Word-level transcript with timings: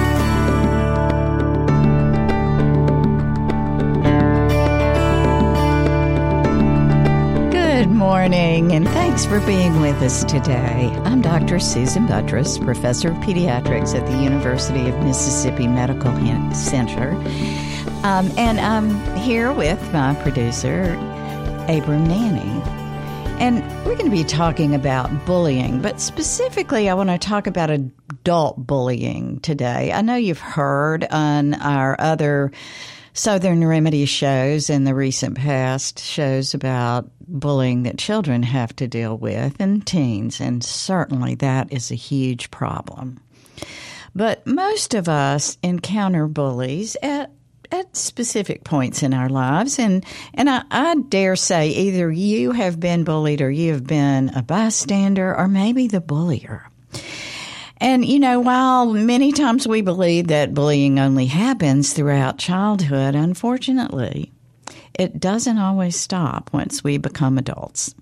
thanks 9.17 9.33
for 9.33 9.47
being 9.47 9.81
with 9.81 9.99
us 10.03 10.23
today. 10.25 10.91
I'm 11.03 11.23
Dr. 11.23 11.59
Susan 11.59 12.05
Buttross, 12.05 12.63
Professor 12.63 13.09
of 13.09 13.17
Pediatrics 13.17 13.95
at 13.95 14.05
the 14.05 14.21
University 14.21 14.87
of 14.87 14.95
Mississippi 14.99 15.67
Medical 15.67 16.13
Center. 16.53 17.13
Um, 18.03 18.31
and 18.37 18.59
I'm 18.59 19.15
here 19.15 19.51
with 19.51 19.81
my 19.91 20.13
producer, 20.21 20.83
Abram 21.67 22.07
Nanney. 22.07 22.63
And 23.39 23.63
we're 23.87 23.95
going 23.95 24.05
to 24.05 24.15
be 24.15 24.23
talking 24.23 24.75
about 24.75 25.25
bullying, 25.25 25.81
but 25.81 25.99
specifically, 25.99 26.87
I 26.87 26.93
want 26.93 27.09
to 27.09 27.17
talk 27.17 27.47
about 27.47 27.71
adult 27.71 28.67
bullying 28.67 29.39
today. 29.39 29.91
I 29.93 30.01
know 30.01 30.15
you've 30.15 30.39
heard 30.39 31.05
on 31.05 31.55
our 31.55 31.95
other 31.99 32.51
Southern 33.17 33.65
Remedy 33.65 34.05
shows 34.05 34.69
in 34.69 34.83
the 34.83 34.93
recent 34.93 35.35
past 35.35 35.99
shows 35.99 36.53
about 36.53 37.09
bullying 37.21 37.81
that 37.83 37.97
children 37.97 38.43
have 38.43 38.75
to 38.75 38.87
deal 38.87 39.17
with 39.17 39.55
and 39.59 39.85
teens, 39.87 40.39
and 40.39 40.63
certainly 40.63 41.33
that 41.33 41.73
is 41.73 41.89
a 41.89 41.95
huge 41.95 42.51
problem. 42.51 43.19
But 44.13 44.45
most 44.45 44.93
of 44.93 45.09
us 45.09 45.57
encounter 45.63 46.27
bullies 46.27 46.95
at 47.01 47.31
at 47.71 47.97
specific 47.97 48.63
points 48.63 49.01
in 49.01 49.15
our 49.15 49.29
lives, 49.29 49.79
and 49.79 50.05
and 50.35 50.47
I, 50.47 50.61
I 50.69 50.95
dare 51.09 51.35
say 51.35 51.69
either 51.69 52.11
you 52.11 52.51
have 52.51 52.79
been 52.79 53.03
bullied 53.03 53.41
or 53.41 53.49
you 53.49 53.73
have 53.73 53.87
been 53.87 54.29
a 54.35 54.43
bystander 54.43 55.35
or 55.35 55.47
maybe 55.47 55.87
the 55.87 56.01
bullier. 56.01 56.69
And, 57.79 58.03
you 58.03 58.19
know, 58.19 58.39
while 58.39 58.91
many 58.91 59.31
times 59.31 59.67
we 59.67 59.81
believe 59.81 60.27
that 60.27 60.53
bullying 60.53 60.99
only 60.99 61.27
happens 61.27 61.93
throughout 61.93 62.39
childhood, 62.39 63.15
unfortunately, 63.15 64.31
it 64.93 65.19
doesn't 65.19 65.59
always 65.59 65.95
stop 65.95 66.49
once 66.53 66.83
we 66.83 66.97
become 66.97 67.37
adults. 67.37 67.93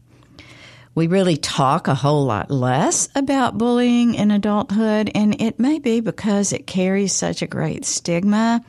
We 0.96 1.08
really 1.08 1.36
talk 1.36 1.90
a 1.90 1.96
whole 1.96 2.24
lot 2.24 2.50
less 2.50 3.10
about 3.16 3.58
bullying 3.58 4.16
in 4.16 4.32
adulthood, 4.32 5.12
and 5.14 5.42
it 5.42 5.60
may 5.60 5.80
be 5.80 6.00
because 6.00 6.54
it 6.54 6.68
carries 6.68 7.12
such 7.12 7.42
a 7.42 7.48
great 7.48 7.84
stigma 7.84 8.64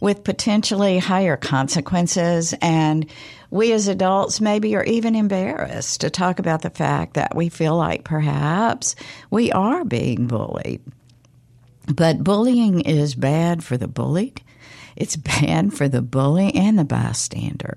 with 0.00 0.24
potentially 0.24 0.98
higher 0.98 1.36
consequences 1.36 2.52
and 2.60 3.06
we 3.52 3.70
as 3.72 3.86
adults 3.86 4.40
maybe 4.40 4.74
are 4.74 4.84
even 4.84 5.14
embarrassed 5.14 6.00
to 6.00 6.08
talk 6.08 6.38
about 6.38 6.62
the 6.62 6.70
fact 6.70 7.14
that 7.14 7.36
we 7.36 7.50
feel 7.50 7.76
like 7.76 8.02
perhaps 8.02 8.96
we 9.30 9.52
are 9.52 9.84
being 9.84 10.26
bullied. 10.26 10.80
But 11.94 12.24
bullying 12.24 12.80
is 12.80 13.14
bad 13.14 13.62
for 13.62 13.76
the 13.76 13.86
bullied. 13.86 14.40
It's 14.96 15.16
bad 15.16 15.74
for 15.74 15.86
the 15.86 16.00
bully 16.00 16.54
and 16.54 16.78
the 16.78 16.84
bystander. 16.84 17.76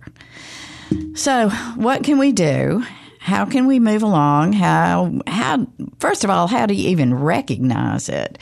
So, 1.13 1.50
what 1.75 2.03
can 2.03 2.19
we 2.19 2.31
do? 2.31 2.86
How 3.19 3.44
can 3.44 3.68
we 3.68 3.80
move 3.80 4.02
along? 4.02 4.53
How 4.53 5.19
how 5.28 5.68
first 6.00 6.24
of 6.24 6.30
all, 6.30 6.47
how 6.47 6.68
do 6.68 6.74
you 6.74 6.90
even 6.90 7.13
recognize 7.13 8.07
it? 8.07 8.38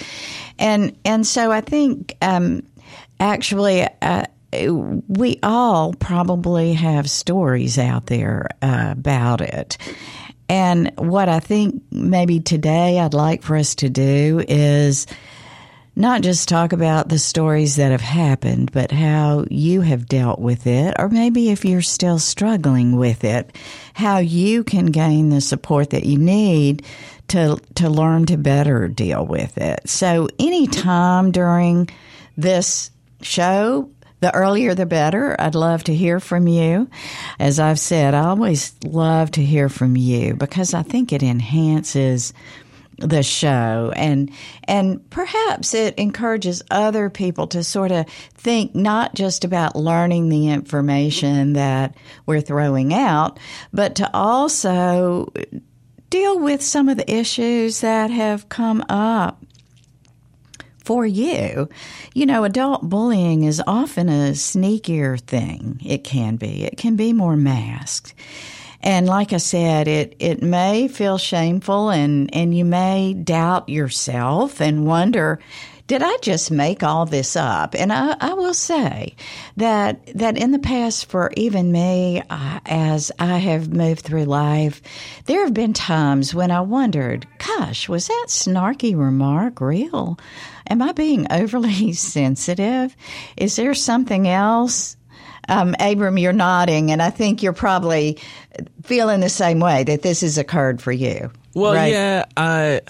And 0.60 0.96
and 1.04 1.26
so 1.26 1.52
I 1.52 1.62
think 1.62 2.16
um, 2.22 2.62
actually 3.20 3.88
uh, 4.04 4.26
we 4.70 5.40
all 5.44 5.94
probably 5.94 6.74
have 6.74 7.10
stories 7.10 7.78
out 7.78 8.08
there 8.08 8.48
uh, 8.62 8.90
about 8.92 9.42
it. 9.42 9.78
And 10.50 10.92
what 10.98 11.30
I 11.30 11.40
think 11.40 11.82
maybe 11.92 12.40
today 12.40 13.00
I'd 13.00 13.14
like 13.14 13.44
for 13.44 13.56
us 13.56 13.76
to 13.76 13.90
do 13.90 14.44
is 14.48 15.08
not 15.96 16.22
just 16.22 16.50
talk 16.50 16.74
about 16.74 17.10
the 17.10 17.20
stories 17.20 17.76
that 17.76 17.92
have 17.92 18.02
happened, 18.02 18.72
but 18.72 18.92
how 18.92 19.46
you 19.50 19.82
have 19.82 20.08
dealt 20.08 20.40
with 20.40 20.66
it, 20.66 20.96
or 20.98 21.08
maybe 21.08 21.52
if 21.52 21.64
you're 21.64 21.82
still 21.82 22.18
struggling 22.18 22.98
with 22.98 23.24
it, 23.24 23.56
how 23.94 24.18
you 24.18 24.64
can 24.64 24.88
gain 24.88 25.30
the 25.30 25.42
support 25.42 25.92
that 25.92 26.06
you 26.06 26.18
need 26.18 26.84
to 27.28 27.60
to 27.76 27.90
learn 27.90 28.26
to 28.26 28.38
better 28.38 28.88
deal 28.88 29.26
with 29.26 29.58
it. 29.58 29.88
So 29.88 30.30
any 30.40 30.68
time 30.68 31.32
during 31.32 31.90
this 32.38 32.90
show, 33.22 33.90
the 34.24 34.34
earlier 34.34 34.74
the 34.74 34.86
better. 34.86 35.36
I'd 35.40 35.54
love 35.54 35.84
to 35.84 35.94
hear 35.94 36.20
from 36.20 36.48
you. 36.48 36.90
As 37.40 37.60
I've 37.60 37.80
said, 37.80 38.14
I 38.14 38.30
always 38.30 38.74
love 38.84 39.32
to 39.32 39.44
hear 39.44 39.68
from 39.70 39.98
you 39.98 40.34
because 40.34 40.74
I 40.74 40.82
think 40.82 41.12
it 41.12 41.22
enhances 41.22 42.34
the 43.00 43.24
show 43.24 43.92
and 43.96 44.32
and 44.66 45.10
perhaps 45.10 45.74
it 45.74 45.98
encourages 45.98 46.62
other 46.70 47.10
people 47.10 47.48
to 47.48 47.64
sort 47.64 47.92
of 47.92 48.08
think 48.36 48.76
not 48.76 49.16
just 49.16 49.44
about 49.44 49.76
learning 49.76 50.30
the 50.30 50.50
information 50.50 51.54
that 51.54 51.98
we're 52.28 52.40
throwing 52.40 52.94
out 52.94 53.40
but 53.74 53.96
to 53.96 54.10
also 54.14 55.34
deal 56.12 56.40
with 56.40 56.62
some 56.62 56.88
of 56.88 56.96
the 56.96 57.12
issues 57.12 57.82
that 57.82 58.12
have 58.12 58.48
come 58.48 58.86
up 58.90 59.44
for 60.84 61.06
you. 61.06 61.70
You 62.14 62.26
know, 62.26 62.44
adult 62.44 62.90
bullying 62.90 63.44
is 63.44 63.62
often 63.66 64.10
a 64.10 64.32
sneakier 64.32 65.20
thing. 65.20 65.80
It 65.84 66.04
can 66.04 66.36
be. 66.36 66.64
It 66.64 66.78
can 66.78 66.96
be 66.96 67.14
more 67.14 67.36
masked. 67.36 68.14
And 68.82 69.08
like 69.08 69.32
I 69.32 69.38
said, 69.38 69.88
it, 69.88 70.16
it 70.20 70.44
may 70.44 70.90
feel 70.90 71.18
shameful 71.18 71.90
and, 71.90 72.34
and 72.36 72.56
you 72.56 72.66
may 72.66 73.14
doubt 73.14 73.70
yourself 73.70 74.60
and 74.60 74.86
wonder, 74.86 75.40
did 75.94 76.02
I 76.02 76.18
just 76.24 76.50
make 76.50 76.82
all 76.82 77.06
this 77.06 77.36
up? 77.36 77.76
And 77.76 77.94
I, 77.94 78.16
I 78.20 78.34
will 78.34 78.56
say 78.56 79.16
that 79.58 80.04
that 80.16 80.40
in 80.40 80.50
the 80.50 80.58
past, 80.58 81.08
for 81.08 81.32
even 81.38 81.72
me, 81.72 82.24
uh, 82.32 82.60
as 82.66 83.12
I 83.20 83.38
have 83.38 83.72
moved 83.72 84.02
through 84.02 84.24
life, 84.24 84.82
there 85.26 85.44
have 85.44 85.54
been 85.54 85.74
times 85.74 86.34
when 86.34 86.50
I 86.50 86.62
wondered, 86.62 87.28
"Gosh, 87.38 87.88
was 87.88 88.08
that 88.08 88.26
snarky 88.30 88.98
remark 88.98 89.62
real? 89.62 90.18
Am 90.68 90.82
I 90.82 90.94
being 90.94 91.28
overly 91.32 91.94
sensitive? 91.94 92.96
Is 93.38 93.56
there 93.56 93.76
something 93.76 94.28
else?" 94.28 94.98
Um, 95.48 95.76
Abram, 95.80 96.18
you're 96.18 96.34
nodding, 96.34 96.90
and 96.90 97.04
I 97.04 97.12
think 97.12 97.44
you're 97.44 97.54
probably 97.54 98.18
feeling 98.82 99.20
the 99.20 99.30
same 99.30 99.60
way 99.60 99.84
that 99.84 100.02
this 100.02 100.22
has 100.22 100.40
occurred 100.40 100.82
for 100.82 100.92
you. 100.92 101.32
Well, 101.54 101.76
right? 101.76 101.92
yeah, 101.92 102.26
I 102.36 102.82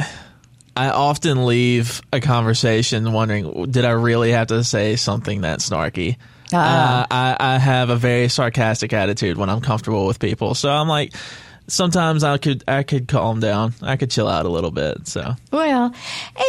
I 0.75 0.89
often 0.89 1.45
leave 1.45 2.01
a 2.11 2.19
conversation 2.19 3.11
wondering, 3.11 3.71
did 3.71 3.85
I 3.85 3.91
really 3.91 4.31
have 4.31 4.47
to 4.47 4.63
say 4.63 4.95
something 4.95 5.41
that 5.41 5.59
snarky? 5.59 6.17
Uh, 6.51 7.05
I, 7.09 7.37
I 7.39 7.57
have 7.57 7.89
a 7.89 7.95
very 7.95 8.27
sarcastic 8.29 8.93
attitude 8.93 9.37
when 9.37 9.49
I'm 9.49 9.61
comfortable 9.61 10.05
with 10.05 10.19
people, 10.19 10.53
so 10.53 10.69
I'm 10.69 10.87
like, 10.87 11.13
sometimes 11.67 12.23
I 12.23 12.37
could 12.37 12.63
I 12.67 12.83
could 12.83 13.07
calm 13.07 13.39
down, 13.39 13.73
I 13.81 13.97
could 13.97 14.11
chill 14.11 14.27
out 14.27 14.45
a 14.45 14.49
little 14.49 14.71
bit. 14.71 15.07
So 15.07 15.35
well, 15.51 15.93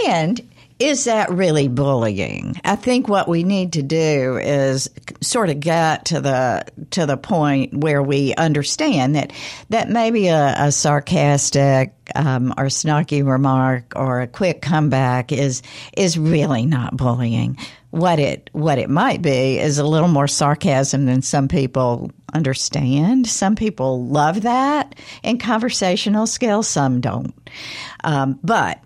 and 0.06 0.40
is 0.78 1.04
that 1.04 1.30
really 1.30 1.68
bullying? 1.68 2.60
I 2.64 2.74
think 2.74 3.08
what 3.08 3.28
we 3.28 3.44
need 3.44 3.74
to 3.74 3.82
do 3.82 4.38
is 4.38 4.90
sort 5.20 5.48
of 5.48 5.60
get 5.60 6.06
to 6.06 6.20
the 6.20 6.64
to 6.90 7.06
the 7.06 7.16
point 7.16 7.74
where 7.74 8.02
we 8.02 8.34
understand 8.34 9.14
that 9.14 9.32
that 9.68 9.88
maybe 9.88 10.28
a, 10.28 10.54
a 10.58 10.72
sarcastic 10.72 11.94
um, 12.16 12.52
or 12.58 12.66
snarky 12.66 13.24
remark 13.24 13.92
or 13.94 14.20
a 14.20 14.26
quick 14.26 14.62
comeback 14.62 15.30
is 15.30 15.62
is 15.96 16.18
really 16.18 16.66
not 16.66 16.96
bullying. 16.96 17.56
What 17.90 18.18
it 18.18 18.50
what 18.52 18.78
it 18.78 18.90
might 18.90 19.22
be 19.22 19.60
is 19.60 19.78
a 19.78 19.86
little 19.86 20.08
more 20.08 20.26
sarcasm 20.26 21.06
than 21.06 21.22
some 21.22 21.46
people 21.46 22.10
understand. 22.32 23.28
Some 23.28 23.54
people 23.54 24.06
love 24.06 24.42
that 24.42 24.96
in 25.22 25.38
conversational 25.38 26.26
skills. 26.26 26.66
Some 26.66 27.00
don't. 27.00 27.32
Um, 28.02 28.40
but 28.42 28.80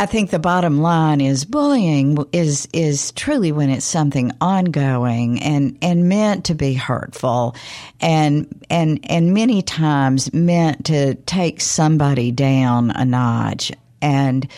I 0.00 0.06
think 0.06 0.30
the 0.30 0.38
bottom 0.38 0.80
line 0.80 1.20
is 1.20 1.44
bullying 1.44 2.16
is 2.32 2.66
is 2.72 3.12
truly 3.12 3.52
when 3.52 3.68
it's 3.68 3.84
something 3.84 4.32
ongoing 4.40 5.42
and 5.42 5.76
and 5.82 6.08
meant 6.08 6.46
to 6.46 6.54
be 6.54 6.72
hurtful 6.72 7.54
and 8.00 8.48
and 8.70 9.00
and 9.10 9.34
many 9.34 9.60
times 9.60 10.32
meant 10.32 10.86
to 10.86 11.16
take 11.26 11.60
somebody 11.60 12.32
down 12.32 12.92
a 12.92 13.04
notch. 13.04 13.72
And 14.00 14.48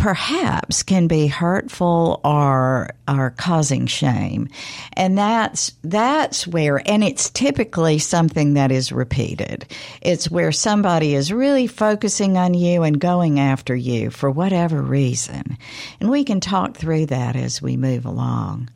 perhaps 0.00 0.82
can 0.82 1.06
be 1.06 1.26
hurtful 1.26 2.22
or 2.24 2.88
are 3.06 3.30
causing 3.32 3.86
shame. 3.86 4.48
And 4.94 5.16
that's 5.16 5.72
that's 5.84 6.46
where 6.46 6.80
and 6.88 7.04
it's 7.04 7.28
typically 7.28 7.98
something 7.98 8.54
that 8.54 8.72
is 8.72 8.92
repeated. 8.92 9.66
It's 10.00 10.30
where 10.30 10.52
somebody 10.52 11.14
is 11.14 11.32
really 11.32 11.66
focusing 11.66 12.38
on 12.38 12.54
you 12.54 12.82
and 12.82 12.98
going 12.98 13.38
after 13.38 13.76
you 13.76 14.10
for 14.10 14.30
whatever 14.30 14.80
reason. 14.80 15.58
And 16.00 16.10
we 16.10 16.24
can 16.24 16.40
talk 16.40 16.78
through 16.78 17.06
that 17.06 17.36
as 17.36 17.60
we 17.60 17.76
move 17.76 18.06
along. 18.06 18.70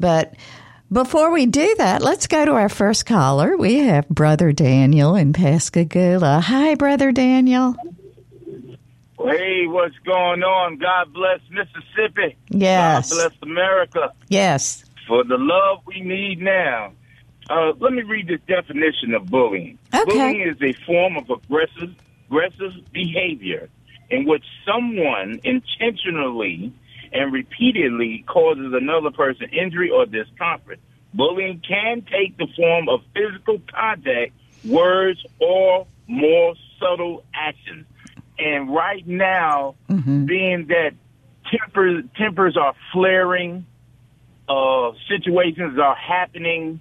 But 0.00 0.34
before 0.90 1.30
we 1.30 1.46
do 1.46 1.76
that, 1.78 2.02
let's 2.02 2.26
go 2.26 2.44
to 2.44 2.52
our 2.52 2.68
first 2.68 3.06
caller. 3.06 3.56
We 3.56 3.76
have 3.76 4.08
Brother 4.08 4.50
Daniel 4.50 5.14
in 5.14 5.32
Pascagoula. 5.32 6.40
Hi, 6.40 6.74
Brother 6.74 7.12
Daniel. 7.12 7.76
Hey, 9.18 9.66
what's 9.66 9.96
going 10.04 10.42
on? 10.42 10.78
God 10.78 11.12
bless 11.12 11.40
Mississippi. 11.50 12.36
Yes. 12.48 13.10
God 13.10 13.16
bless 13.16 13.42
America. 13.42 14.12
Yes. 14.28 14.84
For 15.06 15.24
the 15.24 15.36
love 15.38 15.80
we 15.86 16.00
need 16.00 16.40
now. 16.40 16.92
Uh, 17.48 17.72
let 17.78 17.92
me 17.92 18.02
read 18.02 18.26
this 18.26 18.40
definition 18.48 19.14
of 19.14 19.26
bullying. 19.26 19.78
Okay. 19.94 20.04
Bullying 20.04 20.40
is 20.40 20.56
a 20.62 20.72
form 20.84 21.16
of 21.16 21.28
aggressive, 21.28 21.94
aggressive 22.26 22.72
behavior 22.92 23.68
in 24.10 24.24
which 24.24 24.44
someone 24.66 25.40
intentionally 25.44 26.72
and 27.12 27.32
repeatedly 27.32 28.24
causes 28.26 28.72
another 28.74 29.10
person 29.10 29.48
injury 29.50 29.90
or 29.90 30.06
discomfort. 30.06 30.80
Bullying 31.12 31.60
can 31.66 32.02
take 32.02 32.36
the 32.38 32.48
form 32.56 32.88
of 32.88 33.00
physical 33.14 33.60
contact, 33.72 34.32
words, 34.64 35.24
or 35.38 35.86
more 36.08 36.54
subtle 36.80 37.24
actions. 37.34 37.86
And 38.38 38.74
right 38.74 39.06
now, 39.06 39.76
mm-hmm. 39.88 40.26
being 40.26 40.66
that 40.68 40.92
tempers 41.50 42.04
tempers 42.16 42.56
are 42.56 42.74
flaring, 42.92 43.66
uh, 44.48 44.92
situations 45.08 45.78
are 45.78 45.94
happening, 45.94 46.80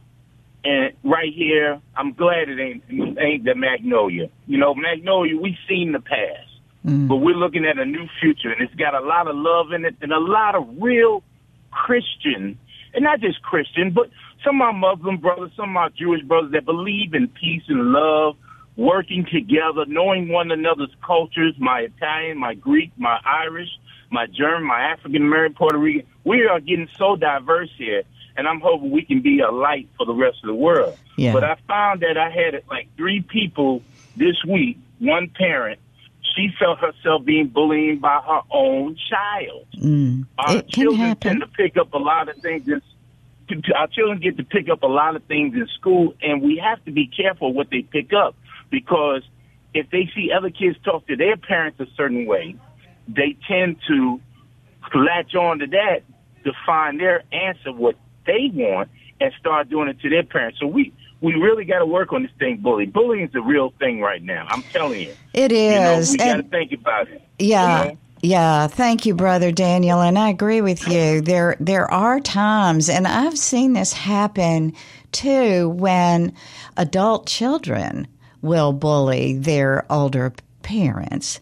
and 0.64 0.94
right 1.04 1.32
here, 1.34 1.82
I'm 1.96 2.14
glad 2.14 2.50
it 2.50 2.60
ain't 2.60 2.84
ain't 3.20 3.46
the 3.46 3.56
Magnolia. 3.56 4.30
You 4.48 4.58
know, 4.58 4.74
Magnolia, 4.74 5.38
we've 5.38 5.58
seen 5.68 5.92
the 5.92 6.00
past, 6.00 6.50
mm. 6.86 7.08
but 7.08 7.18
we're 7.18 7.36
looking 7.36 7.66
at 7.66 7.78
a 7.78 7.86
new 7.86 8.08
future, 8.20 8.52
and 8.52 8.62
it's 8.62 8.76
got 8.76 8.96
a 8.96 9.06
lot 9.06 9.28
of 9.28 9.36
love 9.36 9.72
in 9.74 9.86
it, 9.86 9.96
and 10.02 10.12
a 10.12 10.20
lot 10.20 10.56
of 10.56 10.68
real 10.80 11.24
Christian, 11.72 12.58
and 12.94 13.04
not 13.04 13.20
just 13.20 13.42
Christian, 13.42 13.92
but 13.92 14.10
some 14.44 14.62
of 14.62 14.76
my 14.76 14.96
Muslim 14.96 15.18
brothers, 15.18 15.52
some 15.56 15.70
of 15.70 15.74
my 15.74 15.90
Jewish 15.98 16.22
brothers 16.24 16.52
that 16.54 16.66
believe 16.66 17.14
in 17.14 17.28
peace 17.28 17.64
and 17.68 17.92
love 17.92 18.36
working 18.76 19.26
together, 19.32 19.86
knowing 19.88 20.30
one 20.30 20.52
another's 20.52 20.94
cultures, 21.06 21.56
my 21.60 21.82
Italian, 21.82 22.38
my 22.38 22.54
Greek, 22.56 22.92
my 22.98 23.20
Irish, 23.26 23.70
my 24.10 24.28
German, 24.28 24.64
my 24.64 24.82
African 24.82 25.24
American, 25.24 25.56
Puerto 25.56 25.78
Rican. 25.78 26.08
We 26.24 26.46
are 26.46 26.60
getting 26.60 26.90
so 26.98 27.16
diverse 27.16 27.70
here, 27.78 28.04
and 28.36 28.48
I'm 28.48 28.60
hoping 28.60 28.92
we 28.92 29.04
can 29.04 29.22
be 29.22 29.40
a 29.40 29.52
light 29.52 29.90
for 29.98 30.06
the 30.06 30.14
rest 30.14 30.38
of 30.44 30.48
the 30.48 30.56
world. 30.56 30.98
Yeah. 31.18 31.34
But 31.34 31.44
I 31.44 31.58
found 31.68 32.02
that 32.02 32.18
I 32.18 32.30
had 32.30 32.62
like 32.70 32.88
three 32.98 33.22
people 33.22 33.84
this 34.16 34.44
week, 34.48 34.78
one 35.00 35.30
parent, 35.30 35.80
she 36.36 36.50
felt 36.58 36.80
herself 36.80 37.26
being 37.26 37.48
bullied 37.48 38.02
by 38.02 38.20
her 38.26 38.42
own 38.52 38.98
child. 39.10 39.68
Mm. 39.78 40.26
Our 40.38 40.58
it 40.58 40.70
children 40.70 40.98
can 40.98 41.08
happen. 41.08 41.30
tend 41.30 41.42
to 41.42 41.48
pick 41.48 41.78
up 41.78 41.94
a 41.94 41.98
lot 41.98 42.30
of 42.30 42.38
things. 42.38 42.68
In, 42.68 42.82
our 43.76 43.88
children 43.88 44.20
get 44.20 44.38
to 44.38 44.44
pick 44.44 44.70
up 44.70 44.84
a 44.84 44.88
lot 44.88 45.16
of 45.16 45.24
things 45.26 45.54
in 45.54 45.68
school, 45.78 46.16
and 46.22 46.42
we 46.42 46.58
have 46.64 46.84
to 46.86 46.92
be 46.92 47.08
careful 47.08 47.54
what 47.54 47.70
they 47.70 47.82
pick 47.82 48.14
up 48.14 48.36
because 48.74 49.22
if 49.76 49.88
they 49.92 50.10
see 50.16 50.32
other 50.36 50.50
kids 50.50 50.76
talk 50.84 51.06
to 51.08 51.16
their 51.16 51.38
parents 51.38 51.80
a 51.80 51.86
certain 51.96 52.26
way, 52.26 52.56
they 53.08 53.38
tend 53.48 53.78
to 53.88 54.20
latch 54.96 55.36
on 55.36 55.60
to 55.60 55.68
that 55.68 56.02
to 56.44 56.52
find 56.66 57.00
their 57.00 57.24
answer 57.32 57.72
what 57.72 57.96
they 58.26 58.50
want 58.52 58.90
and 59.22 59.32
start 59.40 59.70
doing 59.70 59.88
it 59.90 60.00
to 60.02 60.10
their 60.10 60.24
parents. 60.24 60.60
So 60.60 60.66
we 60.66 60.92
we 61.22 61.36
really 61.36 61.66
got 61.66 61.80
to 61.80 61.86
work 61.86 62.12
on 62.14 62.24
this 62.24 62.32
thing, 62.40 62.58
bullying. 62.58 62.90
Bullying 62.90 63.28
is 63.28 63.36
a 63.36 63.42
real 63.42 63.72
thing 63.80 64.02
right 64.02 64.22
now. 64.22 64.48
I'm 64.50 64.64
telling 64.64 65.02
you. 65.02 65.14
It 65.34 65.52
is. 65.52 66.12
You 66.12 66.18
know, 66.18 66.26
we 66.26 66.32
got 66.32 66.38
to 66.38 66.50
think 66.50 66.72
about 66.74 67.08
it. 67.10 67.22
Yeah. 67.38 67.84
You 67.84 67.90
know? 67.92 67.98
Yeah, 68.26 68.68
thank 68.68 69.06
you, 69.06 69.16
brother 69.16 69.52
Daniel, 69.52 70.00
and 70.00 70.18
I 70.18 70.30
agree 70.30 70.62
with 70.62 70.88
you. 70.88 71.20
There, 71.20 71.58
there 71.60 71.92
are 71.92 72.22
times, 72.22 72.88
and 72.88 73.06
I've 73.06 73.38
seen 73.38 73.74
this 73.74 73.92
happen 73.92 74.74
too, 75.12 75.68
when 75.70 76.34
adult 76.78 77.28
children 77.28 78.08
will 78.44 78.74
bully 78.74 79.36
their 79.40 79.92
older 79.92 80.32
parents 80.62 81.40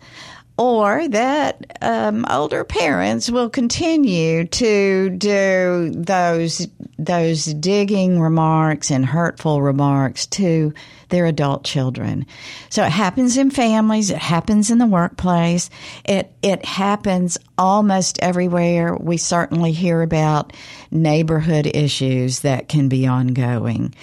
or 0.57 1.07
that 1.07 1.77
um, 1.81 2.25
older 2.29 2.63
parents 2.63 3.29
will 3.29 3.49
continue 3.49 4.45
to 4.45 5.09
do 5.11 5.91
those 5.95 6.67
those 6.99 7.45
digging 7.45 8.19
remarks 8.19 8.91
and 8.91 9.03
hurtful 9.03 9.61
remarks 9.61 10.27
to 10.27 10.71
their 11.09 11.25
adult 11.25 11.63
children. 11.63 12.27
So 12.69 12.83
it 12.83 12.91
happens 12.91 13.37
in 13.37 13.49
families, 13.49 14.11
it 14.11 14.19
happens 14.19 14.69
in 14.69 14.77
the 14.77 14.85
workplace, 14.85 15.69
it 16.05 16.31
it 16.43 16.63
happens 16.63 17.37
almost 17.57 18.19
everywhere. 18.19 18.95
We 18.95 19.17
certainly 19.17 19.71
hear 19.71 20.01
about 20.01 20.53
neighborhood 20.91 21.65
issues 21.65 22.41
that 22.41 22.69
can 22.69 22.87
be 22.87 23.07
ongoing. 23.07 23.95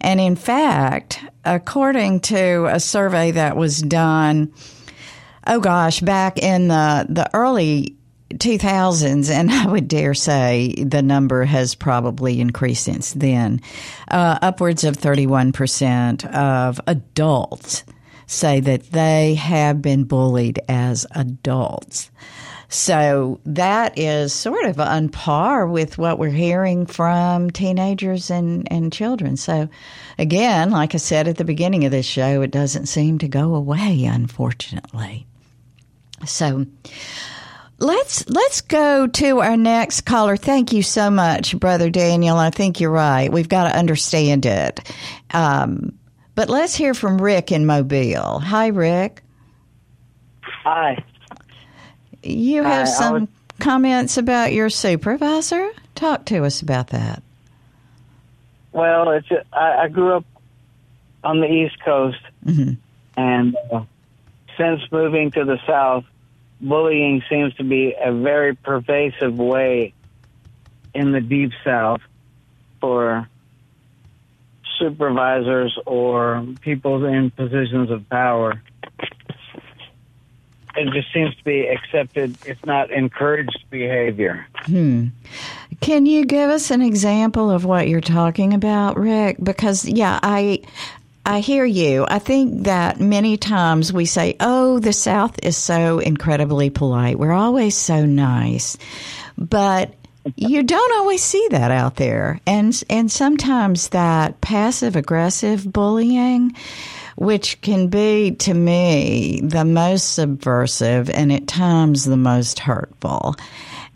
And 0.00 0.20
in 0.20 0.36
fact, 0.36 1.22
according 1.44 2.20
to 2.20 2.66
a 2.70 2.80
survey 2.80 3.32
that 3.32 3.56
was 3.56 3.82
done 3.82 4.52
oh 5.46 5.60
gosh, 5.60 6.00
back 6.00 6.38
in 6.38 6.68
the, 6.68 7.06
the 7.08 7.30
early 7.34 7.96
2000s, 8.30 9.30
and 9.30 9.50
I 9.52 9.66
would 9.66 9.88
dare 9.88 10.14
say 10.14 10.74
the 10.76 11.02
number 11.02 11.44
has 11.44 11.74
probably 11.74 12.40
increased 12.40 12.84
since 12.84 13.12
then, 13.12 13.60
uh, 14.08 14.38
upwards 14.42 14.84
of 14.84 14.96
31% 14.96 16.26
of 16.34 16.80
adults 16.86 17.84
say 18.26 18.60
that 18.60 18.90
they 18.90 19.34
have 19.34 19.80
been 19.80 20.04
bullied 20.04 20.60
as 20.68 21.06
adults. 21.12 22.10
So 22.68 23.40
that 23.46 23.96
is 23.96 24.32
sort 24.32 24.64
of 24.64 24.80
on 24.80 25.08
par 25.08 25.68
with 25.68 25.98
what 25.98 26.18
we're 26.18 26.30
hearing 26.30 26.86
from 26.86 27.50
teenagers 27.50 28.28
and, 28.30 28.66
and 28.72 28.92
children. 28.92 29.36
So 29.36 29.68
again, 30.18 30.70
like 30.70 30.94
I 30.94 30.98
said 30.98 31.28
at 31.28 31.36
the 31.36 31.44
beginning 31.44 31.84
of 31.84 31.92
this 31.92 32.06
show, 32.06 32.42
it 32.42 32.50
doesn't 32.50 32.86
seem 32.86 33.18
to 33.18 33.28
go 33.28 33.54
away, 33.54 34.04
unfortunately. 34.04 35.26
So 36.24 36.66
let's 37.78 38.28
let's 38.28 38.60
go 38.62 39.06
to 39.06 39.40
our 39.40 39.56
next 39.56 40.02
caller. 40.02 40.36
Thank 40.36 40.72
you 40.72 40.82
so 40.82 41.10
much, 41.10 41.58
brother 41.58 41.90
Daniel. 41.90 42.36
I 42.36 42.50
think 42.50 42.80
you're 42.80 42.90
right. 42.90 43.30
We've 43.30 43.48
got 43.48 43.70
to 43.70 43.78
understand 43.78 44.46
it. 44.46 44.80
Um, 45.32 45.98
but 46.34 46.48
let's 46.48 46.74
hear 46.74 46.94
from 46.94 47.20
Rick 47.20 47.52
in 47.52 47.66
Mobile. 47.66 48.40
Hi, 48.40 48.68
Rick. 48.68 49.22
Hi. 50.42 51.02
You 52.22 52.62
have 52.62 52.88
Hi, 52.88 52.92
some 52.92 53.28
comments 53.58 54.16
about 54.16 54.52
your 54.52 54.68
supervisor. 54.68 55.70
Talk 55.94 56.26
to 56.26 56.44
us 56.44 56.60
about 56.60 56.88
that. 56.88 57.22
Well, 58.72 59.10
it's 59.10 59.28
I, 59.52 59.84
I 59.84 59.88
grew 59.88 60.16
up 60.16 60.24
on 61.24 61.40
the 61.40 61.46
East 61.46 61.80
Coast, 61.82 62.20
mm-hmm. 62.44 62.74
and 63.16 63.56
uh, 63.72 63.84
since 64.56 64.80
moving 64.90 65.30
to 65.32 65.44
the 65.44 65.58
South, 65.66 66.04
bullying 66.60 67.22
seems 67.28 67.54
to 67.54 67.64
be 67.64 67.94
a 67.98 68.12
very 68.12 68.54
pervasive 68.54 69.38
way 69.38 69.92
in 70.94 71.12
the 71.12 71.20
Deep 71.20 71.52
South 71.64 72.00
for 72.80 73.28
supervisors 74.78 75.78
or 75.86 76.46
people 76.60 77.04
in 77.04 77.30
positions 77.30 77.90
of 77.90 78.08
power. 78.08 78.62
it 80.76 80.92
just 80.92 81.12
seems 81.12 81.34
to 81.36 81.44
be 81.44 81.66
accepted, 81.66 82.36
if 82.46 82.64
not 82.66 82.90
encouraged 82.90 83.64
behavior. 83.70 84.46
Hmm. 84.64 85.08
Can 85.80 86.06
you 86.06 86.24
give 86.24 86.50
us 86.50 86.70
an 86.70 86.82
example 86.82 87.50
of 87.50 87.64
what 87.64 87.88
you're 87.88 88.00
talking 88.00 88.52
about, 88.52 88.98
Rick? 88.98 89.36
Because 89.42 89.84
yeah, 89.86 90.18
I 90.22 90.62
I 91.26 91.40
hear 91.40 91.64
you. 91.64 92.06
I 92.08 92.20
think 92.20 92.64
that 92.64 93.00
many 93.00 93.36
times 93.36 93.92
we 93.92 94.04
say, 94.04 94.36
"Oh, 94.38 94.78
the 94.78 94.92
South 94.92 95.36
is 95.42 95.56
so 95.56 95.98
incredibly 95.98 96.70
polite. 96.70 97.18
We're 97.18 97.32
always 97.32 97.74
so 97.74 98.06
nice." 98.06 98.76
But 99.36 99.92
you 100.36 100.62
don't 100.62 100.92
always 100.94 101.22
see 101.22 101.46
that 101.50 101.72
out 101.72 101.96
there. 101.96 102.40
And 102.46 102.80
and 102.88 103.10
sometimes 103.10 103.88
that 103.88 104.40
passive 104.40 104.94
aggressive 104.94 105.70
bullying 105.70 106.54
which 107.16 107.60
can 107.62 107.88
be 107.88 108.32
to 108.32 108.52
me 108.52 109.40
the 109.42 109.64
most 109.64 110.14
subversive 110.14 111.08
and 111.10 111.32
at 111.32 111.46
times 111.46 112.04
the 112.04 112.16
most 112.16 112.58
hurtful 112.60 113.34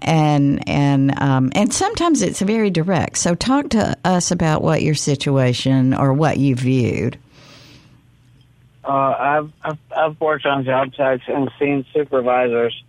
and 0.02 0.68
and 0.68 1.20
um, 1.20 1.52
and 1.54 1.72
sometimes 1.72 2.22
it's 2.22 2.40
very 2.40 2.70
direct. 2.70 3.18
So 3.18 3.34
talk 3.34 3.70
to 3.70 3.96
us 4.04 4.30
about 4.30 4.62
what 4.62 4.82
your 4.82 4.94
situation 4.94 5.94
or 5.94 6.12
what 6.12 6.38
you 6.38 6.54
viewed. 6.54 7.18
Uh, 8.84 8.90
I've, 8.92 9.52
I've 9.62 9.78
I've 9.96 10.20
worked 10.20 10.46
on 10.46 10.64
job 10.64 10.94
sites 10.94 11.24
and 11.28 11.50
seen 11.58 11.84
supervisors 11.92 12.82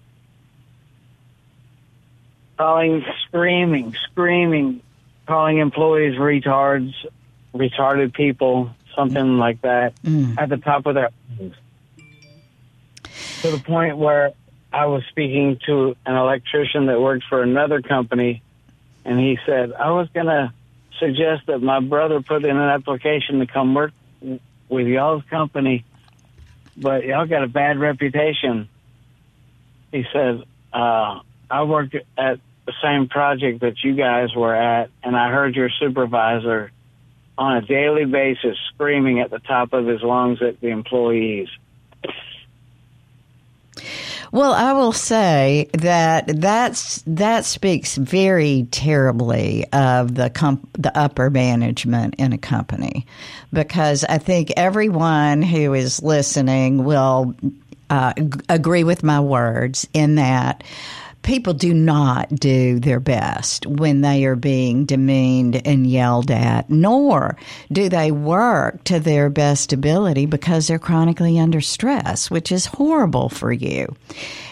calling, 2.62 3.03
screaming, 3.27 3.96
screaming, 4.12 4.82
calling 5.25 5.58
employees 5.58 6.15
retards, 6.15 6.94
retarded 7.56 8.13
people, 8.13 8.70
something 8.96 9.38
like 9.38 9.62
that, 9.62 9.96
mm. 10.03 10.38
at 10.38 10.50
the 10.50 10.58
top 10.58 10.86
of 10.86 10.94
their 10.94 11.10
to 13.41 13.50
the 13.50 13.58
point 13.65 13.98
where 13.98 14.32
I 14.74 14.86
was 14.86 15.04
speaking 15.10 15.60
to 15.66 15.96
an 16.06 16.16
electrician 16.16 16.86
that 16.86 17.00
worked 17.00 17.25
for 17.28 17.42
another 17.42 17.82
company, 17.82 18.42
and 19.04 19.20
he 19.20 19.38
said, 19.46 19.74
I 19.74 19.92
was 19.92 20.08
going 20.10 20.28
to 20.28 20.54
suggest 21.00 21.48
that 21.48 21.60
my 21.60 21.80
brother 21.80 22.22
put 22.22 22.46
in 22.46 22.56
an 22.56 22.70
application 22.70 23.40
to 23.40 23.48
come 23.48 23.74
work 23.74 23.92
with 24.70 24.88
y'all's 24.88 25.24
company, 25.30 25.84
but 26.78 27.04
y'all 27.04 27.25
got 27.25 27.44
a 27.44 27.48
bad 27.48 27.80
reputation. 27.80 28.70
He 29.92 30.06
said, 30.13 30.44
uh, 30.72 31.20
I 31.50 31.63
worked 31.63 31.96
at 32.18 32.40
the 32.66 32.74
same 32.82 33.10
project 33.10 33.62
that 33.62 33.84
you 33.84 33.96
guys 33.96 34.34
were 34.34 34.56
at, 34.56 34.90
and 35.04 35.18
I 35.18 35.32
heard 35.32 35.56
your 35.56 35.70
supervisor 35.70 36.72
on 37.38 37.58
a 37.58 37.62
daily 37.62 38.06
basis 38.06 38.58
screaming 38.74 39.20
at 39.20 39.32
the 39.32 39.40
top 39.40 39.74
of 39.74 39.86
his 39.86 40.01
lungs 40.01 40.42
at 40.42 40.62
the 40.62 40.68
employees. 40.68 41.50
Well, 44.32 44.54
I 44.54 44.72
will 44.74 44.94
say 44.94 45.70
that 45.74 46.26
that's 46.40 47.04
that 47.06 47.44
speaks 47.44 47.98
very 47.98 48.66
terribly 48.72 49.66
of 49.74 50.16
the 50.16 50.30
comp- 50.30 50.70
the 50.82 50.98
upper 50.98 51.30
management 51.30 52.16
in 52.18 52.32
a 52.32 52.38
company, 52.38 53.06
because 53.52 54.06
I 54.06 54.20
think 54.20 54.54
everyone 54.56 55.42
who 55.42 55.74
is 55.74 56.02
listening 56.02 56.86
will 56.86 57.36
uh, 57.90 58.14
agree 58.48 58.86
with 58.86 59.04
my 59.04 59.20
words 59.20 59.86
in 59.94 60.16
that 60.16 60.64
people 61.24 61.54
do 61.54 61.74
not 61.74 62.30
do 62.30 62.80
their 62.80 63.00
best 63.00 63.66
when 63.66 64.01
they 64.01 64.25
are 64.25 64.36
being 64.36 64.86
demeaned 64.86 65.66
and 65.66 65.88
yelled 65.88 66.32
at, 66.32 66.70
nor 66.70 67.38
do 67.72 67.90
they 67.90 68.12
work 68.12 68.84
to 68.86 69.00
their 69.00 69.30
best 69.30 69.74
ability 69.74 70.25
because 70.25 70.68
they're 70.68 70.80
chronically 70.80 71.40
under 71.40 71.62
stress, 71.62 72.32
which 72.32 72.51
is 72.51 72.66
horrible 72.66 73.30
for 73.30 73.51
you. 73.51 73.96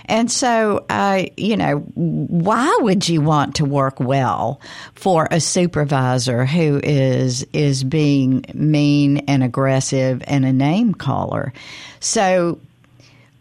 And 0.05 0.31
so, 0.31 0.85
uh, 0.89 1.25
you 1.37 1.55
know, 1.55 1.77
why 1.93 2.77
would 2.81 3.07
you 3.07 3.21
want 3.21 3.55
to 3.55 3.65
work 3.65 3.99
well 3.99 4.59
for 4.95 5.27
a 5.29 5.39
supervisor 5.39 6.45
who 6.45 6.79
is 6.83 7.45
is 7.53 7.83
being 7.83 8.43
mean 8.55 9.19
and 9.27 9.43
aggressive 9.43 10.23
and 10.25 10.45
a 10.45 10.53
name 10.53 10.95
caller? 10.95 11.53
So 11.99 12.59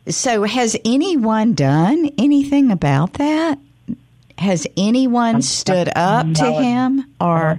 so, 0.08 0.42
has 0.44 0.76
anyone 0.84 1.54
done 1.54 2.10
anything 2.18 2.70
about 2.70 3.14
that? 3.14 3.58
Has 4.36 4.66
anyone 4.76 5.42
stood 5.42 5.90
up 5.94 6.32
to 6.34 6.52
him, 6.52 7.04
or? 7.20 7.58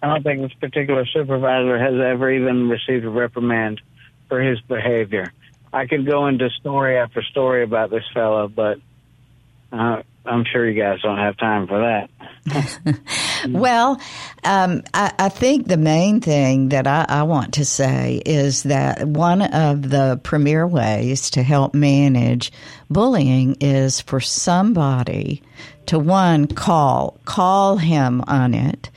I 0.00 0.06
don't 0.06 0.22
think 0.22 0.42
this 0.42 0.52
particular 0.54 1.04
supervisor 1.06 1.78
has 1.78 1.94
ever 1.94 2.30
even 2.30 2.68
received 2.68 3.04
a 3.04 3.10
reprimand 3.10 3.80
for 4.28 4.40
his 4.40 4.60
behavior. 4.60 5.32
I 5.72 5.86
could 5.86 6.06
go 6.06 6.26
into 6.28 6.48
story 6.50 6.96
after 6.96 7.22
story 7.22 7.64
about 7.64 7.90
this 7.90 8.04
fellow, 8.14 8.48
but 8.48 8.78
uh, 9.72 10.02
I'm 10.28 10.44
sure 10.44 10.68
you 10.68 10.80
guys 10.80 11.00
don't 11.02 11.18
have 11.18 11.36
time 11.36 11.66
for 11.66 11.80
that. 11.80 12.10
well, 13.48 14.00
um, 14.44 14.82
I, 14.94 15.12
I, 15.18 15.28
think 15.28 15.66
the 15.66 15.76
main 15.76 16.20
thing 16.20 16.70
that 16.70 16.86
I, 16.86 17.04
I, 17.08 17.22
want 17.24 17.54
to 17.54 17.64
say 17.64 18.22
is 18.24 18.62
that 18.64 19.06
one 19.06 19.42
of 19.42 19.90
the 19.90 20.20
premier 20.22 20.66
ways 20.66 21.30
to 21.30 21.42
help 21.42 21.74
manage 21.74 22.52
bullying 22.88 23.56
is 23.60 24.00
for 24.00 24.20
somebody 24.20 25.42
to 25.86 25.98
one 25.98 26.46
call 26.46 27.18
call 27.24 27.76
him 27.76 28.22
on 28.26 28.54
it 28.54 28.90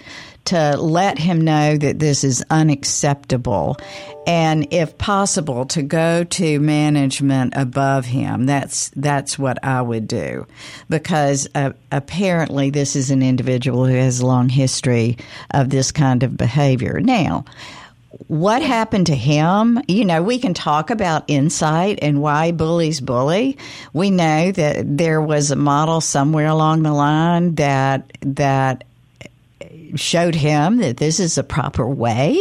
to 0.45 0.75
let 0.77 1.19
him 1.19 1.41
know 1.41 1.77
that 1.77 1.99
this 1.99 2.23
is 2.23 2.43
unacceptable 2.49 3.77
and 4.25 4.67
if 4.71 4.97
possible 4.97 5.65
to 5.65 5.81
go 5.81 6.23
to 6.23 6.59
management 6.59 7.53
above 7.55 8.05
him 8.05 8.45
that's 8.45 8.89
that's 8.95 9.37
what 9.37 9.63
I 9.63 9.81
would 9.81 10.07
do 10.07 10.45
because 10.89 11.47
uh, 11.55 11.71
apparently 11.91 12.69
this 12.69 12.95
is 12.95 13.11
an 13.11 13.21
individual 13.21 13.85
who 13.85 13.95
has 13.95 14.19
a 14.19 14.25
long 14.25 14.49
history 14.49 15.17
of 15.51 15.69
this 15.69 15.91
kind 15.91 16.23
of 16.23 16.37
behavior 16.37 16.99
now 16.99 17.45
what 18.27 18.61
happened 18.61 19.07
to 19.07 19.15
him? 19.15 19.81
You 19.87 20.05
know, 20.05 20.21
we 20.21 20.39
can 20.39 20.53
talk 20.53 20.89
about 20.89 21.23
insight 21.27 21.99
and 22.01 22.21
why 22.21 22.51
bullies 22.51 22.99
bully. 22.99 23.57
We 23.93 24.11
know 24.11 24.51
that 24.51 24.97
there 24.97 25.21
was 25.21 25.51
a 25.51 25.55
model 25.55 26.01
somewhere 26.01 26.47
along 26.47 26.83
the 26.83 26.91
line 26.91 27.55
that 27.55 28.11
that 28.21 28.83
showed 29.95 30.35
him 30.35 30.77
that 30.77 30.97
this 30.97 31.19
is 31.19 31.37
a 31.37 31.43
proper 31.43 31.87
way 31.87 32.37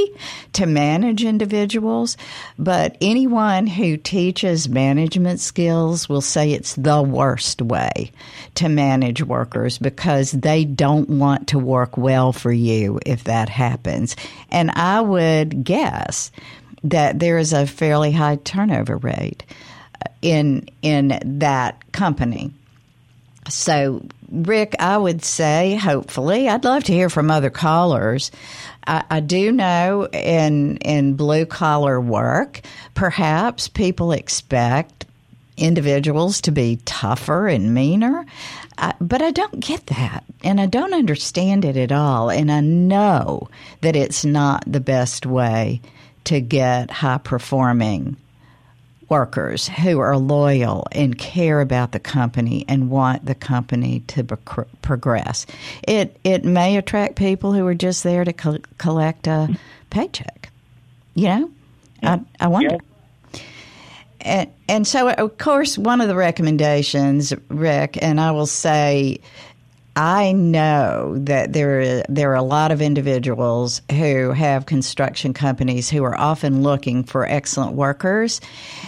to 0.54 0.66
manage 0.66 1.24
individuals. 1.24 2.16
But 2.58 2.96
anyone 3.00 3.66
who 3.66 3.96
teaches 3.96 4.68
management 4.68 5.40
skills 5.40 6.08
will 6.08 6.20
say 6.20 6.52
it's 6.52 6.74
the 6.74 7.02
worst 7.02 7.62
way 7.62 8.12
to 8.56 8.68
manage 8.68 9.22
workers 9.22 9.78
because 9.78 10.32
they 10.32 10.64
don't 10.64 11.08
want 11.08 11.48
to 11.48 11.58
work 11.58 11.96
well 11.96 12.32
for 12.32 12.52
you 12.52 13.00
if 13.06 13.24
that 13.24 13.48
happens. 13.48 14.16
And 14.50 14.70
I 14.72 15.00
would 15.00 15.64
guess 15.64 16.30
that 16.84 17.18
there 17.18 17.38
is 17.38 17.52
a 17.52 17.66
fairly 17.66 18.12
high 18.12 18.36
turnover 18.36 18.96
rate 18.96 19.44
in 20.22 20.68
in 20.82 21.18
that 21.38 21.92
company. 21.92 22.52
So 23.48 24.02
Rick, 24.30 24.76
I 24.78 24.96
would 24.96 25.24
say, 25.24 25.74
hopefully, 25.76 26.48
I'd 26.48 26.64
love 26.64 26.84
to 26.84 26.92
hear 26.92 27.10
from 27.10 27.30
other 27.30 27.50
callers. 27.50 28.30
I, 28.86 29.04
I 29.10 29.20
do 29.20 29.50
know 29.52 30.06
in 30.12 30.76
in 30.78 31.14
blue 31.14 31.46
collar 31.46 32.00
work, 32.00 32.60
perhaps 32.94 33.68
people 33.68 34.12
expect 34.12 35.06
individuals 35.56 36.40
to 36.42 36.52
be 36.52 36.80
tougher 36.84 37.48
and 37.48 37.74
meaner. 37.74 38.24
I, 38.78 38.94
but 39.00 39.20
I 39.20 39.30
don't 39.30 39.60
get 39.60 39.86
that, 39.86 40.24
and 40.42 40.60
I 40.60 40.66
don't 40.66 40.94
understand 40.94 41.64
it 41.64 41.76
at 41.76 41.92
all. 41.92 42.30
And 42.30 42.50
I 42.50 42.60
know 42.60 43.48
that 43.80 43.96
it's 43.96 44.24
not 44.24 44.64
the 44.66 44.80
best 44.80 45.26
way 45.26 45.80
to 46.24 46.40
get 46.40 46.90
high 46.90 47.18
performing 47.18 48.16
workers 49.10 49.68
who 49.68 49.98
are 49.98 50.16
loyal 50.16 50.86
and 50.92 51.18
care 51.18 51.60
about 51.60 51.92
the 51.92 51.98
company 51.98 52.64
and 52.68 52.88
want 52.88 53.26
the 53.26 53.34
company 53.34 54.00
to 54.06 54.22
be- 54.22 54.36
progress. 54.80 55.44
It 55.86 56.18
it 56.24 56.44
may 56.44 56.76
attract 56.76 57.16
people 57.16 57.52
who 57.52 57.66
are 57.66 57.74
just 57.74 58.04
there 58.04 58.24
to 58.24 58.32
co- 58.32 58.58
collect 58.78 59.26
a 59.26 59.54
paycheck. 59.90 60.50
You 61.14 61.28
know, 61.28 61.50
I 62.02 62.20
I 62.38 62.46
wonder. 62.46 62.70
Yeah. 62.74 62.78
And, 64.22 64.50
and 64.68 64.86
so, 64.86 65.08
of 65.08 65.38
course, 65.38 65.78
one 65.78 66.02
of 66.02 66.08
the 66.08 66.14
recommendations, 66.14 67.32
Rick, 67.48 67.98
and 68.02 68.20
I 68.20 68.32
will 68.32 68.46
say 68.46 69.20
I 70.00 70.32
know 70.32 71.18
that 71.18 71.52
there 71.52 72.02
there 72.08 72.30
are 72.30 72.34
a 72.34 72.42
lot 72.42 72.72
of 72.72 72.80
individuals 72.80 73.82
who 73.90 74.30
have 74.30 74.64
construction 74.64 75.34
companies 75.34 75.90
who 75.90 76.02
are 76.04 76.18
often 76.18 76.62
looking 76.62 77.04
for 77.04 77.26
excellent 77.26 77.74
workers, 77.74 78.40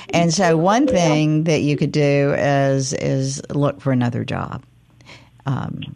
and 0.09 0.33
so 0.33 0.57
one 0.57 0.87
thing 0.87 1.45
that 1.45 1.61
you 1.61 1.77
could 1.77 1.93
do 1.93 2.33
is 2.33 2.95
is 2.95 3.43
look 3.51 3.83
for 3.83 3.93
another 3.93 4.25
job. 4.25 4.63
Um, 5.45 5.95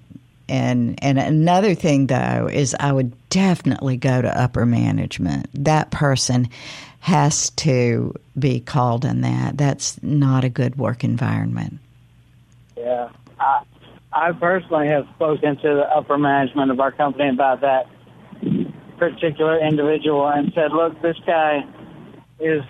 and 0.50 1.02
and 1.02 1.18
another 1.18 1.74
thing 1.74 2.08
though 2.08 2.50
is 2.52 2.76
I 2.78 2.92
would 2.92 3.14
definitely 3.30 3.96
go 3.96 4.20
to 4.20 4.38
upper 4.38 4.66
management. 4.66 5.48
That 5.54 5.90
person 5.90 6.50
has 7.00 7.48
to 7.50 8.14
be 8.38 8.60
called 8.60 9.06
on 9.06 9.22
that. 9.22 9.56
That's 9.56 9.98
not 10.02 10.44
a 10.44 10.50
good 10.50 10.76
work 10.76 11.04
environment. 11.04 11.78
Yeah, 12.76 13.08
I, 14.16 14.32
personally 14.32 14.88
have 14.88 15.04
spoken 15.14 15.56
to 15.56 15.68
the 15.74 15.84
upper 15.94 16.16
management 16.16 16.70
of 16.70 16.80
our 16.80 16.90
company 16.90 17.28
about 17.28 17.60
that 17.60 17.86
particular 18.98 19.60
individual 19.60 20.26
and 20.26 20.52
said, 20.54 20.72
"Look, 20.72 21.00
this 21.02 21.16
guy 21.26 21.64
is 22.40 22.62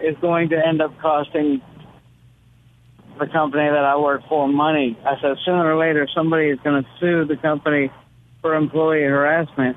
is 0.00 0.16
going 0.20 0.48
to 0.50 0.56
end 0.56 0.82
up 0.82 0.98
costing 1.00 1.62
the 3.18 3.26
company 3.26 3.68
that 3.68 3.84
I 3.84 3.96
work 3.96 4.22
for 4.28 4.48
money. 4.48 4.98
I 5.04 5.20
said 5.20 5.36
sooner 5.44 5.72
or 5.72 5.78
later 5.78 6.08
somebody 6.14 6.48
is 6.48 6.58
going 6.62 6.82
to 6.82 6.88
sue 7.00 7.24
the 7.24 7.36
company 7.36 7.90
for 8.40 8.54
employee 8.54 9.02
harassment 9.02 9.76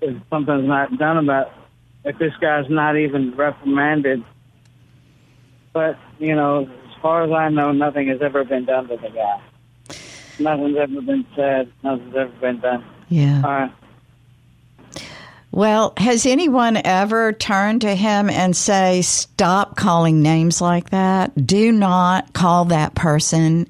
if 0.00 0.16
something's 0.30 0.66
not 0.66 0.96
done 0.98 1.18
about 1.18 1.52
if 2.04 2.18
this 2.18 2.32
guy's 2.40 2.68
not 2.68 2.96
even 2.96 3.34
reprimanded. 3.36 4.24
But, 5.72 5.96
you 6.18 6.34
know, 6.34 6.64
as 6.64 7.00
far 7.00 7.24
as 7.24 7.30
I 7.30 7.48
know, 7.48 7.72
nothing 7.72 8.08
has 8.08 8.20
ever 8.20 8.44
been 8.44 8.64
done 8.64 8.88
to 8.88 8.96
the 8.96 9.08
guy. 9.08 9.40
Nothing's 10.38 10.76
ever 10.76 11.00
been 11.02 11.26
said. 11.36 11.72
Nothing's 11.82 12.16
ever 12.16 12.32
been 12.40 12.60
done. 12.60 12.84
Yeah. 13.08 13.42
All 13.44 13.50
right. 13.50 13.72
Well, 15.50 15.92
has 15.98 16.24
anyone 16.24 16.78
ever 16.82 17.34
turned 17.34 17.82
to 17.82 17.94
him 17.94 18.30
and 18.30 18.56
say, 18.56 19.02
"Stop 19.02 19.76
calling 19.76 20.22
names 20.22 20.62
like 20.62 20.90
that. 20.90 21.46
Do 21.46 21.72
not 21.72 22.32
call 22.32 22.64
that 22.66 22.94
person 22.94 23.66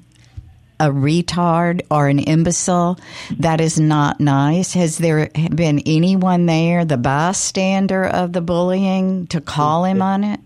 a 0.79 0.89
retard 0.89 1.81
or 1.91 2.07
an 2.07 2.19
imbecile. 2.19 2.97
That 3.37 3.59
is 3.59 3.77
not 3.77 4.21
nice." 4.21 4.73
Has 4.73 4.97
there 4.97 5.29
been 5.53 5.81
anyone 5.85 6.45
there, 6.45 6.85
the 6.85 6.97
bystander 6.97 8.05
of 8.05 8.31
the 8.31 8.41
bullying, 8.41 9.27
to 9.27 9.41
call 9.41 9.83
him 9.83 10.01
on 10.01 10.23
it? 10.23 10.39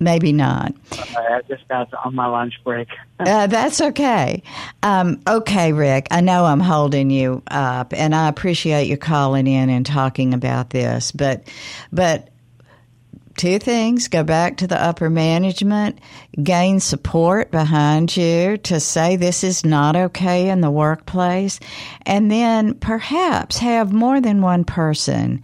Maybe 0.00 0.32
not. 0.32 0.74
I 0.92 1.40
just 1.48 1.66
got 1.68 1.88
on 2.04 2.14
my 2.14 2.26
lunch 2.26 2.54
break. 2.64 2.88
uh, 3.20 3.46
that's 3.46 3.80
okay. 3.80 4.42
Um, 4.82 5.20
okay, 5.26 5.72
Rick, 5.72 6.08
I 6.10 6.20
know 6.20 6.44
I'm 6.44 6.60
holding 6.60 7.10
you 7.10 7.42
up, 7.48 7.94
and 7.94 8.14
I 8.14 8.28
appreciate 8.28 8.88
you 8.88 8.96
calling 8.96 9.46
in 9.46 9.70
and 9.70 9.86
talking 9.86 10.34
about 10.34 10.70
this. 10.70 11.12
But, 11.12 11.48
but 11.92 12.28
two 13.36 13.58
things 13.58 14.08
go 14.08 14.24
back 14.24 14.58
to 14.58 14.66
the 14.66 14.80
upper 14.80 15.10
management, 15.10 16.00
gain 16.42 16.80
support 16.80 17.50
behind 17.50 18.16
you 18.16 18.56
to 18.58 18.80
say 18.80 19.16
this 19.16 19.44
is 19.44 19.64
not 19.64 19.96
okay 19.96 20.48
in 20.48 20.60
the 20.60 20.70
workplace, 20.70 21.60
and 22.04 22.30
then 22.30 22.74
perhaps 22.74 23.58
have 23.58 23.92
more 23.92 24.20
than 24.20 24.42
one 24.42 24.64
person 24.64 25.42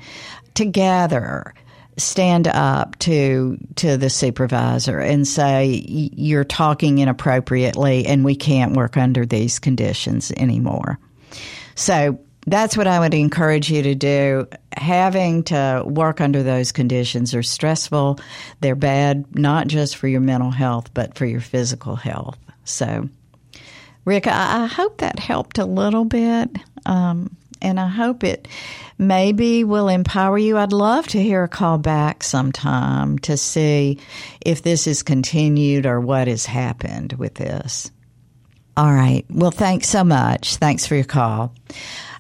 together 0.54 1.54
stand 2.00 2.48
up 2.48 2.98
to 3.00 3.58
to 3.76 3.96
the 3.96 4.10
supervisor 4.10 4.98
and 4.98 5.26
say 5.26 5.84
you're 5.86 6.44
talking 6.44 6.98
inappropriately 6.98 8.06
and 8.06 8.24
we 8.24 8.34
can't 8.34 8.76
work 8.76 8.96
under 8.96 9.24
these 9.24 9.58
conditions 9.58 10.32
anymore. 10.36 10.98
So 11.74 12.18
that's 12.46 12.76
what 12.76 12.86
I 12.86 12.98
would 12.98 13.14
encourage 13.14 13.70
you 13.70 13.82
to 13.82 13.94
do. 13.94 14.48
Having 14.76 15.44
to 15.44 15.84
work 15.86 16.20
under 16.20 16.42
those 16.42 16.72
conditions 16.72 17.34
are 17.34 17.42
stressful. 17.42 18.18
They're 18.60 18.74
bad 18.74 19.36
not 19.36 19.68
just 19.68 19.96
for 19.96 20.08
your 20.08 20.20
mental 20.20 20.50
health 20.50 20.92
but 20.94 21.16
for 21.16 21.26
your 21.26 21.40
physical 21.40 21.96
health. 21.96 22.38
So 22.64 23.08
Rick, 24.04 24.26
I, 24.26 24.66
hope 24.66 24.98
that 24.98 25.18
helped 25.18 25.58
a 25.58 25.66
little 25.66 26.04
bit. 26.04 26.50
Um, 26.86 27.36
and 27.62 27.78
I 27.78 27.88
hope 27.88 28.24
it 28.24 28.48
maybe 28.98 29.64
will 29.64 29.88
empower 29.88 30.38
you. 30.38 30.58
I'd 30.58 30.72
love 30.72 31.06
to 31.08 31.22
hear 31.22 31.42
a 31.44 31.48
call 31.48 31.78
back 31.78 32.22
sometime 32.22 33.18
to 33.20 33.36
see 33.36 33.98
if 34.44 34.62
this 34.62 34.86
is 34.86 35.02
continued 35.02 35.86
or 35.86 36.00
what 36.00 36.28
has 36.28 36.46
happened 36.46 37.14
with 37.14 37.34
this. 37.34 37.90
All 38.76 38.92
right. 38.92 39.24
Well, 39.30 39.50
thanks 39.50 39.88
so 39.88 40.04
much. 40.04 40.56
Thanks 40.56 40.86
for 40.86 40.94
your 40.94 41.04
call. 41.04 41.54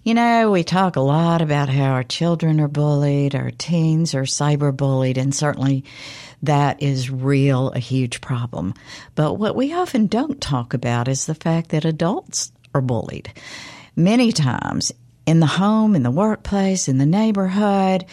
You 0.02 0.14
know, 0.14 0.50
we 0.50 0.64
talk 0.64 0.96
a 0.96 1.00
lot 1.00 1.42
about 1.42 1.68
how 1.68 1.90
our 1.90 2.02
children 2.02 2.58
are 2.60 2.68
bullied, 2.68 3.34
our 3.34 3.50
teens 3.50 4.14
are 4.14 4.22
cyberbullied, 4.22 5.18
and 5.18 5.34
certainly 5.34 5.84
that 6.42 6.82
is 6.82 7.10
real, 7.10 7.70
a 7.72 7.78
huge 7.78 8.22
problem. 8.22 8.72
But 9.14 9.34
what 9.34 9.54
we 9.54 9.74
often 9.74 10.06
don't 10.06 10.40
talk 10.40 10.72
about 10.72 11.06
is 11.06 11.26
the 11.26 11.34
fact 11.34 11.68
that 11.70 11.84
adults 11.84 12.50
are 12.74 12.80
bullied. 12.80 13.30
Many 13.94 14.32
times 14.32 14.92
in 15.30 15.38
the 15.38 15.46
home, 15.46 15.94
in 15.94 16.02
the 16.02 16.10
workplace, 16.10 16.88
in 16.88 16.98
the 16.98 17.06
neighborhood. 17.06 18.04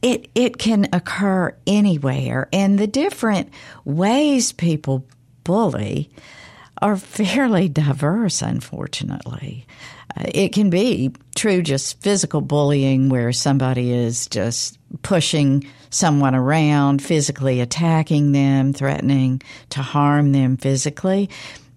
It, 0.00 0.30
it 0.36 0.58
can 0.58 0.86
occur 0.92 1.56
anywhere. 1.66 2.48
And 2.52 2.78
the 2.78 2.86
different 2.86 3.50
ways 3.84 4.52
people 4.52 5.04
bully 5.42 6.08
are 6.80 6.96
fairly 6.96 7.68
diverse, 7.68 8.42
unfortunately. 8.42 9.66
Uh, 10.16 10.26
it 10.32 10.52
can 10.52 10.70
be 10.70 11.12
true 11.34 11.62
just 11.62 12.00
physical 12.00 12.40
bullying 12.40 13.08
where 13.08 13.32
somebody 13.32 13.92
is 13.92 14.28
just 14.28 14.78
pushing 15.02 15.66
someone 15.90 16.36
around, 16.36 17.02
physically 17.02 17.60
attacking 17.60 18.30
them, 18.30 18.72
threatening 18.72 19.42
to 19.70 19.82
harm 19.82 20.30
them 20.30 20.56
physically. 20.56 21.28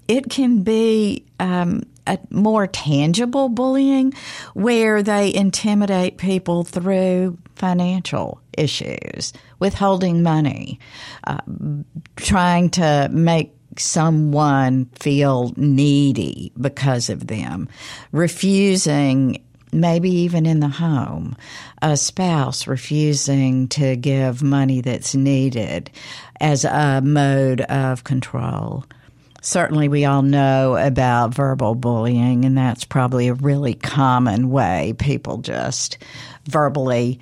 It 0.08 0.30
can 0.30 0.62
be 0.62 1.26
um, 1.40 1.84
a 2.08 2.20
more 2.30 2.68
tangible 2.68 3.50
bullying 3.50 4.14
where 4.54 5.04
they 5.04 5.34
intimidate 5.34 6.18
people 6.18 6.64
through 6.64 7.38
financial 7.56 8.42
issues, 8.58 9.34
withholding 9.60 10.24
money, 10.24 10.80
uh, 11.26 11.40
trying 12.16 12.70
to 12.70 13.10
make 13.12 13.54
someone 13.78 14.86
feel 15.00 15.54
needy 15.56 16.52
because 16.60 17.10
of 17.10 17.28
them, 17.28 17.70
refusing 18.12 19.44
maybe 19.72 20.10
even 20.10 20.46
in 20.46 20.60
the 20.60 20.68
home, 20.68 21.36
a 21.82 21.96
spouse 21.96 22.68
refusing 22.68 23.68
to 23.68 23.96
give 23.96 24.42
money 24.42 24.82
that's 24.82 25.14
needed 25.14 25.92
as 26.40 26.66
a 26.66 27.02
mode 27.04 27.62
of 27.62 28.04
control 28.04 28.84
certainly 29.42 29.90
we 29.90 30.06
all 30.06 30.22
know 30.22 30.76
about 30.76 31.34
verbal 31.34 31.76
bullying, 31.76 32.46
and 32.46 32.58
that's 32.58 32.86
probably 32.86 33.28
a 33.28 33.34
really 33.34 33.74
common 33.74 34.50
way 34.50 34.94
people 34.98 35.38
just 35.38 35.98
verbally 36.46 37.20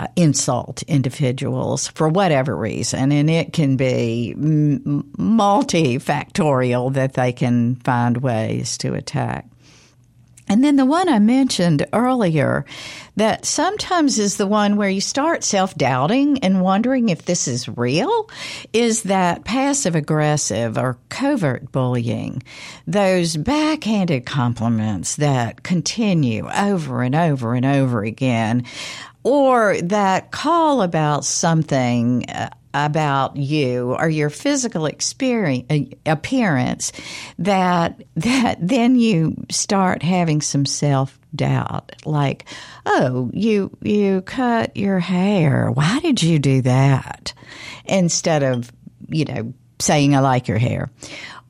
uh, 0.00 0.06
insult 0.16 0.82
individuals 0.84 1.88
for 1.88 2.08
whatever 2.08 2.56
reason. 2.56 3.12
And 3.12 3.30
it 3.30 3.52
can 3.52 3.76
be 3.76 4.32
m- 4.32 5.10
multifactorial 5.16 6.94
that 6.94 7.14
they 7.14 7.32
can 7.32 7.76
find 7.76 8.16
ways 8.18 8.78
to 8.78 8.94
attack. 8.94 9.46
And 10.52 10.62
then 10.62 10.76
the 10.76 10.84
one 10.84 11.08
I 11.08 11.18
mentioned 11.18 11.86
earlier 11.94 12.66
that 13.16 13.46
sometimes 13.46 14.18
is 14.18 14.36
the 14.36 14.46
one 14.46 14.76
where 14.76 14.90
you 14.90 15.00
start 15.00 15.44
self 15.44 15.74
doubting 15.76 16.40
and 16.40 16.60
wondering 16.60 17.08
if 17.08 17.24
this 17.24 17.48
is 17.48 17.70
real 17.70 18.28
is 18.74 19.04
that 19.04 19.46
passive 19.46 19.94
aggressive 19.94 20.76
or 20.76 20.98
covert 21.08 21.72
bullying. 21.72 22.42
Those 22.86 23.38
backhanded 23.38 24.26
compliments 24.26 25.16
that 25.16 25.62
continue 25.62 26.46
over 26.50 27.00
and 27.00 27.14
over 27.14 27.54
and 27.54 27.64
over 27.64 28.04
again. 28.04 28.64
Or 29.22 29.80
that 29.80 30.32
call 30.32 30.82
about 30.82 31.24
something 31.24 32.28
uh, 32.28 32.50
about 32.74 33.36
you 33.36 33.94
or 33.98 34.08
your 34.08 34.30
physical 34.30 34.86
experience 34.86 35.66
uh, 35.70 35.80
appearance 36.06 36.92
that 37.38 38.02
that 38.16 38.56
then 38.60 38.96
you 38.96 39.36
start 39.50 40.02
having 40.02 40.40
some 40.40 40.64
self 40.64 41.18
doubt 41.34 41.92
like 42.04 42.44
oh 42.86 43.30
you 43.32 43.70
you 43.82 44.22
cut 44.22 44.76
your 44.76 44.98
hair. 44.98 45.70
Why 45.70 46.00
did 46.00 46.22
you 46.22 46.38
do 46.38 46.62
that? 46.62 47.32
Instead 47.84 48.42
of 48.42 48.72
you 49.08 49.24
know 49.24 49.52
saying 49.78 50.14
i 50.14 50.20
like 50.20 50.46
your 50.46 50.58
hair 50.58 50.90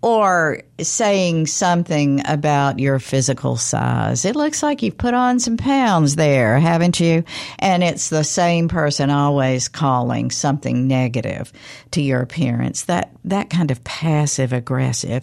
or 0.02 0.60
saying 0.80 1.46
something 1.46 2.20
about 2.26 2.80
your 2.80 2.98
physical 2.98 3.56
size. 3.56 4.24
It 4.24 4.34
looks 4.34 4.62
like 4.62 4.82
you've 4.82 4.98
put 4.98 5.14
on 5.14 5.38
some 5.38 5.56
pounds 5.56 6.16
there, 6.16 6.58
haven't 6.58 6.98
you? 6.98 7.24
And 7.60 7.84
it's 7.84 8.10
the 8.10 8.24
same 8.24 8.66
person 8.66 9.10
always 9.10 9.68
calling 9.68 10.32
something 10.32 10.88
negative 10.88 11.52
to 11.92 12.02
your 12.02 12.20
appearance. 12.20 12.84
That 12.84 13.12
that 13.24 13.48
kind 13.48 13.70
of 13.70 13.82
passive 13.84 14.52
aggressive. 14.52 15.22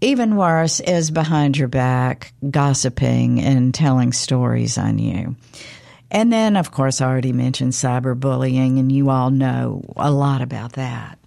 Even 0.00 0.36
worse 0.36 0.80
is 0.80 1.10
behind 1.10 1.56
your 1.56 1.68
back, 1.68 2.34
gossiping 2.50 3.40
and 3.40 3.72
telling 3.72 4.12
stories 4.12 4.76
on 4.76 4.98
you. 4.98 5.36
And 6.10 6.32
then, 6.32 6.56
of 6.56 6.70
course, 6.70 7.00
I 7.00 7.06
already 7.06 7.32
mentioned 7.32 7.72
cyberbullying, 7.72 8.78
and 8.78 8.92
you 8.92 9.08
all 9.08 9.30
know 9.30 9.82
a 9.96 10.10
lot 10.10 10.42
about 10.42 10.74
that. 10.74 11.18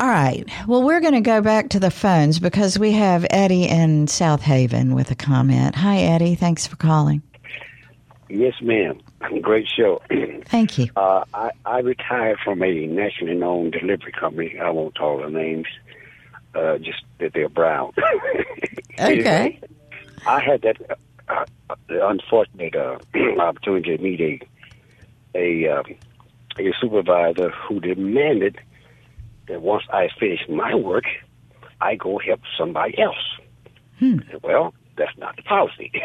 All 0.00 0.08
right. 0.08 0.48
Well, 0.66 0.82
we're 0.82 1.00
going 1.00 1.12
to 1.12 1.20
go 1.20 1.42
back 1.42 1.68
to 1.70 1.78
the 1.78 1.90
phones 1.90 2.38
because 2.38 2.78
we 2.78 2.92
have 2.92 3.26
Eddie 3.28 3.68
in 3.68 4.06
Southaven 4.06 4.94
with 4.94 5.10
a 5.10 5.14
comment. 5.14 5.74
Hi, 5.74 5.98
Eddie. 5.98 6.36
Thanks 6.36 6.66
for 6.66 6.76
calling. 6.76 7.20
Yes, 8.30 8.54
ma'am. 8.62 8.98
Great 9.42 9.68
show. 9.68 10.00
Thank 10.46 10.78
you. 10.78 10.86
Uh, 10.96 11.24
I, 11.34 11.50
I 11.66 11.80
retired 11.80 12.38
from 12.42 12.62
a 12.62 12.86
nationally 12.86 13.34
known 13.34 13.72
delivery 13.72 14.12
company. 14.12 14.58
I 14.58 14.70
won't 14.70 14.94
tell 14.94 15.18
the 15.18 15.28
names, 15.28 15.66
uh, 16.54 16.78
just 16.78 17.02
that 17.18 17.34
they're 17.34 17.50
brown. 17.50 17.92
okay. 18.98 19.60
I 20.26 20.40
had 20.40 20.62
that 20.62 20.76
uh, 21.28 21.44
uh 21.68 21.74
unfortunate 21.88 22.74
uh, 22.74 22.98
opportunity 23.38 23.98
to 23.98 24.02
meet 24.02 24.20
a 24.22 24.40
a, 25.34 25.68
um, 25.68 25.84
a 26.58 26.72
supervisor 26.80 27.50
who 27.50 27.80
demanded 27.80 28.58
that 29.50 29.62
once 29.62 29.84
I 29.92 30.08
finish 30.18 30.40
my 30.48 30.74
work, 30.74 31.04
I 31.80 31.96
go 31.96 32.18
help 32.18 32.40
somebody 32.56 32.98
else. 32.98 33.38
Hmm. 33.98 34.18
Well, 34.42 34.74
that's 34.96 35.16
not 35.18 35.36
the 35.36 35.42
policy. 35.42 35.92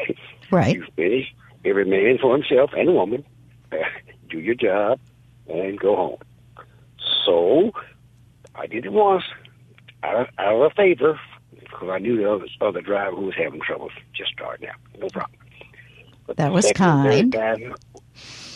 Right. 0.51 0.75
you 0.75 0.85
finish 0.95 1.33
every 1.65 1.85
man 1.85 2.19
for 2.21 2.31
himself 2.37 2.69
and 2.77 2.93
woman, 2.93 3.25
do 4.29 4.39
your 4.39 4.53
job, 4.53 4.99
and 5.49 5.79
go 5.79 5.95
home. 5.95 6.19
So 7.25 7.71
I 8.53 8.67
did 8.67 8.85
it 8.85 8.91
once 8.91 9.23
out 10.03 10.15
of, 10.15 10.27
out 10.37 10.61
of 10.61 10.73
favor 10.73 11.19
because 11.59 11.89
I 11.89 11.97
knew 11.97 12.15
the 12.15 12.31
other, 12.31 12.45
other 12.61 12.81
driver 12.81 13.15
who 13.15 13.25
was 13.25 13.35
having 13.35 13.59
trouble 13.59 13.89
just 14.13 14.33
starting 14.33 14.69
out. 14.69 14.75
No 14.99 15.07
problem. 15.09 15.39
But 16.27 16.37
that 16.37 16.53
was 16.53 16.71
kind. 16.73 17.33
Time, 17.33 17.75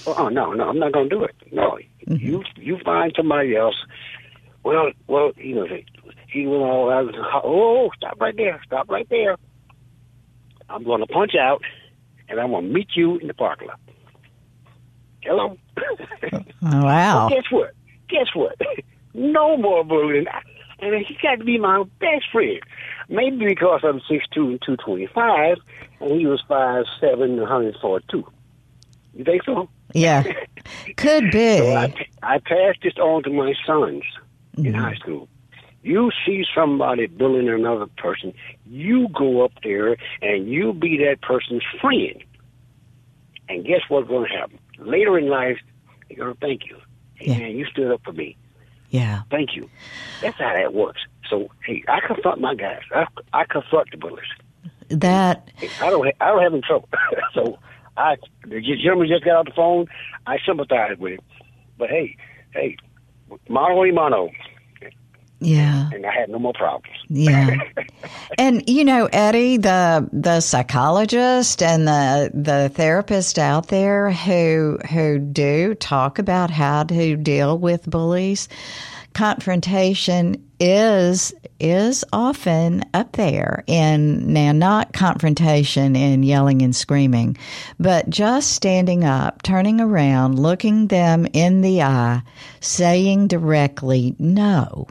oh 0.06 0.30
no, 0.30 0.54
no, 0.54 0.70
I'm 0.70 0.80
not 0.80 0.92
going 0.92 1.10
to 1.10 1.16
do 1.16 1.24
it. 1.24 1.36
No, 1.52 1.80
mm-hmm. 2.08 2.16
you 2.16 2.44
you 2.56 2.78
find 2.86 3.12
somebody 3.16 3.56
else. 3.56 3.76
Well, 4.70 4.92
well, 5.08 5.32
you 5.36 5.56
know, 5.56 5.66
he 6.28 6.46
went 6.46 6.62
all 6.62 6.92
out. 6.92 7.12
Oh, 7.44 7.90
stop 7.98 8.22
right 8.22 8.38
there! 8.38 8.62
Stop 8.68 8.88
right 8.88 9.10
there! 9.10 9.36
I'm 10.70 10.84
going 10.84 11.00
to 11.00 11.08
punch 11.08 11.32
out 11.34 11.64
and 12.30 12.40
I'm 12.40 12.52
going 12.52 12.68
to 12.68 12.72
meet 12.72 12.90
you 12.96 13.18
in 13.18 13.26
the 13.26 13.34
parking 13.34 13.70
lot. 13.70 13.80
Hello? 15.24 15.58
wow. 16.62 16.84
well, 16.84 17.30
guess 17.30 17.46
what? 17.50 17.72
Guess 18.10 18.28
what? 18.36 18.62
no 19.16 19.58
more 19.58 19.84
bullying. 19.84 20.28
And 20.82 21.04
he 21.04 21.18
got 21.20 21.40
to 21.40 21.44
be 21.44 21.58
my 21.58 21.84
best 22.00 22.26
friend. 22.32 22.60
Maybe 23.10 23.48
because 23.48 23.82
I'm 23.84 24.02
6'2 24.02 24.20
and 24.36 24.62
225, 24.62 25.58
and 26.00 26.12
he 26.12 26.28
was 26.28 26.44
5'7 26.48 27.24
and 27.24 27.40
142. 27.40 28.24
You 29.16 29.24
think 29.24 29.44
so? 29.46 29.68
Yeah. 29.96 30.22
Could 30.96 31.32
be. 31.32 31.58
so 31.58 31.74
I, 31.74 31.94
I 32.22 32.38
passed 32.38 32.84
this 32.84 32.94
on 32.98 33.24
to 33.24 33.32
my 33.32 33.56
sons 33.66 34.04
mm-hmm. 34.56 34.68
in 34.68 34.74
high 34.74 34.96
school. 34.96 35.28
You 35.82 36.12
see 36.26 36.44
somebody 36.54 37.08
bullying 37.08 37.50
another 37.50 37.88
person, 37.98 38.34
you 38.66 39.08
go 39.18 39.46
up 39.46 39.54
there 39.64 39.96
and 40.22 40.50
you 40.50 40.74
be 40.74 40.98
that 40.98 41.22
person's 41.22 41.64
friend. 41.80 42.24
And 43.48 43.66
guess 43.66 43.82
what's 43.88 44.08
going 44.08 44.30
to 44.30 44.38
happen? 44.38 44.60
Later 44.78 45.18
in 45.18 45.30
life, 45.30 45.58
they're 46.08 46.18
going 46.18 46.34
to 46.34 46.40
thank 46.40 46.68
you. 46.70 46.78
Hey, 47.16 47.32
yeah. 47.32 47.38
man, 47.40 47.52
you 47.52 47.66
stood 47.66 47.92
up 47.92 48.02
for 48.04 48.12
me. 48.12 48.38
Yeah. 48.90 49.22
Thank 49.32 49.56
you. 49.56 49.70
That's 50.22 50.38
how 50.38 50.54
that 50.54 50.74
works. 50.74 51.02
So, 51.30 51.50
hey, 51.66 51.84
I 51.88 52.00
confront 52.06 52.42
my 52.42 52.56
guys. 52.56 52.82
I, 52.94 53.06
I 53.34 53.46
confront 53.46 53.92
the 53.92 53.98
bullies. 53.98 54.26
That 54.90 55.52
I 55.82 55.92
don't. 55.92 56.08
I 56.20 56.28
don't 56.28 56.42
have 56.42 56.54
any 56.54 56.62
trouble. 56.64 56.90
so, 57.34 57.60
I 57.96 58.16
the 58.44 58.60
gentleman 58.62 59.08
just 59.08 59.24
got 59.24 59.36
off 59.36 59.46
the 59.46 59.52
phone. 59.52 59.86
I 60.26 60.38
sympathize 60.44 60.98
with 60.98 61.14
him. 61.14 61.20
But 61.78 61.90
hey, 61.90 62.18
hey, 62.52 62.78
mano 63.48 63.84
a 63.84 63.92
mano. 63.92 64.30
Yeah. 65.42 65.90
And 65.94 66.06
I 66.06 66.12
had 66.12 66.30
no 66.30 66.38
more 66.38 66.54
problems. 66.54 66.98
Yeah. 67.08 67.56
and 68.38 68.68
you 68.68 68.84
know, 68.84 69.08
Eddie, 69.14 69.58
the 69.58 70.10
the 70.12 70.42
psychologist 70.42 71.64
and 71.64 71.88
the 71.88 72.32
the 72.34 72.70
therapist 72.70 73.40
out 73.40 73.68
there 73.68 74.12
who 74.12 74.80
who 74.90 75.20
do 75.20 75.76
talk 75.76 76.20
about 76.20 76.52
how 76.52 76.84
to 76.84 77.16
deal 77.16 77.58
with 77.58 77.90
bullies, 77.90 78.50
confrontation 79.20 80.42
is 80.62 81.34
is 81.60 82.06
often 82.14 82.82
up 82.94 83.12
there 83.18 83.66
in 83.68 84.32
now 84.32 84.54
not 84.54 84.94
confrontation 84.94 85.94
and 85.98 86.24
yelling 86.24 86.62
and 86.62 86.74
screaming, 86.74 87.38
but 87.78 88.10
just 88.10 88.54
standing 88.54 89.04
up, 89.04 89.44
turning 89.44 89.82
around, 89.82 90.40
looking 90.40 90.88
them 90.88 91.28
in 91.34 91.60
the 91.60 91.82
eye, 91.82 92.22
saying 92.62 93.28
directly 93.28 94.16
no. 94.20 94.88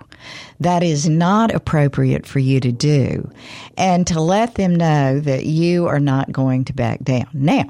That 0.61 0.83
is 0.83 1.09
not 1.09 1.55
appropriate 1.55 2.27
for 2.27 2.39
you 2.39 2.61
to 2.61 2.71
do 2.71 3.31
and 3.79 4.07
to 4.09 4.21
let 4.21 4.57
them 4.57 4.77
know 4.77 5.21
that 5.21 5.47
you 5.47 5.87
are 5.87 6.01
not 6.01 6.31
going 6.31 6.67
to 6.67 6.75
back 6.75 7.03
down. 7.03 7.31
Now, 7.33 7.65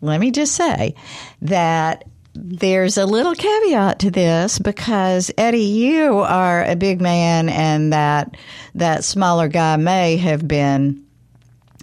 let 0.00 0.18
me 0.18 0.30
just 0.30 0.54
say 0.54 0.94
that 1.42 2.04
there's 2.34 2.98
a 2.98 3.06
little 3.06 3.34
caveat 3.34 4.00
to 4.00 4.10
this 4.10 4.58
because 4.58 5.30
Eddie, 5.38 5.60
you 5.60 6.18
are 6.18 6.64
a 6.64 6.76
big 6.76 7.00
man, 7.00 7.48
and 7.48 7.92
that 7.92 8.36
that 8.74 9.04
smaller 9.04 9.48
guy 9.48 9.76
may 9.76 10.16
have 10.16 10.46
been 10.46 11.04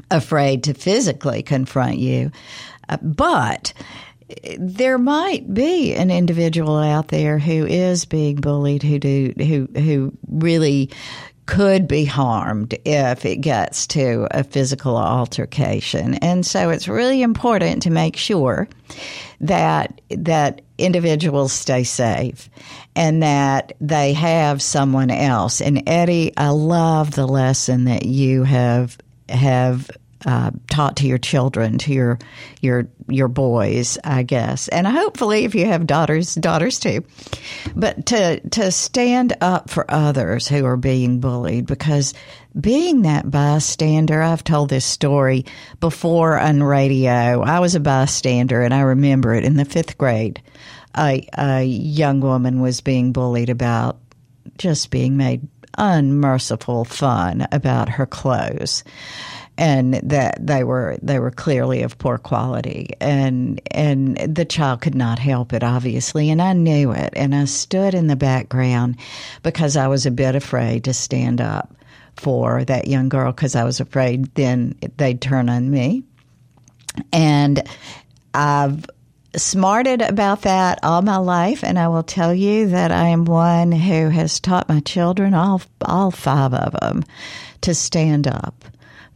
afraid 0.09 0.65
to 0.65 0.73
physically 0.73 1.41
confront 1.41 1.97
you, 1.97 2.31
uh, 2.89 2.97
but 3.01 3.73
there 4.57 4.97
might 4.97 5.53
be 5.53 5.93
an 5.93 6.11
individual 6.11 6.77
out 6.77 7.09
there 7.09 7.37
who 7.37 7.65
is 7.65 8.05
being 8.05 8.35
bullied, 8.35 8.83
who 8.83 8.99
do 8.99 9.33
who 9.37 9.67
who 9.79 10.13
really 10.27 10.89
could 11.45 11.87
be 11.87 12.05
harmed 12.05 12.77
if 12.85 13.25
it 13.25 13.37
gets 13.37 13.87
to 13.87 14.27
a 14.31 14.43
physical 14.43 14.97
altercation. 14.97 16.15
And 16.15 16.45
so 16.45 16.69
it's 16.69 16.87
really 16.87 17.21
important 17.21 17.83
to 17.83 17.89
make 17.89 18.15
sure 18.15 18.67
that 19.41 20.01
that 20.09 20.61
individuals 20.77 21.51
stay 21.51 21.83
safe 21.83 22.49
and 22.95 23.23
that 23.23 23.73
they 23.81 24.13
have 24.13 24.61
someone 24.61 25.09
else. 25.09 25.61
And 25.61 25.87
Eddie, 25.87 26.35
I 26.37 26.49
love 26.49 27.11
the 27.11 27.27
lesson 27.27 27.85
that 27.85 28.05
you 28.05 28.43
have 28.43 28.97
have 29.29 29.89
uh, 30.25 30.51
taught 30.69 30.97
to 30.97 31.07
your 31.07 31.17
children, 31.17 31.77
to 31.79 31.93
your 31.93 32.19
your 32.61 32.87
your 33.07 33.27
boys, 33.27 33.97
I 34.03 34.23
guess, 34.23 34.67
and 34.67 34.85
hopefully, 34.85 35.45
if 35.45 35.55
you 35.55 35.65
have 35.65 35.87
daughters, 35.87 36.35
daughters 36.35 36.79
too. 36.79 37.03
But 37.75 38.07
to 38.07 38.39
to 38.49 38.71
stand 38.71 39.35
up 39.41 39.69
for 39.69 39.89
others 39.89 40.47
who 40.47 40.65
are 40.65 40.77
being 40.77 41.19
bullied, 41.19 41.65
because 41.65 42.13
being 42.59 43.03
that 43.03 43.29
bystander, 43.29 44.21
I've 44.21 44.43
told 44.43 44.69
this 44.69 44.85
story 44.85 45.45
before 45.79 46.37
on 46.39 46.61
radio. 46.61 47.41
I 47.41 47.59
was 47.59 47.75
a 47.75 47.79
bystander, 47.79 48.61
and 48.61 48.73
I 48.73 48.81
remember 48.81 49.33
it 49.33 49.43
in 49.43 49.55
the 49.55 49.65
fifth 49.65 49.97
grade. 49.97 50.41
A, 50.97 51.25
a 51.37 51.63
young 51.63 52.19
woman 52.19 52.59
was 52.59 52.81
being 52.81 53.13
bullied 53.13 53.49
about 53.49 53.99
just 54.57 54.91
being 54.91 55.15
made 55.15 55.47
unmerciful 55.77 56.83
fun 56.83 57.47
about 57.51 57.87
her 57.87 58.05
clothes 58.05 58.83
and 59.57 59.95
that 59.95 60.45
they 60.45 60.63
were 60.63 60.97
they 61.01 61.19
were 61.19 61.31
clearly 61.31 61.83
of 61.83 61.97
poor 61.97 62.17
quality. 62.17 62.93
And 62.99 63.61
and 63.71 64.17
the 64.17 64.45
child 64.45 64.81
could 64.81 64.95
not 64.95 65.19
help 65.19 65.53
it 65.53 65.63
obviously 65.63 66.29
and 66.29 66.41
I 66.41 66.53
knew 66.53 66.91
it. 66.91 67.13
And 67.15 67.35
I 67.35 67.45
stood 67.45 67.93
in 67.93 68.07
the 68.07 68.15
background 68.15 68.97
because 69.43 69.77
I 69.77 69.87
was 69.87 70.05
a 70.05 70.11
bit 70.11 70.35
afraid 70.35 70.85
to 70.85 70.93
stand 70.93 71.41
up 71.41 71.75
for 72.17 72.63
that 72.65 72.87
young 72.87 73.09
girl 73.09 73.31
because 73.31 73.55
I 73.55 73.63
was 73.63 73.79
afraid 73.79 74.33
then 74.35 74.75
they'd 74.97 75.21
turn 75.21 75.49
on 75.49 75.69
me. 75.69 76.03
And 77.13 77.61
I've 78.33 78.85
smarted 79.35 80.01
about 80.01 80.41
that 80.41 80.79
all 80.83 81.01
my 81.01 81.17
life, 81.17 81.63
and 81.63 81.79
I 81.79 81.87
will 81.87 82.03
tell 82.03 82.33
you 82.33 82.67
that 82.67 82.91
I 82.91 83.07
am 83.07 83.23
one 83.23 83.71
who 83.71 84.09
has 84.09 84.39
taught 84.39 84.67
my 84.67 84.81
children, 84.81 85.33
all 85.33 85.61
all 85.85 86.11
five 86.11 86.53
of 86.53 86.73
them, 86.79 87.03
to 87.61 87.73
stand 87.73 88.27
up 88.27 88.65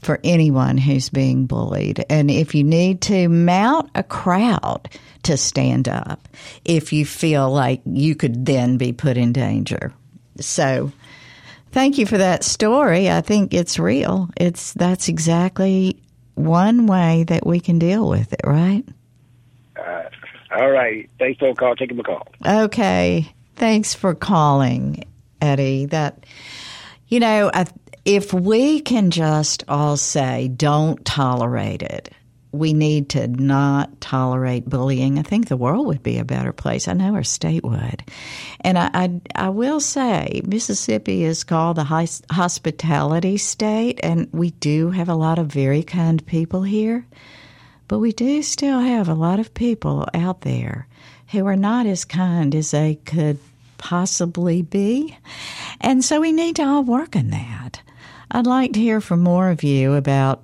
for 0.05 0.19
anyone 0.23 0.77
who's 0.77 1.09
being 1.09 1.47
bullied. 1.47 2.05
And 2.09 2.29
if 2.29 2.55
you 2.55 2.63
need 2.63 3.01
to 3.01 3.27
mount 3.27 3.89
a 3.95 4.03
crowd 4.03 4.87
to 5.23 5.35
stand 5.35 5.89
up, 5.89 6.29
if 6.63 6.93
you 6.93 7.05
feel 7.05 7.51
like 7.51 7.81
you 7.85 8.15
could 8.15 8.45
then 8.45 8.77
be 8.77 8.93
put 8.93 9.17
in 9.17 9.33
danger. 9.33 9.93
So, 10.39 10.91
thank 11.71 11.97
you 11.97 12.05
for 12.05 12.17
that 12.17 12.43
story. 12.43 13.09
I 13.09 13.21
think 13.21 13.53
it's 13.53 13.79
real. 13.79 14.29
It's 14.37 14.73
that's 14.73 15.09
exactly 15.09 16.01
one 16.35 16.85
way 16.85 17.23
that 17.27 17.45
we 17.45 17.59
can 17.59 17.79
deal 17.79 18.07
with 18.07 18.31
it, 18.33 18.41
right? 18.43 18.83
Uh, 19.75 20.03
all 20.55 20.69
right. 20.69 21.09
Thanks 21.17 21.39
for 21.39 21.49
the 21.49 21.55
call. 21.55 21.75
Taking 21.75 21.97
the 21.97 22.03
call. 22.03 22.27
Okay. 22.45 23.33
Thanks 23.55 23.93
for 23.93 24.13
calling, 24.13 25.05
Eddie. 25.41 25.85
That 25.85 26.25
you 27.07 27.19
know, 27.19 27.49
I 27.53 27.65
if 28.05 28.31
we 28.31 28.79
can 28.79 29.11
just 29.11 29.63
all 29.67 29.97
say, 29.97 30.47
don't 30.47 31.03
tolerate 31.03 31.81
it, 31.81 32.13
we 32.51 32.73
need 32.73 33.09
to 33.09 33.27
not 33.27 33.99
tolerate 33.99 34.69
bullying. 34.69 35.19
I 35.19 35.23
think 35.23 35.47
the 35.47 35.57
world 35.57 35.87
would 35.87 36.03
be 36.03 36.19
a 36.19 36.23
better 36.23 36.53
place. 36.53 36.87
I 36.87 36.93
know 36.93 37.15
our 37.15 37.23
state 37.23 37.63
would. 37.63 38.03
And 38.61 38.77
I, 38.77 38.89
I, 38.93 39.21
I 39.35 39.49
will 39.49 39.79
say, 39.79 40.41
Mississippi 40.45 41.23
is 41.23 41.43
called 41.43 41.77
the 41.77 41.83
hospitality 42.31 43.37
state, 43.37 43.99
and 44.03 44.29
we 44.31 44.51
do 44.51 44.91
have 44.91 45.09
a 45.09 45.15
lot 45.15 45.39
of 45.39 45.47
very 45.47 45.83
kind 45.83 46.25
people 46.25 46.63
here. 46.63 47.05
But 47.87 47.99
we 47.99 48.13
do 48.13 48.41
still 48.41 48.79
have 48.79 49.09
a 49.09 49.13
lot 49.13 49.39
of 49.39 49.53
people 49.53 50.07
out 50.13 50.41
there 50.41 50.87
who 51.31 51.45
are 51.45 51.57
not 51.57 51.85
as 51.85 52.05
kind 52.05 52.55
as 52.55 52.71
they 52.71 52.95
could 53.05 53.37
possibly 53.77 54.61
be. 54.61 55.17
And 55.81 56.03
so 56.05 56.21
we 56.21 56.31
need 56.31 56.55
to 56.55 56.63
all 56.63 56.83
work 56.83 57.15
on 57.15 57.29
that. 57.31 57.81
I'd 58.31 58.47
like 58.47 58.73
to 58.73 58.79
hear 58.79 59.01
from 59.01 59.21
more 59.21 59.49
of 59.49 59.63
you 59.63 59.93
about 59.93 60.43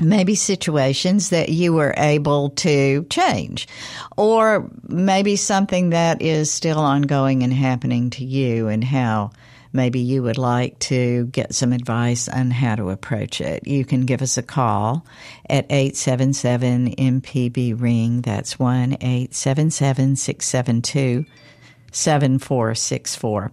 maybe 0.00 0.34
situations 0.34 1.30
that 1.30 1.48
you 1.48 1.72
were 1.72 1.94
able 1.96 2.50
to 2.50 3.04
change, 3.04 3.68
or 4.16 4.68
maybe 4.88 5.36
something 5.36 5.90
that 5.90 6.22
is 6.22 6.50
still 6.50 6.78
ongoing 6.78 7.42
and 7.42 7.52
happening 7.52 8.10
to 8.10 8.24
you, 8.24 8.68
and 8.68 8.82
how 8.82 9.30
maybe 9.72 10.00
you 10.00 10.22
would 10.22 10.38
like 10.38 10.78
to 10.78 11.26
get 11.26 11.54
some 11.54 11.72
advice 11.72 12.28
on 12.28 12.50
how 12.50 12.74
to 12.74 12.90
approach 12.90 13.40
it. 13.40 13.66
You 13.66 13.84
can 13.84 14.02
give 14.02 14.22
us 14.22 14.36
a 14.36 14.42
call 14.42 15.06
at 15.48 15.66
877 15.70 16.94
MPB 16.96 17.80
Ring. 17.80 18.20
That's 18.20 18.58
1 18.58 18.94
877 19.00 20.16
672 20.16 21.24
7464. 21.92 23.52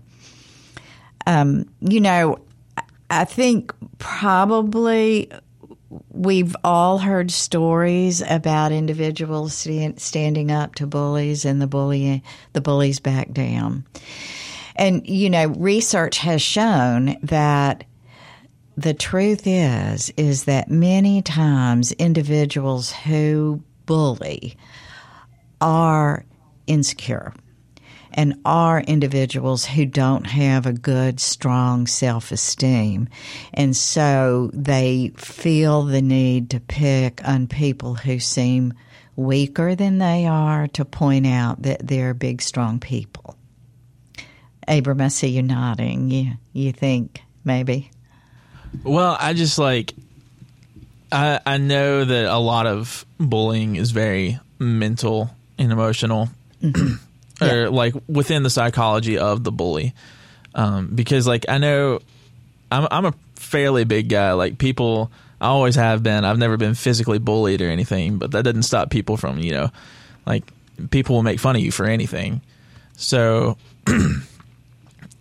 Um, 1.28 1.69
you 1.82 2.02
know, 2.02 2.39
I 3.10 3.26
think 3.26 3.74
probably 3.98 5.32
we've 6.12 6.56
all 6.63 7.00
heard 7.00 7.32
stories 7.32 8.22
about 8.22 8.72
individuals 8.72 9.54
stand, 9.54 10.00
standing 10.00 10.52
up 10.52 10.76
to 10.76 10.88
bullies 10.88 11.45
and 11.45 11.62
the 11.62 11.67
bully 11.67 12.24
the 12.54 12.62
bullies 12.62 13.00
back 13.00 13.32
down. 13.32 13.86
And 14.76 15.08
you 15.08 15.30
know, 15.30 15.48
research 15.48 16.19
has 16.19 16.41
shown 16.41 17.17
that 17.24 17.84
the 18.78 18.93
truth 18.93 19.41
is 19.45 20.12
is 20.15 20.45
that 20.45 20.69
many 20.69 21.22
times 21.22 21.91
individuals 21.93 22.91
who 22.91 23.62
bully 23.86 24.56
are 25.60 26.24
insecure 26.67 27.34
and 28.20 28.38
are 28.44 28.82
individuals 28.82 29.64
who 29.64 29.86
don't 29.86 30.28
have 30.28 30.66
a 30.66 30.74
good, 30.74 31.22
strong 31.22 31.88
self 31.88 32.34
esteem. 32.34 33.08
And 33.54 33.74
so 33.74 34.52
they 34.54 35.14
feel 35.16 35.84
the 35.84 36.02
need 36.02 36.50
to 36.50 36.60
pick 36.60 37.26
on 37.26 37.48
people 37.48 37.96
who 37.96 38.20
seem 38.20 38.74
weaker 39.16 39.74
than 39.74 40.00
they 40.00 40.26
are 40.26 40.68
to 40.68 40.84
point 40.84 41.28
out 41.28 41.62
that 41.62 41.88
they're 41.88 42.14
big, 42.14 42.42
strong 42.42 42.82
people. 42.82 43.38
Abram, 44.68 45.00
I 45.00 45.08
see 45.08 45.30
you 45.30 45.42
nodding. 45.42 46.12
You, 46.12 46.32
you 46.52 46.74
think 46.74 47.22
maybe? 47.46 47.90
Well, 48.84 49.16
I 49.18 49.32
just 49.32 49.58
like, 49.58 49.94
I, 51.10 51.40
I 51.46 51.58
know 51.58 52.04
that 52.04 52.26
a 52.26 52.38
lot 52.38 52.68
of 52.68 53.06
bullying 53.18 53.78
is 53.78 53.92
very 53.92 54.42
mental 54.60 55.30
and 55.58 55.72
emotional. 55.72 56.28
Mm-hmm. 56.62 57.06
Yeah. 57.41 57.54
or 57.54 57.69
like 57.69 57.93
within 58.08 58.43
the 58.43 58.49
psychology 58.49 59.17
of 59.17 59.43
the 59.43 59.52
bully. 59.52 59.93
Um, 60.56 60.88
because 60.93 61.28
like 61.28 61.45
I 61.47 61.58
know 61.58 61.99
I'm 62.71 62.88
I'm 62.91 63.06
a 63.06 63.13
fairly 63.36 63.84
big 63.84 64.10
guy. 64.10 64.34
Like 64.34 64.58
people, 64.58 65.12
I 65.39 65.47
always 65.47 65.75
have 65.75 66.04
been. 66.04 66.25
I've 66.25 66.38
never 66.38 66.58
been 66.58 66.75
physically 66.75 67.19
bullied 67.19 67.62
or 67.62 67.69
anything, 67.69 68.17
but 68.17 68.32
that 68.32 68.43
doesn't 68.43 68.63
stop 68.63 68.89
people 68.89 69.17
from 69.17 69.39
you 69.39 69.52
know, 69.52 69.71
like 70.25 70.43
people 70.89 71.15
will 71.15 71.23
make 71.23 71.39
fun 71.39 71.56
of 71.56 71.62
you 71.62 71.71
for 71.71 71.86
anything. 71.86 72.41
So. 72.97 73.58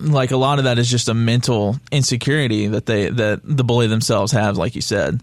like 0.01 0.31
a 0.31 0.37
lot 0.37 0.59
of 0.59 0.65
that 0.65 0.79
is 0.79 0.89
just 0.89 1.09
a 1.09 1.15
mental 1.15 1.77
insecurity 1.91 2.69
that 2.69 2.87
they 2.87 3.09
that 3.09 3.41
the 3.43 3.65
bully 3.65 3.87
themselves 3.89 4.33
have, 4.33 4.57
like 4.57 4.75
you 4.75 4.81
said. 4.81 5.21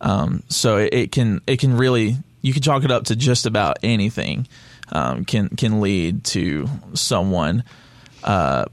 Um, 0.00 0.42
so 0.48 0.78
it, 0.78 0.94
it, 0.94 1.12
can 1.12 1.40
it 1.46 1.58
can 1.58 1.76
really 1.76 2.16
you 2.42 2.52
can 2.52 2.62
chalk 2.62 2.84
it 2.84 2.90
up 2.90 3.04
to 3.04 3.16
just 3.16 3.46
about 3.46 3.78
anything 3.82 4.46
um, 4.94 5.24
can 5.24 5.48
can 5.50 5.80
lead 5.80 6.24
to 6.24 6.68
someone 6.94 7.64
uh, 8.22 8.64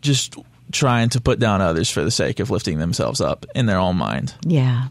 just 0.00 0.36
trying 0.70 1.08
to 1.10 1.20
put 1.20 1.38
down 1.38 1.60
others 1.60 1.90
for 1.90 2.02
the 2.02 2.10
sake 2.10 2.40
of 2.40 2.50
lifting 2.50 2.78
themselves 2.78 3.20
up 3.20 3.44
in 3.54 3.66
their 3.66 3.78
own 3.78 3.96
mind. 3.96 4.34
Yeah. 4.42 4.88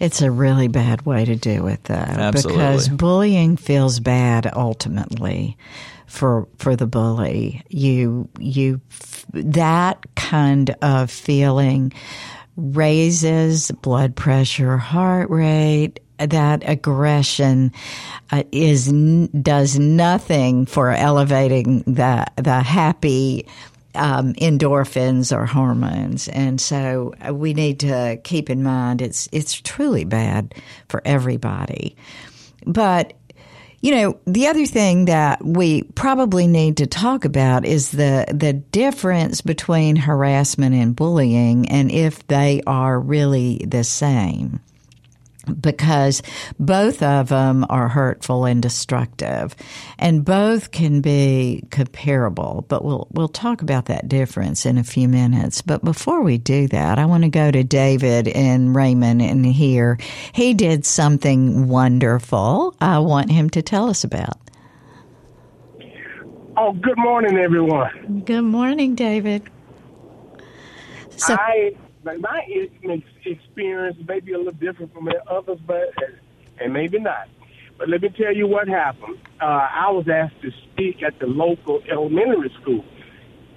It's 0.00 0.22
a 0.22 0.30
really 0.30 0.68
bad 0.68 1.06
way 1.06 1.24
to 1.24 1.36
do 1.36 1.68
it, 1.68 1.84
though, 1.84 1.94
Absolutely. 1.94 2.62
because 2.62 2.88
bullying 2.88 3.56
feels 3.56 4.00
bad 4.00 4.50
ultimately 4.54 5.56
for 6.06 6.48
for 6.58 6.74
the 6.74 6.86
bully. 6.86 7.62
You 7.68 8.28
you 8.38 8.80
that 9.32 10.04
kind 10.16 10.70
of 10.82 11.10
feeling 11.10 11.92
raises 12.56 13.70
blood 13.70 14.16
pressure, 14.16 14.76
heart 14.76 15.30
rate, 15.30 16.00
that 16.18 16.62
aggression 16.68 17.72
uh, 18.30 18.44
is 18.52 18.92
does 19.40 19.78
nothing 19.78 20.66
for 20.66 20.90
elevating 20.90 21.80
the 21.80 22.26
the 22.36 22.60
happy 22.60 23.46
um, 23.94 24.34
endorphins 24.34 25.36
or 25.36 25.46
hormones, 25.46 26.28
and 26.28 26.60
so 26.60 27.14
uh, 27.26 27.32
we 27.34 27.54
need 27.54 27.80
to 27.80 28.18
keep 28.24 28.50
in 28.50 28.62
mind 28.62 29.02
it's 29.02 29.28
it's 29.32 29.54
truly 29.54 30.04
bad 30.04 30.54
for 30.88 31.02
everybody. 31.04 31.96
But 32.66 33.14
you 33.80 33.90
know, 33.94 34.18
the 34.26 34.46
other 34.46 34.64
thing 34.64 35.04
that 35.06 35.44
we 35.44 35.82
probably 35.82 36.46
need 36.46 36.78
to 36.78 36.86
talk 36.86 37.26
about 37.26 37.66
is 37.66 37.90
the 37.90 38.24
the 38.32 38.54
difference 38.54 39.42
between 39.42 39.96
harassment 39.96 40.74
and 40.74 40.96
bullying, 40.96 41.68
and 41.68 41.90
if 41.90 42.26
they 42.28 42.62
are 42.66 42.98
really 42.98 43.58
the 43.68 43.84
same 43.84 44.60
because 45.60 46.22
both 46.58 47.02
of 47.02 47.28
them 47.28 47.66
are 47.68 47.88
hurtful 47.88 48.44
and 48.44 48.62
destructive 48.62 49.54
and 49.98 50.24
both 50.24 50.70
can 50.70 51.00
be 51.00 51.64
comparable 51.70 52.64
but 52.68 52.84
we'll 52.84 53.06
we'll 53.12 53.28
talk 53.28 53.62
about 53.62 53.86
that 53.86 54.08
difference 54.08 54.66
in 54.66 54.78
a 54.78 54.84
few 54.84 55.08
minutes. 55.08 55.62
But 55.62 55.84
before 55.84 56.22
we 56.22 56.38
do 56.38 56.68
that 56.68 56.98
I 56.98 57.06
want 57.06 57.24
to 57.24 57.30
go 57.30 57.50
to 57.50 57.64
David 57.64 58.28
and 58.28 58.74
Raymond 58.74 59.22
and 59.22 59.44
here. 59.44 59.98
He 60.32 60.54
did 60.54 60.86
something 60.86 61.68
wonderful 61.68 62.74
I 62.80 62.98
want 62.98 63.30
him 63.30 63.50
to 63.50 63.62
tell 63.62 63.88
us 63.88 64.04
about. 64.04 64.38
Oh 66.56 66.72
good 66.72 66.98
morning 66.98 67.36
everyone. 67.38 68.22
Good 68.24 68.42
morning 68.42 68.94
David. 68.94 69.42
So, 71.16 71.34
I 71.34 71.74
my 72.04 72.40
experience 73.24 73.96
may 74.06 74.20
be 74.20 74.32
a 74.32 74.38
little 74.38 74.52
different 74.52 74.92
from 74.92 75.08
others, 75.28 75.58
but 75.66 75.92
and 76.60 76.72
maybe 76.72 76.98
not. 76.98 77.28
But 77.78 77.88
let 77.88 78.02
me 78.02 78.10
tell 78.10 78.34
you 78.34 78.46
what 78.46 78.68
happened. 78.68 79.18
Uh, 79.40 79.44
I 79.44 79.90
was 79.90 80.06
asked 80.08 80.40
to 80.42 80.50
speak 80.72 81.02
at 81.02 81.18
the 81.18 81.26
local 81.26 81.82
elementary 81.90 82.52
school, 82.60 82.84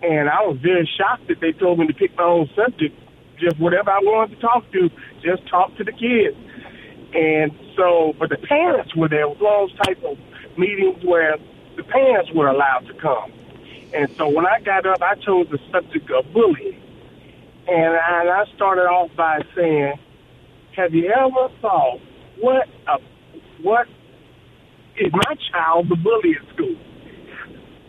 and 0.02 0.30
I 0.30 0.42
was 0.42 0.58
very 0.62 0.90
shocked 0.98 1.28
that 1.28 1.40
they 1.40 1.52
told 1.52 1.80
me 1.80 1.88
to 1.88 1.94
pick 1.94 2.16
my 2.18 2.24
own 2.24 2.50
subject, 2.56 2.98
just 3.40 3.60
whatever 3.60 3.92
I 3.92 4.00
wanted 4.00 4.36
to 4.36 4.42
talk 4.42 4.72
to, 4.72 4.90
just 5.22 5.48
talk 5.48 5.76
to 5.78 5.84
the 5.84 5.92
kids. 5.92 6.38
And 7.14 7.52
so, 7.76 8.14
but 8.20 8.30
the 8.30 8.38
parents 8.38 8.96
were 8.96 9.08
there. 9.08 9.22
It 9.22 9.40
was 9.40 9.70
those 9.70 9.86
type 9.86 10.04
of 10.04 10.18
meetings 10.58 11.04
where 11.04 11.38
the 11.76 11.84
parents 11.84 12.32
were 12.34 12.48
allowed 12.48 12.88
to 12.88 12.94
come. 12.96 13.32
And 13.94 14.10
so 14.18 14.28
when 14.28 14.46
I 14.46 14.60
got 14.60 14.86
up, 14.86 15.02
I 15.02 15.16
chose 15.16 15.48
the 15.50 15.60
subject 15.72 16.10
of 16.12 16.32
bullying. 16.34 16.82
And 17.68 17.96
I, 17.96 18.22
and 18.22 18.30
I 18.30 18.44
started 18.56 18.84
off 18.84 19.12
by 19.18 19.40
saying, 19.56 19.94
have 20.76 20.94
you 20.94 21.12
ever 21.12 21.50
thought 21.62 22.00
what 22.40 22.68
a, 22.88 22.98
what 23.62 23.88
is 24.98 25.12
my 25.12 25.36
child 25.52 25.90
the 25.90 25.96
bully 25.96 26.38
at 26.40 26.54
school? 26.54 26.76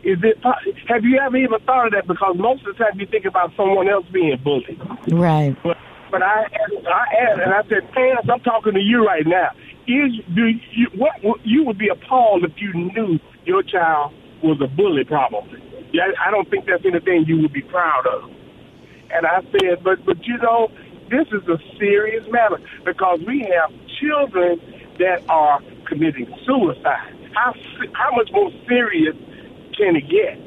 Is 0.02 0.18
it? 0.22 0.38
Have 0.88 1.04
you 1.04 1.18
ever 1.18 1.36
even 1.36 1.58
thought 1.66 1.86
of 1.86 1.92
that? 1.92 2.06
Because 2.06 2.36
most 2.38 2.66
of 2.66 2.76
the 2.76 2.84
time 2.84 2.98
you 2.98 3.06
think 3.06 3.24
about 3.24 3.50
someone 3.56 3.88
else 3.88 4.06
being 4.12 4.36
bullied. 4.42 4.80
Right. 5.12 5.56
But 5.62 5.76
but 6.10 6.22
I 6.22 6.46
I 6.88 7.04
asked 7.20 7.40
and 7.44 7.52
I 7.52 7.62
said, 7.68 7.92
parents, 7.92 8.28
I'm 8.32 8.40
talking 8.40 8.74
to 8.74 8.80
you 8.80 9.04
right 9.04 9.26
now. 9.26 9.50
Is 9.86 10.12
do 10.34 10.46
you 10.72 10.86
what 10.96 11.20
you 11.44 11.64
would 11.64 11.78
be 11.78 11.88
appalled 11.88 12.44
if 12.44 12.52
you 12.56 12.72
knew 12.72 13.18
your 13.44 13.62
child 13.62 14.14
was 14.42 14.60
a 14.62 14.68
bully? 14.68 15.04
Probably. 15.04 15.60
Yeah, 15.92 16.08
I 16.24 16.30
don't 16.30 16.48
think 16.48 16.66
that's 16.66 16.84
anything 16.84 17.24
you 17.26 17.40
would 17.42 17.52
be 17.52 17.62
proud 17.62 18.06
of. 18.06 18.30
And 19.10 19.26
I 19.26 19.42
said, 19.52 19.82
but 19.82 20.04
but 20.04 20.26
you 20.26 20.36
know, 20.38 20.70
this 21.10 21.26
is 21.28 21.46
a 21.48 21.58
serious 21.78 22.24
matter 22.30 22.60
because 22.84 23.20
we 23.26 23.40
have 23.40 23.72
children 24.00 24.60
that 24.98 25.22
are 25.28 25.60
committing 25.86 26.26
suicide. 26.44 27.14
How 27.34 27.54
how 27.94 28.14
much 28.16 28.30
more 28.32 28.50
serious 28.66 29.16
can 29.76 29.96
it 29.96 30.08
get? 30.08 30.38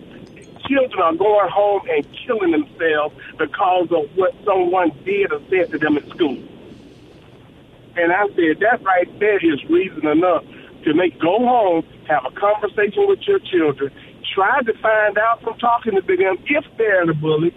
Children 0.67 1.01
are 1.01 1.15
going 1.15 1.49
home 1.49 1.81
and 1.89 2.05
killing 2.25 2.51
themselves 2.51 3.15
because 3.37 3.87
of 3.91 4.15
what 4.15 4.33
someone 4.45 4.91
did 5.03 5.31
or 5.31 5.41
said 5.49 5.71
to 5.71 5.77
them 5.77 5.97
at 5.97 6.07
school. 6.09 6.37
And 7.97 8.11
I 8.13 8.27
said, 8.27 8.59
that 8.61 8.81
right 8.83 9.19
there 9.19 9.37
is 9.37 9.63
reason 9.65 10.07
enough 10.07 10.45
to 10.85 10.93
make 10.93 11.19
go 11.19 11.39
home, 11.39 11.85
have 12.07 12.25
a 12.25 12.31
conversation 12.31 13.07
with 13.07 13.19
your 13.27 13.39
children, 13.39 13.91
try 14.33 14.61
to 14.61 14.73
find 14.79 15.17
out 15.17 15.41
from 15.41 15.57
talking 15.59 15.95
to 15.95 16.01
them 16.01 16.37
if 16.45 16.65
they're 16.77 17.05
the 17.05 17.13
bully, 17.13 17.53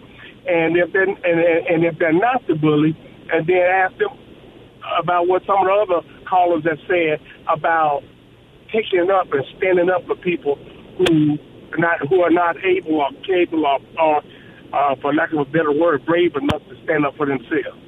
and 0.46 0.76
if 0.76 0.92
they're 0.92 1.08
and, 1.08 1.18
and 1.24 1.84
if 1.84 1.98
they're 1.98 2.12
not 2.12 2.46
the 2.46 2.54
bully, 2.54 2.96
and 3.32 3.46
then 3.46 3.62
ask 3.62 3.96
them 3.98 4.16
about 4.98 5.28
what 5.28 5.42
some 5.46 5.58
of 5.58 5.64
the 5.64 5.94
other 5.94 6.08
callers 6.28 6.64
have 6.64 6.78
said 6.86 7.20
about 7.48 8.02
taking 8.72 9.10
up 9.10 9.32
and 9.32 9.44
standing 9.56 9.90
up 9.90 10.06
for 10.06 10.16
people 10.16 10.56
who 10.98 11.38
are 11.72 11.78
not 11.78 12.00
who 12.08 12.20
are 12.22 12.30
not 12.30 12.56
able 12.64 12.96
or 12.96 13.10
capable 13.26 13.66
or, 13.66 13.80
or 14.00 14.22
uh, 14.72 14.96
for 15.00 15.14
lack 15.14 15.32
of 15.32 15.38
a 15.38 15.44
better 15.44 15.72
word, 15.72 16.04
brave 16.04 16.34
enough 16.34 16.62
to 16.68 16.76
stand 16.84 17.06
up 17.06 17.16
for 17.16 17.26
themselves. 17.26 17.78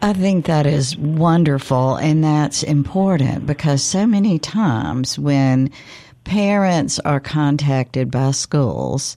I 0.00 0.12
think 0.14 0.46
that 0.46 0.66
is 0.66 0.96
wonderful 0.96 1.96
and 1.96 2.24
that's 2.24 2.64
important 2.64 3.46
because 3.46 3.84
so 3.84 4.04
many 4.04 4.38
times 4.40 5.16
when 5.16 5.70
parents 6.24 6.98
are 7.00 7.20
contacted 7.20 8.10
by 8.10 8.32
schools, 8.32 9.16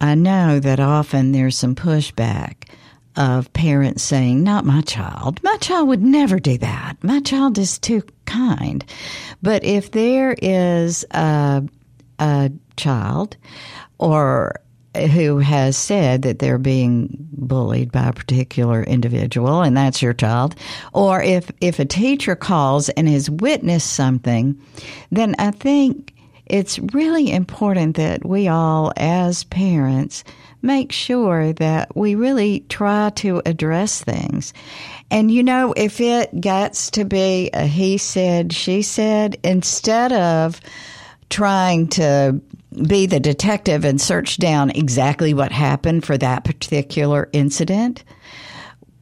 I 0.00 0.14
know 0.14 0.60
that 0.60 0.80
often 0.80 1.32
there's 1.32 1.56
some 1.56 1.74
pushback 1.74 2.68
of 3.16 3.52
parents 3.52 4.02
saying, 4.02 4.42
Not 4.42 4.64
my 4.64 4.80
child. 4.82 5.42
My 5.42 5.56
child 5.58 5.88
would 5.88 6.02
never 6.02 6.38
do 6.38 6.58
that. 6.58 6.96
My 7.02 7.20
child 7.20 7.58
is 7.58 7.78
too 7.78 8.02
kind. 8.24 8.84
But 9.42 9.64
if 9.64 9.92
there 9.92 10.34
is 10.40 11.04
a, 11.12 11.62
a 12.18 12.50
child 12.76 13.36
or 13.98 14.60
who 14.96 15.38
has 15.38 15.76
said 15.76 16.22
that 16.22 16.38
they're 16.38 16.58
being 16.58 17.08
bullied 17.32 17.90
by 17.90 18.08
a 18.08 18.12
particular 18.12 18.82
individual 18.84 19.60
and 19.60 19.76
that's 19.76 20.00
your 20.00 20.12
child 20.12 20.54
or 20.92 21.20
if 21.20 21.50
if 21.60 21.80
a 21.80 21.84
teacher 21.84 22.36
calls 22.36 22.88
and 22.90 23.08
has 23.08 23.28
witnessed 23.28 23.92
something 23.92 24.56
then 25.10 25.34
i 25.40 25.50
think 25.50 26.14
it's 26.46 26.78
really 26.78 27.32
important 27.32 27.96
that 27.96 28.24
we 28.24 28.48
all 28.48 28.92
as 28.96 29.44
parents 29.44 30.24
make 30.62 30.92
sure 30.92 31.52
that 31.54 31.94
we 31.96 32.14
really 32.14 32.60
try 32.68 33.10
to 33.10 33.42
address 33.44 34.02
things 34.02 34.52
and 35.10 35.30
you 35.30 35.42
know 35.42 35.72
if 35.76 36.00
it 36.00 36.40
gets 36.40 36.90
to 36.90 37.04
be 37.04 37.50
a 37.52 37.66
he 37.66 37.98
said 37.98 38.52
she 38.52 38.82
said 38.82 39.38
instead 39.42 40.12
of 40.12 40.60
trying 41.30 41.88
to 41.88 42.40
be 42.86 43.06
the 43.06 43.20
detective 43.20 43.84
and 43.84 44.00
search 44.00 44.36
down 44.38 44.70
exactly 44.70 45.32
what 45.32 45.52
happened 45.52 46.04
for 46.04 46.18
that 46.18 46.44
particular 46.44 47.28
incident. 47.32 48.04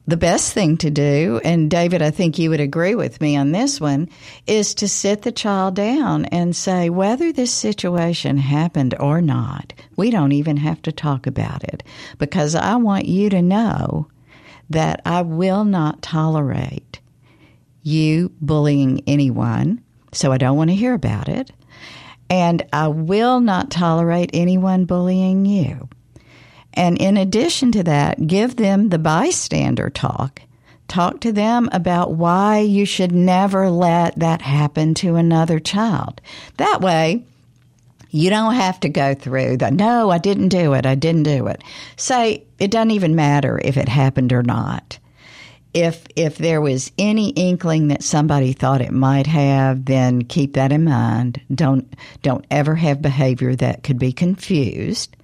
The 0.06 0.16
best 0.16 0.52
thing 0.52 0.76
to 0.78 0.90
do, 0.90 1.40
and 1.44 1.70
David, 1.70 2.02
I 2.02 2.10
think 2.10 2.36
you 2.36 2.50
would 2.50 2.60
agree 2.60 2.96
with 2.96 3.20
me 3.20 3.36
on 3.36 3.52
this 3.52 3.80
one, 3.80 4.08
is 4.48 4.74
to 4.74 4.88
sit 4.88 5.22
the 5.22 5.30
child 5.30 5.76
down 5.76 6.24
and 6.26 6.56
say, 6.56 6.90
whether 6.90 7.32
this 7.32 7.52
situation 7.52 8.36
happened 8.36 8.96
or 8.98 9.20
not, 9.22 9.72
we 9.94 10.10
don't 10.10 10.32
even 10.32 10.56
have 10.56 10.82
to 10.82 10.92
talk 10.92 11.28
about 11.28 11.62
it 11.64 11.84
because 12.18 12.56
I 12.56 12.74
want 12.76 13.06
you 13.06 13.30
to 13.30 13.40
know 13.42 14.08
that 14.70 15.02
I 15.06 15.22
will 15.22 15.64
not 15.64 16.02
tolerate 16.02 16.98
you 17.82 18.32
bullying 18.40 19.02
anyone. 19.06 19.82
So 20.12 20.32
I 20.32 20.38
don't 20.38 20.56
want 20.56 20.70
to 20.70 20.76
hear 20.76 20.94
about 20.94 21.28
it 21.28 21.52
and 22.28 22.66
I 22.72 22.88
will 22.88 23.40
not 23.40 23.70
tolerate 23.70 24.30
anyone 24.32 24.86
bullying 24.86 25.44
you. 25.44 25.88
And 26.74 26.98
in 26.98 27.16
addition 27.16 27.72
to 27.72 27.82
that, 27.84 28.26
give 28.26 28.56
them 28.56 28.88
the 28.88 28.98
bystander 28.98 29.90
talk. 29.90 30.42
Talk 30.88 31.20
to 31.20 31.32
them 31.32 31.68
about 31.72 32.12
why 32.12 32.58
you 32.58 32.84
should 32.84 33.12
never 33.12 33.70
let 33.70 34.18
that 34.18 34.42
happen 34.42 34.94
to 34.94 35.16
another 35.16 35.58
child. 35.58 36.20
That 36.58 36.80
way, 36.80 37.24
you 38.10 38.28
don't 38.28 38.54
have 38.54 38.78
to 38.80 38.88
go 38.88 39.14
through 39.14 39.56
the 39.56 39.70
no, 39.70 40.10
I 40.10 40.18
didn't 40.18 40.48
do 40.48 40.74
it, 40.74 40.84
I 40.84 40.94
didn't 40.94 41.22
do 41.22 41.46
it. 41.46 41.62
Say 41.96 42.44
it 42.58 42.70
doesn't 42.70 42.90
even 42.90 43.16
matter 43.16 43.60
if 43.64 43.76
it 43.76 43.88
happened 43.88 44.32
or 44.32 44.42
not 44.42 44.98
if 45.74 46.06
if 46.16 46.36
there 46.38 46.60
was 46.60 46.92
any 46.98 47.30
inkling 47.30 47.88
that 47.88 48.02
somebody 48.02 48.52
thought 48.52 48.82
it 48.82 48.92
might 48.92 49.26
have, 49.26 49.84
then 49.86 50.22
keep 50.22 50.54
that 50.54 50.72
in 50.72 50.84
mind. 50.84 51.40
Don't 51.54 51.94
don't 52.22 52.44
ever 52.50 52.74
have 52.74 53.00
behavior 53.02 53.54
that 53.56 53.82
could 53.82 53.98
be 53.98 54.12
confused. 54.12 55.16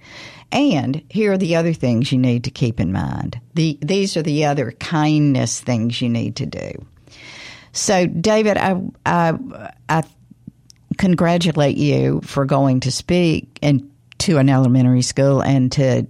And 0.51 1.03
here 1.09 1.33
are 1.33 1.37
the 1.37 1.55
other 1.55 1.73
things 1.73 2.11
you 2.11 2.17
need 2.17 2.43
to 2.45 2.51
keep 2.51 2.79
in 2.79 2.91
mind. 2.91 3.39
The, 3.53 3.77
these 3.81 4.17
are 4.17 4.23
the 4.23 4.45
other 4.45 4.71
kindness 4.73 5.61
things 5.61 6.01
you 6.01 6.09
need 6.09 6.35
to 6.37 6.45
do. 6.45 6.71
So, 7.71 8.07
David, 8.07 8.57
I, 8.57 8.81
I, 9.05 9.33
I 9.87 10.03
congratulate 10.97 11.77
you 11.77 12.21
for 12.23 12.45
going 12.45 12.79
to 12.81 12.91
speak 12.91 13.59
and 13.61 13.89
to 14.19 14.37
an 14.37 14.49
elementary 14.49 15.01
school 15.01 15.41
and 15.41 15.71
to 15.73 16.07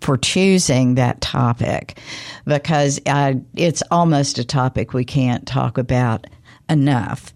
for 0.00 0.16
choosing 0.16 0.94
that 0.94 1.20
topic 1.20 1.98
because 2.46 3.00
it's 3.04 3.82
almost 3.90 4.38
a 4.38 4.44
topic 4.44 4.94
we 4.94 5.04
can't 5.04 5.46
talk 5.46 5.76
about 5.76 6.26
enough. 6.70 7.34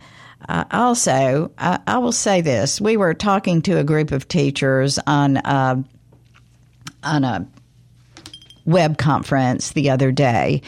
Uh, 0.49 0.65
also, 0.71 1.51
I, 1.59 1.79
I, 1.87 1.99
will 1.99 2.13
say 2.13 2.41
this: 2.41 2.81
we 2.81 2.97
were 2.97 3.15
talking 3.15 3.63
to 3.63 3.79
a 3.79 3.85
group 3.85 4.13
of 4.13 4.29
teachers 4.29 4.99
on 5.07 5.39
uh, 5.39 5.83
on 7.05 7.25
a 7.25 7.47
web 8.65 8.97
conference 8.97 9.73
the 9.73 9.91
other 9.91 10.11
day, 10.11 10.63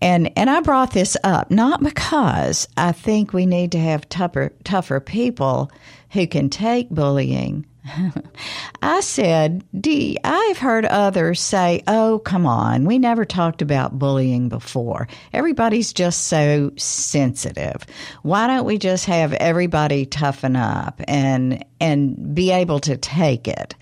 and 0.00 0.30
and 0.36 0.50
I 0.50 0.60
brought 0.60 0.92
this 0.92 1.16
up 1.24 1.50
not 1.50 1.82
because 1.82 2.68
I 2.76 2.92
think 2.92 3.32
we 3.32 3.46
need 3.46 3.72
to 3.72 3.78
have 3.78 4.08
tougher 4.08 4.52
tougher 4.64 5.00
people 5.00 5.70
who 6.10 6.26
can 6.26 6.50
take 6.50 6.90
bullying, 6.90 7.64
I 8.82 9.00
said, 9.00 9.64
Dee, 9.78 10.18
I've 10.24 10.58
heard 10.58 10.84
others 10.84 11.40
say, 11.40 11.82
oh, 11.86 12.20
come 12.24 12.46
on, 12.46 12.84
we 12.84 12.98
never 12.98 13.24
talked 13.24 13.62
about 13.62 13.98
bullying 13.98 14.48
before. 14.48 15.08
Everybody's 15.32 15.92
just 15.92 16.26
so 16.26 16.72
sensitive. 16.76 17.86
Why 18.22 18.46
don't 18.46 18.66
we 18.66 18.78
just 18.78 19.06
have 19.06 19.32
everybody 19.34 20.06
toughen 20.06 20.56
up 20.56 21.00
and, 21.08 21.64
and 21.80 22.34
be 22.34 22.50
able 22.50 22.80
to 22.80 22.96
take 22.96 23.48
it? 23.48 23.74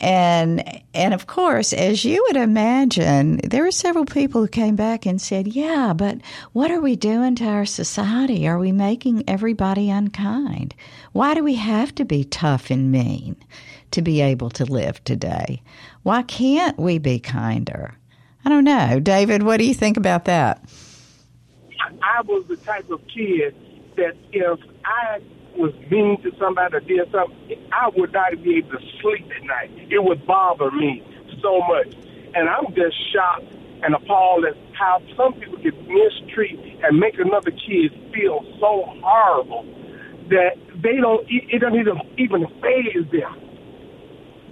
And 0.00 0.82
and 0.94 1.12
of 1.12 1.26
course, 1.26 1.72
as 1.72 2.04
you 2.04 2.24
would 2.28 2.36
imagine, 2.36 3.38
there 3.38 3.64
were 3.64 3.72
several 3.72 4.04
people 4.04 4.42
who 4.42 4.48
came 4.48 4.76
back 4.76 5.06
and 5.06 5.20
said, 5.20 5.48
"Yeah, 5.48 5.92
but 5.94 6.18
what 6.52 6.70
are 6.70 6.80
we 6.80 6.94
doing 6.94 7.34
to 7.36 7.44
our 7.44 7.66
society? 7.66 8.46
Are 8.46 8.58
we 8.58 8.70
making 8.70 9.24
everybody 9.26 9.90
unkind? 9.90 10.74
Why 11.12 11.34
do 11.34 11.42
we 11.42 11.56
have 11.56 11.94
to 11.96 12.04
be 12.04 12.22
tough 12.24 12.70
and 12.70 12.92
mean 12.92 13.36
to 13.90 14.02
be 14.02 14.20
able 14.20 14.50
to 14.50 14.64
live 14.64 15.02
today? 15.02 15.62
Why 16.04 16.22
can't 16.22 16.78
we 16.78 16.98
be 16.98 17.18
kinder?" 17.18 17.94
I 18.44 18.50
don't 18.50 18.64
know, 18.64 19.00
David. 19.00 19.42
What 19.42 19.58
do 19.58 19.66
you 19.66 19.74
think 19.74 19.96
about 19.96 20.26
that? 20.26 20.62
I 22.02 22.22
was 22.22 22.44
the 22.46 22.56
type 22.56 22.88
of 22.90 23.00
kid 23.08 23.54
that 23.96 24.14
if 24.32 24.60
I 24.84 25.20
was 25.58 25.74
mean 25.90 26.20
to 26.22 26.30
somebody 26.38 26.76
or 26.76 26.80
did 26.80 27.10
something, 27.10 27.36
I 27.72 27.90
would 27.96 28.12
not 28.12 28.42
be 28.42 28.58
able 28.58 28.78
to 28.78 28.84
sleep 29.00 29.28
at 29.34 29.44
night. 29.44 29.70
It 29.90 30.02
would 30.02 30.26
bother 30.26 30.70
me 30.70 31.02
so 31.42 31.60
much. 31.66 31.94
And 32.34 32.48
I'm 32.48 32.66
just 32.74 32.96
shocked 33.12 33.52
and 33.82 33.94
appalled 33.94 34.44
at 34.44 34.56
how 34.74 35.02
some 35.16 35.34
people 35.34 35.58
can 35.58 35.74
mistreat 35.86 36.58
and 36.82 36.98
make 36.98 37.18
another 37.18 37.50
kid 37.50 37.92
feel 38.14 38.44
so 38.60 38.84
horrible 39.02 39.64
that 40.30 40.56
they 40.82 40.96
don't, 41.00 41.26
it 41.28 41.60
doesn't 41.60 41.78
even, 41.78 41.98
even 42.18 42.46
phase 42.60 43.06
them. 43.10 43.48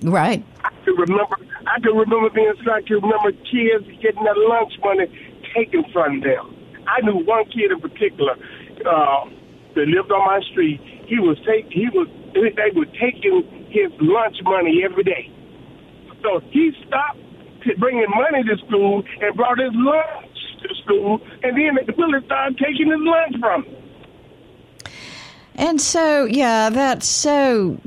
Right. 0.03 0.45
I 0.65 0.71
can 0.85 0.95
remember, 0.95 1.37
I 1.67 1.81
can 1.81 1.97
remember 1.97 2.31
being 2.31 2.53
I 2.71 2.81
can 2.83 3.01
remember 3.01 3.33
kids 3.33 3.87
getting 4.03 4.25
their 4.25 4.37
lunch 4.37 4.73
money 4.83 5.07
taken 5.55 5.85
from 5.93 6.21
them. 6.21 6.55
I 6.87 7.01
knew 7.03 7.25
one 7.25 7.45
kid 7.47 7.73
in 7.73 7.81
particular 7.81 8.37
uh, 8.87 9.25
that 9.75 9.87
lived 9.89 10.13
on 10.13 10.25
my 10.27 10.41
street 10.53 10.81
he 11.07 11.19
was 11.19 11.39
take 11.47 11.67
he 11.71 11.89
was 11.95 12.09
they 12.35 12.71
were 12.75 12.87
taking 12.87 13.67
his 13.71 13.91
lunch 14.01 14.37
money 14.43 14.83
every 14.85 15.05
day. 15.05 15.31
So 16.23 16.41
he 16.51 16.73
stopped 16.87 17.19
bringing 17.79 18.07
money 18.11 18.43
to 18.45 18.57
school 18.67 19.03
and 19.21 19.37
brought 19.37 19.59
his 19.59 19.73
lunch 19.75 20.37
to 20.63 20.75
school, 20.83 21.21
and 21.43 21.57
then 21.57 21.79
the 21.87 21.93
police 21.93 22.25
started 22.25 22.59
taking 22.59 22.91
his 22.91 23.01
lunch 23.01 23.37
from 23.41 23.65
him. 23.65 23.77
And 25.59 25.81
so, 25.81 26.27
yeah, 26.27 26.69
that's 26.69 27.07
so 27.07 27.79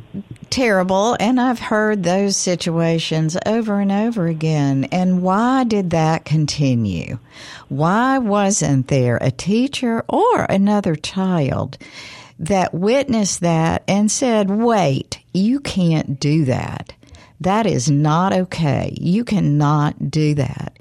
terrible. 0.50 1.16
And 1.20 1.40
I've 1.40 1.60
heard 1.60 2.04
those 2.04 2.36
situations 2.36 3.38
over 3.46 3.80
and 3.80 3.92
over 3.92 4.26
again. 4.28 4.86
And 4.86 5.22
why 5.22 5.64
did 5.66 5.92
that 5.92 6.26
continue? 6.26 7.20
Why 7.68 8.18
wasn't 8.18 8.88
there 8.88 9.18
a 9.22 9.30
teacher 9.30 10.04
or 10.10 10.44
another 10.44 10.96
child 10.96 11.78
that 12.40 12.74
witnessed 12.74 13.42
that 13.42 13.84
and 13.88 14.10
said, 14.10 14.50
wait, 14.50 15.20
you 15.34 15.60
can't 15.60 16.20
do 16.20 16.46
that. 16.46 16.94
That 17.42 17.66
is 17.66 17.90
not 17.90 18.34
okay. 18.34 18.96
You 19.00 19.24
cannot 19.24 20.10
do 20.10 20.36
that. 20.36 20.78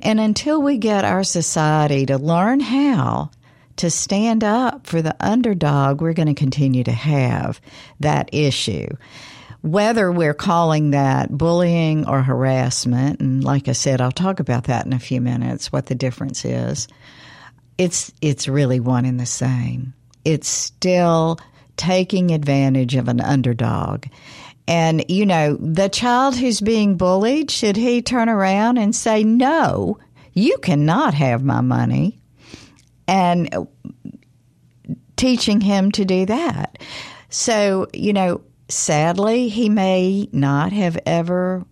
And 0.00 0.18
until 0.18 0.62
we 0.62 0.78
get 0.78 1.04
our 1.04 1.24
society 1.24 2.06
to 2.06 2.18
learn 2.18 2.60
how 2.60 3.30
to 3.76 3.90
stand 3.90 4.44
up 4.44 4.86
for 4.86 5.02
the 5.02 5.16
underdog, 5.20 6.00
we're 6.00 6.12
going 6.12 6.28
to 6.28 6.34
continue 6.34 6.84
to 6.84 6.92
have 6.92 7.60
that 8.00 8.30
issue. 8.32 8.88
Whether 9.62 10.10
we're 10.10 10.34
calling 10.34 10.90
that 10.90 11.30
bullying 11.36 12.08
or 12.08 12.22
harassment, 12.22 13.20
and 13.20 13.44
like 13.44 13.68
I 13.68 13.72
said, 13.72 14.00
I'll 14.00 14.10
talk 14.10 14.40
about 14.40 14.64
that 14.64 14.86
in 14.86 14.92
a 14.92 14.98
few 14.98 15.20
minutes, 15.20 15.70
what 15.70 15.86
the 15.86 15.94
difference 15.94 16.44
is. 16.44 16.88
It's, 17.78 18.12
it's 18.20 18.48
really 18.48 18.80
one 18.80 19.04
and 19.04 19.20
the 19.20 19.26
same. 19.26 19.94
It's 20.24 20.48
still 20.48 21.38
taking 21.76 22.30
advantage 22.30 22.94
of 22.94 23.08
an 23.08 23.20
underdog. 23.20 24.06
And, 24.68 25.04
you 25.08 25.26
know, 25.26 25.56
the 25.56 25.88
child 25.88 26.36
who's 26.36 26.60
being 26.60 26.96
bullied, 26.96 27.50
should 27.50 27.76
he 27.76 28.02
turn 28.02 28.28
around 28.28 28.78
and 28.78 28.94
say, 28.94 29.24
no, 29.24 29.98
you 30.32 30.58
cannot 30.58 31.14
have 31.14 31.42
my 31.42 31.60
money? 31.60 32.18
And 33.08 33.66
teaching 35.16 35.60
him 35.60 35.90
to 35.92 36.04
do 36.04 36.26
that. 36.26 36.78
So, 37.30 37.88
you 37.92 38.12
know, 38.12 38.42
sadly, 38.68 39.48
he 39.48 39.68
may 39.68 40.28
not 40.32 40.72
have 40.72 40.98
ever 41.04 41.64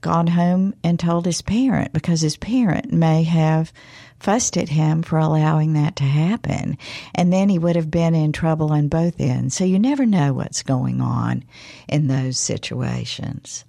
gone 0.00 0.26
home 0.26 0.74
and 0.84 0.98
told 0.98 1.24
his 1.24 1.40
parent 1.40 1.92
because 1.92 2.20
his 2.20 2.36
parent 2.36 2.92
may 2.92 3.22
have 3.22 3.72
fussed 4.20 4.56
at 4.56 4.68
him 4.68 5.02
for 5.02 5.18
allowing 5.18 5.74
that 5.74 5.96
to 5.96 6.04
happen. 6.04 6.76
And 7.14 7.32
then 7.32 7.48
he 7.48 7.58
would 7.58 7.76
have 7.76 7.90
been 7.90 8.14
in 8.14 8.32
trouble 8.32 8.72
on 8.72 8.88
both 8.88 9.20
ends. 9.20 9.54
So 9.54 9.64
you 9.64 9.78
never 9.78 10.06
know 10.06 10.32
what's 10.32 10.62
going 10.62 11.00
on 11.00 11.44
in 11.88 12.08
those 12.08 12.38
situations. 12.38 13.64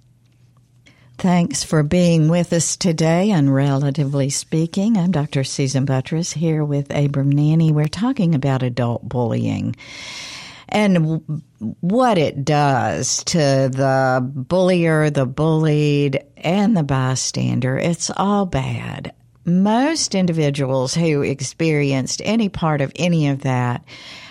Thanks 1.18 1.62
for 1.62 1.82
being 1.82 2.28
with 2.28 2.52
us 2.54 2.78
today 2.78 3.30
on 3.30 3.50
Relatively 3.50 4.30
Speaking. 4.30 4.96
I'm 4.96 5.10
Dr. 5.10 5.44
Susan 5.44 5.84
Buttross 5.84 6.32
here 6.32 6.64
with 6.64 6.94
Abram 6.94 7.30
Nanney. 7.30 7.72
We're 7.72 7.88
talking 7.88 8.34
about 8.34 8.62
adult 8.62 9.06
bullying 9.06 9.76
and 10.70 11.42
what 11.80 12.16
it 12.16 12.44
does 12.44 13.22
to 13.24 13.38
the 13.38 14.26
bullier, 14.34 15.10
the 15.10 15.26
bullied, 15.26 16.24
and 16.38 16.74
the 16.74 16.84
bystander. 16.84 17.76
It's 17.76 18.10
all 18.16 18.46
bad 18.46 19.12
most 19.44 20.14
individuals 20.14 20.94
who 20.94 21.22
experienced 21.22 22.20
any 22.24 22.48
part 22.48 22.80
of 22.80 22.92
any 22.96 23.28
of 23.28 23.42
that 23.42 23.84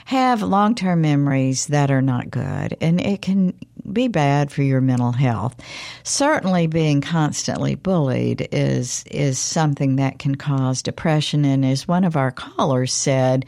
have 0.05 0.41
long 0.41 0.73
term 0.73 1.01
memories 1.01 1.67
that 1.67 1.91
are 1.91 2.01
not 2.01 2.31
good, 2.31 2.75
and 2.81 2.99
it 2.99 3.21
can 3.21 3.53
be 3.91 4.07
bad 4.07 4.51
for 4.51 4.63
your 4.63 4.81
mental 4.81 5.11
health. 5.11 5.55
Certainly, 6.03 6.67
being 6.67 7.01
constantly 7.01 7.75
bullied 7.75 8.47
is 8.51 9.03
is 9.11 9.37
something 9.37 9.97
that 9.97 10.19
can 10.19 10.35
cause 10.35 10.81
depression, 10.81 11.45
and 11.45 11.63
as 11.63 11.87
one 11.87 12.03
of 12.03 12.15
our 12.15 12.31
callers 12.31 12.91
said, 12.91 13.45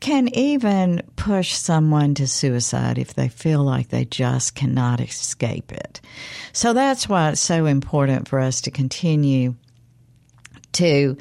can 0.00 0.28
even 0.36 1.00
push 1.16 1.54
someone 1.54 2.14
to 2.14 2.26
suicide 2.26 2.98
if 2.98 3.14
they 3.14 3.28
feel 3.28 3.62
like 3.62 3.88
they 3.88 4.04
just 4.04 4.54
cannot 4.54 5.00
escape 5.00 5.72
it. 5.72 6.00
So 6.52 6.72
that's 6.72 7.08
why 7.08 7.30
it's 7.30 7.40
so 7.40 7.66
important 7.66 8.28
for 8.28 8.40
us 8.40 8.60
to 8.62 8.70
continue 8.70 9.54
to 10.74 11.16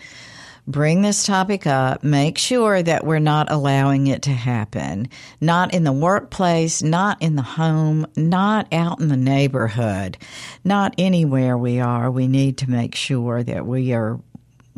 bring 0.65 1.01
this 1.01 1.25
topic 1.25 1.67
up, 1.67 2.03
make 2.03 2.37
sure 2.37 2.81
that 2.81 3.05
we're 3.05 3.19
not 3.19 3.51
allowing 3.51 4.07
it 4.07 4.23
to 4.23 4.31
happen, 4.31 5.09
not 5.41 5.73
in 5.73 5.83
the 5.83 5.91
workplace, 5.91 6.81
not 6.81 7.21
in 7.21 7.35
the 7.35 7.41
home, 7.41 8.07
not 8.15 8.71
out 8.71 8.99
in 8.99 9.09
the 9.09 9.17
neighborhood, 9.17 10.17
not 10.63 10.93
anywhere 10.97 11.57
we 11.57 11.79
are. 11.79 12.09
We 12.09 12.27
need 12.27 12.59
to 12.59 12.69
make 12.69 12.95
sure 12.95 13.43
that 13.43 13.65
we 13.65 13.93
are 13.93 14.19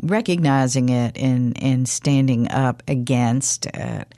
recognizing 0.02 0.88
it 0.88 1.16
and, 1.16 1.60
and 1.62 1.88
standing 1.88 2.50
up 2.50 2.82
against 2.88 3.66
it. 3.66 4.12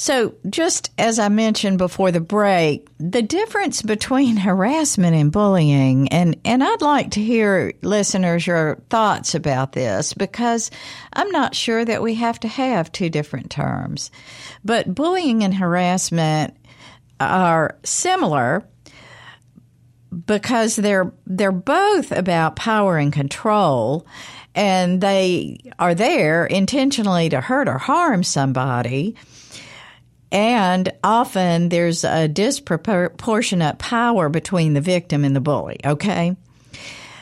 So, 0.00 0.36
just 0.48 0.92
as 0.96 1.18
I 1.18 1.28
mentioned 1.28 1.78
before 1.78 2.12
the 2.12 2.20
break, 2.20 2.86
the 2.98 3.20
difference 3.20 3.82
between 3.82 4.36
harassment 4.48 5.16
and 5.16 5.32
bullying, 5.32 6.06
and, 6.10 6.38
and 6.44 6.62
I'd 6.62 6.82
like 6.82 7.10
to 7.12 7.20
hear 7.20 7.74
listeners 7.82 8.46
your 8.46 8.80
thoughts 8.90 9.34
about 9.34 9.72
this 9.72 10.14
because 10.14 10.70
I'm 11.12 11.30
not 11.30 11.56
sure 11.56 11.84
that 11.84 12.00
we 12.00 12.14
have 12.14 12.38
to 12.40 12.48
have 12.48 12.92
two 12.92 13.10
different 13.10 13.50
terms. 13.50 14.12
But 14.64 14.94
bullying 14.94 15.42
and 15.42 15.52
harassment 15.52 16.56
are 17.18 17.76
similar 17.82 18.64
because 20.26 20.76
they're 20.76 21.12
they're 21.26 21.50
both 21.50 22.12
about 22.12 22.54
power 22.54 22.98
and 22.98 23.12
control 23.12 24.06
and 24.54 25.00
they 25.00 25.58
are 25.78 25.94
there 25.94 26.46
intentionally 26.46 27.28
to 27.28 27.40
hurt 27.40 27.68
or 27.68 27.78
harm 27.78 28.22
somebody 28.22 29.16
and 30.30 30.92
often 31.02 31.68
there's 31.68 32.04
a 32.04 32.28
disproportionate 32.28 33.78
power 33.78 34.28
between 34.28 34.74
the 34.74 34.80
victim 34.80 35.24
and 35.24 35.34
the 35.34 35.40
bully, 35.40 35.78
okay? 35.84 36.36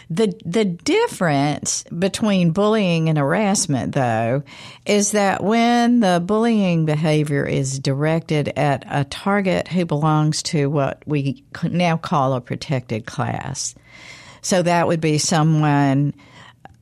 The 0.09 0.33
the 0.45 0.65
difference 0.65 1.83
between 1.85 2.53
bullying 2.53 3.09
and 3.09 3.19
harassment 3.19 3.93
though 3.93 4.45
is 4.87 5.11
that 5.13 5.43
when 5.43 5.99
the 5.99 6.23
bullying 6.25 6.87
behavior 6.87 7.45
is 7.45 7.81
directed 7.81 8.53
at 8.57 8.85
a 8.89 9.03
target 9.03 9.67
who 9.67 9.85
belongs 9.85 10.45
to 10.45 10.71
what 10.71 11.03
we 11.07 11.45
now 11.65 11.97
call 11.97 12.35
a 12.35 12.41
protected 12.41 13.05
class. 13.05 13.75
So 14.43 14.63
that 14.63 14.87
would 14.87 15.01
be 15.01 15.19
someone 15.19 16.15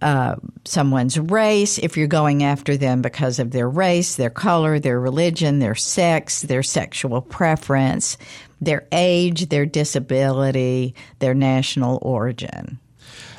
uh, 0.04 0.36
someone's 0.66 1.18
race, 1.18 1.78
if 1.78 1.96
you're 1.96 2.06
going 2.06 2.44
after 2.44 2.76
them 2.76 3.00
because 3.00 3.38
of 3.38 3.52
their 3.52 3.68
race, 3.68 4.16
their 4.16 4.28
color, 4.28 4.78
their 4.78 5.00
religion, 5.00 5.60
their 5.60 5.74
sex, 5.74 6.42
their 6.42 6.62
sexual 6.62 7.22
preference, 7.22 8.18
their 8.60 8.86
age, 8.92 9.48
their 9.48 9.64
disability, 9.64 10.94
their 11.20 11.32
national 11.32 11.98
origin. 12.02 12.78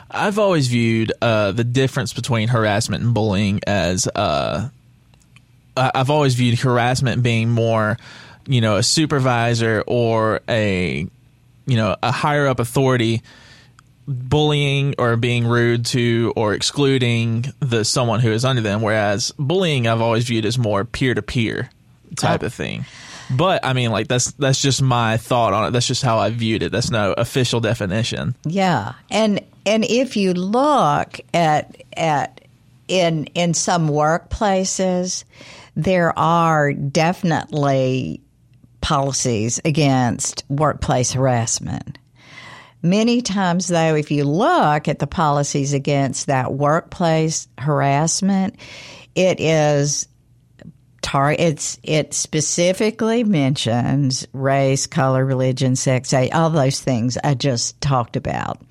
I've 0.10 0.40
always 0.40 0.68
viewed 0.68 1.14
uh, 1.22 1.52
the 1.52 1.64
difference 1.64 2.14
between 2.14 2.48
harassment 2.48 3.04
and 3.04 3.14
bullying 3.14 3.62
as 3.68 4.08
uh, 4.08 4.70
I've 5.78 6.10
always 6.10 6.34
viewed 6.34 6.58
harassment 6.58 7.22
being 7.22 7.52
more, 7.52 7.98
you 8.48 8.62
know, 8.62 8.78
a 8.78 8.84
supervisor 8.84 9.84
or 9.86 10.42
a, 10.50 11.08
you 11.68 11.78
know, 11.78 11.96
a 12.02 12.12
higher 12.12 12.48
up 12.48 12.60
authority 12.60 13.22
bullying 14.08 14.96
or 14.98 15.16
being 15.18 15.48
rude 15.48 15.86
to 15.86 16.34
or 16.36 16.54
excluding 16.54 17.46
the 17.60 17.84
someone 17.84 18.20
who 18.20 18.32
is 18.32 18.46
under 18.46 18.62
them 18.62 18.82
whereas 18.82 19.34
bullying 19.40 19.88
I've 19.88 20.02
always 20.02 20.26
viewed 20.26 20.46
as 20.46 20.58
more 20.58 20.86
peer 20.86 21.14
to 21.14 21.22
peer 21.22 21.70
type 22.16 22.44
of 22.44 22.54
thing. 22.54 22.86
But 23.30 23.66
I 23.66 23.74
mean 23.74 23.92
like 23.92 24.08
that's 24.08 24.32
that's 24.34 24.62
just 24.62 24.82
my 24.82 25.18
thought 25.18 25.54
on 25.54 25.68
it. 25.68 25.72
That's 25.72 25.88
just 25.88 26.04
how 26.04 26.20
I 26.20 26.30
viewed 26.30 26.62
it. 26.62 26.72
That's 26.72 26.92
no 26.92 27.14
official 27.14 27.60
definition. 27.60 28.36
Yeah. 28.46 28.94
And 29.10 29.42
and 29.66 29.84
if 29.84 30.16
you 30.16 30.34
look 30.34 31.20
at 31.34 31.82
at 31.98 32.42
in 32.88 33.26
in 33.28 33.54
some 33.54 33.90
workplaces 33.90 35.24
there 35.76 36.18
are 36.18 36.72
definitely 36.74 38.22
policies 38.82 39.60
against 39.66 40.44
workplace 40.48 41.12
harassment 41.12 41.98
Many 42.86 43.24
times, 43.24 43.68
though, 43.68 43.96
if 43.96 44.12
you 44.12 44.26
look 44.26 44.88
at 44.88 45.00
the 45.00 45.08
policies 45.08 45.74
against 45.74 46.28
that 46.28 46.54
workplace 46.54 47.48
harassment, 47.58 48.58
it 49.16 49.40
is 49.40 50.08
tar- 51.02 51.32
it's 51.34 51.80
it 51.82 52.14
specifically 52.14 53.24
mentions 53.24 54.28
race, 54.34 54.86
color, 54.86 55.26
religion, 55.26 55.76
sex, 55.76 56.14
all 56.14 56.52
those 56.52 56.80
things 56.80 57.18
I 57.24 57.34
just 57.34 57.82
talked 57.82 58.16
about. 58.16 58.62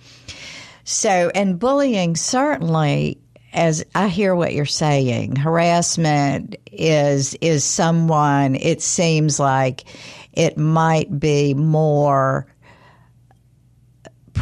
So, 0.84 1.32
and 1.34 1.58
bullying 1.58 2.14
certainly 2.14 3.18
as 3.52 3.84
I 3.96 4.08
hear 4.08 4.36
what 4.36 4.52
you're 4.52 4.64
saying, 4.64 5.36
harassment 5.36 6.56
is 6.70 7.34
is 7.40 7.64
someone 7.64 8.54
it 8.54 8.80
seems 8.80 9.40
like 9.40 9.84
it 10.32 10.56
might 10.56 11.18
be 11.18 11.54
more 11.54 12.46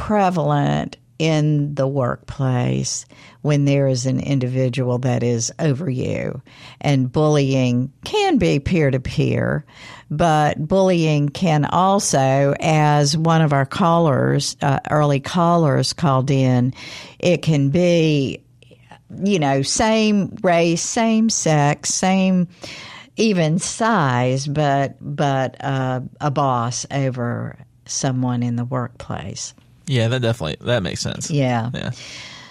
prevalent 0.03 0.96
in 1.20 1.76
the 1.76 1.86
workplace 1.86 3.07
when 3.42 3.64
there 3.66 3.86
is 3.86 4.05
an 4.05 4.18
individual 4.18 4.98
that 4.98 5.22
is 5.22 5.53
over 5.61 5.88
you. 5.88 6.42
And 6.80 7.12
bullying 7.12 7.92
can 8.03 8.38
be 8.38 8.59
peer 8.59 8.90
to 8.90 8.98
peer, 8.98 9.64
but 10.11 10.59
bullying 10.59 11.28
can 11.28 11.64
also, 11.64 12.57
as 12.59 13.16
one 13.16 13.42
of 13.42 13.53
our 13.53 13.64
callers, 13.64 14.57
uh, 14.61 14.80
early 14.90 15.20
callers 15.20 15.92
called 15.92 16.32
in, 16.32 16.74
it 17.20 17.42
can 17.42 17.70
be, 17.70 18.42
you 19.22 19.38
know, 19.38 19.62
same 19.62 20.36
race, 20.42 20.82
same 20.82 21.30
sex, 21.30 21.90
same 21.90 22.48
even 23.14 23.61
size, 23.61 24.48
but 24.48 24.96
but 25.00 25.64
uh, 25.64 26.00
a 26.20 26.32
boss 26.32 26.86
over 26.90 27.57
someone 27.86 28.42
in 28.42 28.57
the 28.57 28.64
workplace. 28.64 29.55
Yeah, 29.93 30.09
that 30.09 30.22
definitely 30.22 30.57
that 30.66 30.82
makes 30.82 31.01
sense. 31.03 31.30
Yeah. 31.30 31.70
Yeah. 31.74 31.90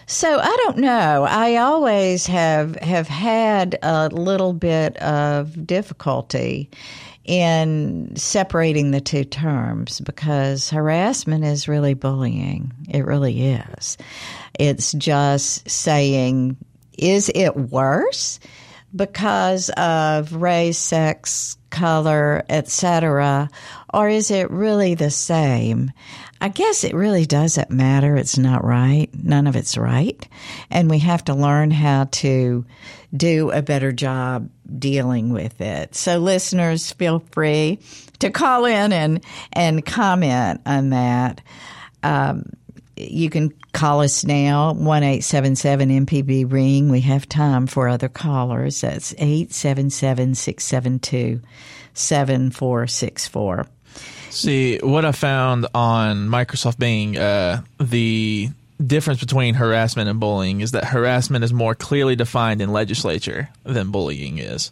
So 0.06 0.40
I 0.40 0.56
don't 0.64 0.78
know. 0.78 1.26
I 1.28 1.56
always 1.56 2.28
have 2.28 2.76
have 2.76 3.08
had 3.08 3.80
a 3.82 4.10
little 4.10 4.54
bit 4.54 4.96
of 4.98 5.66
difficulty 5.66 6.70
in 7.26 8.16
separating 8.16 8.92
the 8.92 9.02
two 9.02 9.24
terms 9.24 10.02
because 10.02 10.70
harassment 10.70 11.44
is 11.44 11.68
really 11.68 11.96
bullying. 11.96 12.74
It 12.90 13.06
really 13.06 13.54
is. 13.54 13.98
It's 14.60 14.92
just 14.92 15.68
saying, 15.68 16.58
is 16.98 17.32
it 17.34 17.56
worse 17.56 18.40
because 18.96 19.70
of 19.78 20.34
race, 20.34 20.78
sex, 20.78 21.58
color, 21.70 22.44
etc., 22.50 23.50
or 23.94 24.10
is 24.10 24.30
it 24.30 24.52
really 24.52 24.94
the 24.94 25.10
same? 25.10 25.92
I 26.42 26.50
guess 26.50 26.84
it 26.84 26.96
really 26.96 27.28
doesn't 27.28 27.70
matter. 27.70 28.16
It's 28.16 28.40
not 28.40 28.66
right. 28.66 29.10
None 29.14 29.46
of 29.46 29.56
it's 29.56 29.78
right. 29.78 30.28
And 30.72 30.90
we 30.90 30.98
have 31.00 31.24
to 31.26 31.36
learn 31.36 31.70
how 31.70 32.06
to 32.06 32.66
do 33.16 33.52
a 33.52 33.62
better 33.62 33.92
job 33.92 34.50
dealing 34.80 35.32
with 35.32 35.62
it. 35.62 35.94
So 35.94 36.18
listeners, 36.18 36.92
feel 36.94 37.20
free 37.32 37.78
to 38.20 38.32
call 38.32 38.66
in 38.66 38.92
and, 38.92 39.24
and 39.54 39.86
comment 39.86 40.62
on 40.66 40.90
that. 40.90 41.42
Um, 42.02 42.50
you 42.98 43.30
can 43.30 43.54
call 43.72 44.02
us 44.02 44.26
now, 44.26 44.74
one 44.74 45.04
eight 45.04 45.22
seven 45.22 45.56
seven 45.56 45.90
mpb 46.06 46.52
ring. 46.52 46.90
We 46.90 47.02
have 47.02 47.30
time 47.30 47.68
for 47.68 47.88
other 47.88 48.10
callers. 48.10 48.82
That's 48.82 49.14
877 49.14 50.34
672 50.34 51.42
7464. 51.94 53.68
See, 54.32 54.80
what 54.80 55.06
I 55.06 55.12
found 55.12 55.68
on 55.74 56.28
Microsoft 56.30 56.80
Bing, 56.80 57.18
uh, 57.18 57.62
the 57.80 58.50
difference 58.86 59.20
between 59.20 59.56
harassment 59.56 60.10
and 60.10 60.20
bullying 60.20 60.62
is 60.62 60.72
that 60.72 60.86
harassment 60.86 61.44
is 61.44 61.54
more 61.54 61.76
clearly 61.76 62.16
defined 62.16 62.62
in 62.62 62.72
legislature 62.72 63.50
than 63.64 63.92
bullying 63.92 64.38
is. 64.38 64.72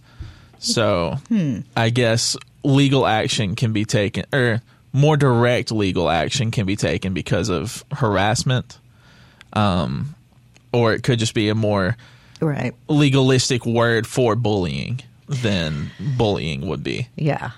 So 0.59 1.17
hmm. 1.27 1.59
I 1.75 1.89
guess 1.89 2.35
legal 2.63 3.05
action 3.05 3.55
can 3.55 3.73
be 3.73 3.85
taken, 3.85 4.25
or 4.33 4.61
more 4.93 5.17
direct 5.17 5.71
legal 5.71 6.09
action 6.09 6.51
can 6.51 6.65
be 6.65 6.75
taken 6.75 7.13
because 7.13 7.49
of 7.49 7.83
harassment. 7.91 8.77
Um, 9.53 10.15
or 10.71 10.93
it 10.93 11.03
could 11.03 11.19
just 11.19 11.33
be 11.33 11.49
a 11.49 11.55
more 11.55 11.97
right 12.39 12.73
legalistic 12.87 13.65
word 13.65 14.05
for 14.07 14.35
bullying 14.35 15.01
than 15.27 15.91
bullying 16.17 16.67
would 16.67 16.83
be. 16.83 17.07
Yeah. 17.15 17.51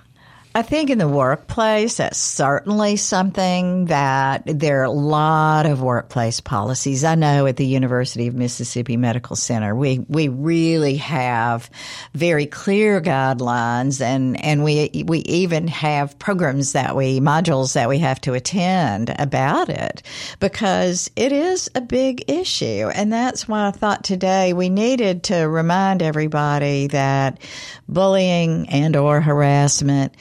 I 0.53 0.63
think 0.63 0.89
in 0.89 0.97
the 0.97 1.07
workplace, 1.07 1.95
that's 1.95 2.17
certainly 2.17 2.97
something 2.97 3.85
that 3.85 4.43
there 4.45 4.81
are 4.81 4.85
a 4.85 4.91
lot 4.91 5.65
of 5.65 5.81
workplace 5.81 6.41
policies. 6.41 7.05
I 7.05 7.15
know 7.15 7.45
at 7.45 7.55
the 7.55 7.65
University 7.65 8.27
of 8.27 8.35
Mississippi 8.35 8.97
Medical 8.97 9.37
Center, 9.37 9.73
we, 9.73 9.99
we 10.09 10.27
really 10.27 10.97
have 10.97 11.69
very 12.13 12.47
clear 12.47 12.99
guidelines 12.99 14.01
and, 14.01 14.43
and 14.43 14.61
we, 14.61 15.05
we 15.07 15.19
even 15.19 15.69
have 15.69 16.19
programs 16.19 16.73
that 16.73 16.97
we, 16.97 17.21
modules 17.21 17.71
that 17.75 17.87
we 17.87 17.99
have 17.99 18.19
to 18.21 18.33
attend 18.33 19.15
about 19.17 19.69
it 19.69 20.03
because 20.41 21.09
it 21.15 21.31
is 21.31 21.69
a 21.75 21.81
big 21.81 22.29
issue. 22.29 22.89
And 22.93 23.13
that's 23.13 23.47
why 23.47 23.67
I 23.67 23.71
thought 23.71 24.03
today 24.03 24.51
we 24.51 24.67
needed 24.67 25.23
to 25.25 25.47
remind 25.47 26.01
everybody 26.01 26.87
that 26.87 27.39
bullying 27.87 28.67
and 28.67 28.97
or 28.97 29.21
harassment 29.21 30.13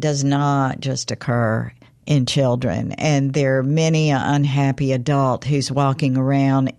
does 0.00 0.24
not 0.24 0.80
just 0.80 1.10
occur 1.10 1.72
in 2.06 2.26
children. 2.26 2.92
And 2.92 3.34
there 3.34 3.58
are 3.58 3.62
many 3.62 4.10
an 4.10 4.22
unhappy 4.22 4.92
adult 4.92 5.44
who's 5.44 5.70
walking 5.70 6.16
around 6.16 6.72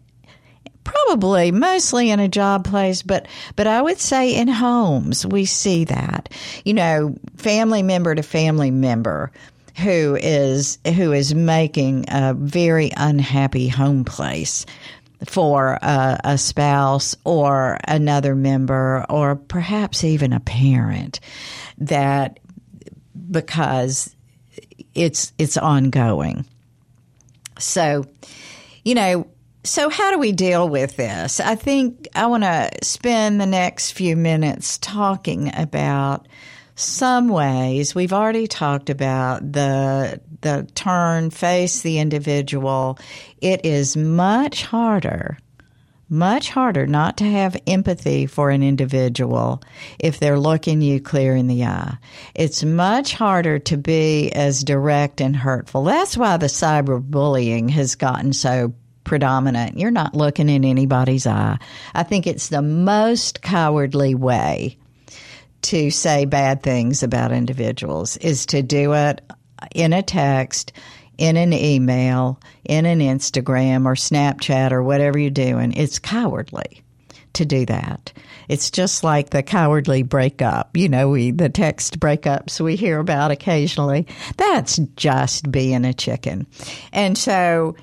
probably 0.83 1.51
mostly 1.51 2.09
in 2.09 2.19
a 2.19 2.27
job 2.27 2.65
place, 2.65 3.03
but, 3.03 3.27
but 3.55 3.67
I 3.67 3.81
would 3.81 3.99
say 3.99 4.35
in 4.35 4.47
homes, 4.47 5.25
we 5.25 5.45
see 5.45 5.85
that, 5.85 6.29
you 6.65 6.73
know, 6.73 7.15
family 7.37 7.83
member 7.83 8.15
to 8.15 8.23
family 8.23 8.71
member 8.71 9.31
who 9.77 10.17
is, 10.19 10.79
who 10.95 11.13
is 11.13 11.35
making 11.35 12.05
a 12.09 12.33
very 12.33 12.91
unhappy 12.97 13.67
home 13.67 14.03
place 14.03 14.65
for 15.25 15.77
a, 15.81 16.19
a, 16.23 16.37
spouse 16.37 17.15
or 17.23 17.77
another 17.87 18.35
member 18.35 19.05
or 19.09 19.35
perhaps 19.35 20.03
even 20.03 20.33
a 20.33 20.39
parent 20.39 21.19
that 21.77 22.39
because 23.29 24.15
it's 24.95 25.33
it's 25.37 25.57
ongoing. 25.57 26.45
So, 27.57 28.05
you 28.83 28.95
know, 28.95 29.27
so 29.63 29.89
how 29.89 30.11
do 30.11 30.19
we 30.19 30.31
deal 30.31 30.69
with 30.69 30.95
this? 30.95 31.39
I 31.39 31.55
think 31.55 32.07
I 32.15 32.27
want 32.27 32.43
to 32.43 32.69
spend 32.81 33.39
the 33.39 33.45
next 33.45 33.91
few 33.91 34.15
minutes 34.15 34.77
talking 34.77 35.51
about 35.55 36.27
some 36.75 37.27
ways. 37.27 37.93
We've 37.93 38.13
already 38.13 38.47
talked 38.47 38.89
about 38.89 39.51
the 39.51 40.21
the 40.41 40.67
turn 40.75 41.29
face 41.29 41.81
the 41.81 41.99
individual. 41.99 42.97
It 43.41 43.65
is 43.65 43.97
much 43.97 44.63
harder 44.63 45.37
much 46.09 46.49
harder 46.49 46.87
not 46.87 47.17
to 47.17 47.23
have 47.23 47.61
empathy 47.67 48.25
for 48.25 48.49
an 48.49 48.63
individual 48.63 49.61
if 49.99 50.19
they're 50.19 50.39
looking 50.39 50.81
you 50.81 50.99
clear 50.99 51.35
in 51.35 51.47
the 51.47 51.63
eye. 51.63 51.97
It's 52.35 52.63
much 52.63 53.13
harder 53.13 53.59
to 53.59 53.77
be 53.77 54.31
as 54.31 54.63
direct 54.63 55.21
and 55.21 55.35
hurtful. 55.35 55.83
That's 55.83 56.17
why 56.17 56.37
the 56.37 56.47
cyberbullying 56.47 57.69
has 57.71 57.95
gotten 57.95 58.33
so 58.33 58.73
predominant. 59.03 59.77
You're 59.77 59.91
not 59.91 60.15
looking 60.15 60.49
in 60.49 60.63
anybody's 60.65 61.25
eye. 61.25 61.57
I 61.93 62.03
think 62.03 62.27
it's 62.27 62.49
the 62.49 62.61
most 62.61 63.41
cowardly 63.41 64.15
way 64.15 64.77
to 65.63 65.91
say 65.91 66.25
bad 66.25 66.63
things 66.63 67.03
about 67.03 67.31
individuals 67.31 68.17
is 68.17 68.45
to 68.47 68.61
do 68.61 68.93
it 68.93 69.21
in 69.75 69.93
a 69.93 70.01
text 70.01 70.71
in 71.19 71.35
an 71.35 71.51
email, 71.51 72.39
in 72.63 72.85
an 72.85 72.99
Instagram 72.99 73.85
or 73.85 73.95
Snapchat 73.95 74.71
or 74.71 74.81
whatever 74.81 75.19
you're 75.19 75.29
doing. 75.29 75.73
It's 75.73 75.99
cowardly 75.99 76.81
to 77.33 77.45
do 77.45 77.65
that. 77.65 78.13
It's 78.47 78.71
just 78.71 79.03
like 79.03 79.29
the 79.29 79.43
cowardly 79.43 80.01
breakup. 80.01 80.75
You 80.75 80.87
know, 80.87 81.09
we 81.09 81.31
the 81.31 81.49
text 81.49 81.99
breakups 81.99 82.59
we 82.61 82.77
hear 82.77 82.99
about 82.99 83.31
occasionally. 83.31 84.07
That's 84.37 84.77
just 84.95 85.51
being 85.51 85.83
a 85.85 85.93
chicken. 85.93 86.47
And 86.93 87.17
so 87.17 87.75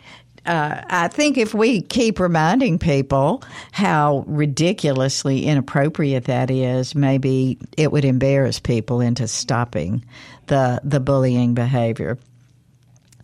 uh, 0.47 0.83
I 0.89 1.09
think 1.09 1.37
if 1.37 1.53
we 1.53 1.83
keep 1.83 2.19
reminding 2.19 2.79
people 2.79 3.43
how 3.71 4.25
ridiculously 4.27 5.45
inappropriate 5.45 6.25
that 6.25 6.51
is, 6.51 6.95
maybe 6.95 7.59
it 7.77 7.93
would 7.93 8.05
embarrass 8.07 8.61
people 8.61 9.01
into 9.03 9.29
stopping 9.29 10.05
the 10.47 10.81
the 10.83 11.01
bullying 11.01 11.53
behavior. 11.53 12.19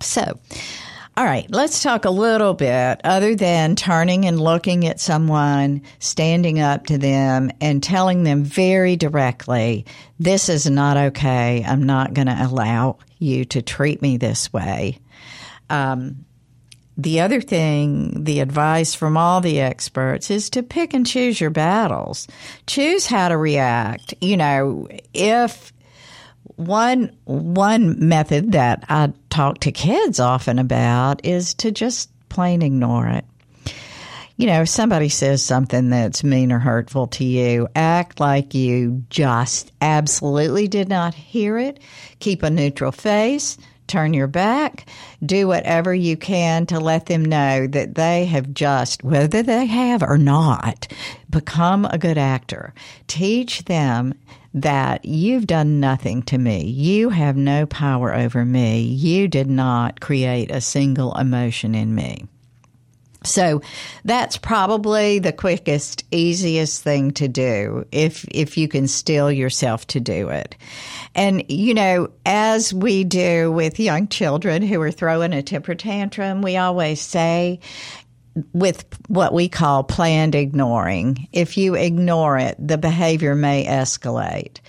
So, 0.02 0.38
all 1.16 1.24
right, 1.24 1.46
let's 1.50 1.82
talk 1.82 2.04
a 2.04 2.10
little 2.10 2.54
bit 2.54 3.00
other 3.04 3.34
than 3.34 3.76
turning 3.76 4.24
and 4.24 4.40
looking 4.40 4.86
at 4.86 4.98
someone, 4.98 5.82
standing 5.98 6.58
up 6.58 6.86
to 6.86 6.96
them 6.96 7.50
and 7.60 7.82
telling 7.82 8.22
them 8.22 8.44
very 8.44 8.96
directly, 8.96 9.84
this 10.18 10.48
is 10.48 10.68
not 10.68 10.96
okay. 10.96 11.64
I'm 11.66 11.82
not 11.82 12.14
going 12.14 12.28
to 12.28 12.38
allow 12.40 12.98
you 13.18 13.44
to 13.46 13.60
treat 13.60 14.00
me 14.00 14.16
this 14.16 14.52
way. 14.52 15.00
Um, 15.68 16.24
the 16.96 17.20
other 17.20 17.40
thing, 17.40 18.24
the 18.24 18.40
advice 18.40 18.94
from 18.94 19.16
all 19.16 19.40
the 19.40 19.60
experts 19.60 20.30
is 20.30 20.50
to 20.50 20.62
pick 20.62 20.94
and 20.94 21.06
choose 21.06 21.40
your 21.40 21.50
battles. 21.50 22.28
Choose 22.66 23.06
how 23.06 23.28
to 23.28 23.36
react. 23.36 24.14
You 24.20 24.36
know, 24.36 24.88
if 25.14 25.72
one 26.56 27.16
one 27.24 28.08
method 28.08 28.52
that 28.52 28.84
I 28.88 29.12
talk 29.30 29.60
to 29.60 29.72
kids 29.72 30.20
often 30.20 30.58
about 30.58 31.24
is 31.24 31.54
to 31.54 31.70
just 31.70 32.10
plain 32.28 32.62
ignore 32.62 33.08
it. 33.08 33.24
You 34.36 34.46
know, 34.46 34.62
if 34.62 34.68
somebody 34.68 35.08
says 35.08 35.44
something 35.44 35.90
that's 35.90 36.24
mean 36.24 36.50
or 36.50 36.58
hurtful 36.58 37.06
to 37.08 37.24
you, 37.24 37.68
act 37.76 38.18
like 38.18 38.54
you 38.54 39.04
just 39.10 39.70
absolutely 39.80 40.68
did 40.68 40.88
not 40.88 41.14
hear 41.14 41.58
it. 41.58 41.80
Keep 42.18 42.42
a 42.42 42.50
neutral 42.50 42.92
face. 42.92 43.58
Turn 43.86 44.14
your 44.14 44.26
back. 44.26 44.88
Do 45.24 45.46
whatever 45.46 45.94
you 45.94 46.16
can 46.16 46.64
to 46.66 46.80
let 46.80 47.06
them 47.06 47.24
know 47.24 47.66
that 47.66 47.94
they 47.94 48.24
have 48.24 48.54
just, 48.54 49.04
whether 49.04 49.42
they 49.42 49.66
have 49.66 50.02
or 50.02 50.16
not, 50.16 50.88
become 51.28 51.84
a 51.84 51.98
good 51.98 52.16
actor. 52.16 52.72
Teach 53.06 53.64
them 53.66 54.14
that 54.54 55.04
you've 55.04 55.46
done 55.46 55.80
nothing 55.80 56.22
to 56.24 56.38
me. 56.38 56.64
You 56.64 57.08
have 57.08 57.36
no 57.36 57.66
power 57.66 58.14
over 58.14 58.44
me. 58.44 58.82
You 58.82 59.28
did 59.28 59.48
not 59.48 60.00
create 60.00 60.50
a 60.50 60.60
single 60.60 61.14
emotion 61.14 61.74
in 61.74 61.94
me. 61.94 62.26
So 63.24 63.62
that's 64.04 64.36
probably 64.36 65.18
the 65.18 65.32
quickest, 65.32 66.04
easiest 66.10 66.82
thing 66.82 67.12
to 67.12 67.28
do 67.28 67.86
if 67.92 68.24
if 68.30 68.56
you 68.56 68.68
can 68.68 68.88
still 68.88 69.30
yourself 69.30 69.86
to 69.88 70.00
do 70.00 70.28
it. 70.30 70.56
And 71.14 71.44
you 71.48 71.74
know, 71.74 72.10
as 72.26 72.74
we 72.74 73.04
do 73.04 73.52
with 73.52 73.78
young 73.78 74.08
children 74.08 74.62
who 74.62 74.80
are 74.80 74.90
throwing 74.90 75.32
a 75.32 75.42
temper 75.42 75.74
tantrum, 75.74 76.42
we 76.42 76.56
always 76.56 77.00
say 77.00 77.60
with 78.52 78.84
what 79.08 79.32
we 79.32 79.48
call 79.48 79.84
planned 79.84 80.34
ignoring. 80.34 81.28
If 81.32 81.56
you 81.56 81.74
ignore 81.74 82.38
it, 82.38 82.56
the 82.58 82.78
behavior 82.78 83.34
may 83.34 83.66
escalate. 83.66 84.60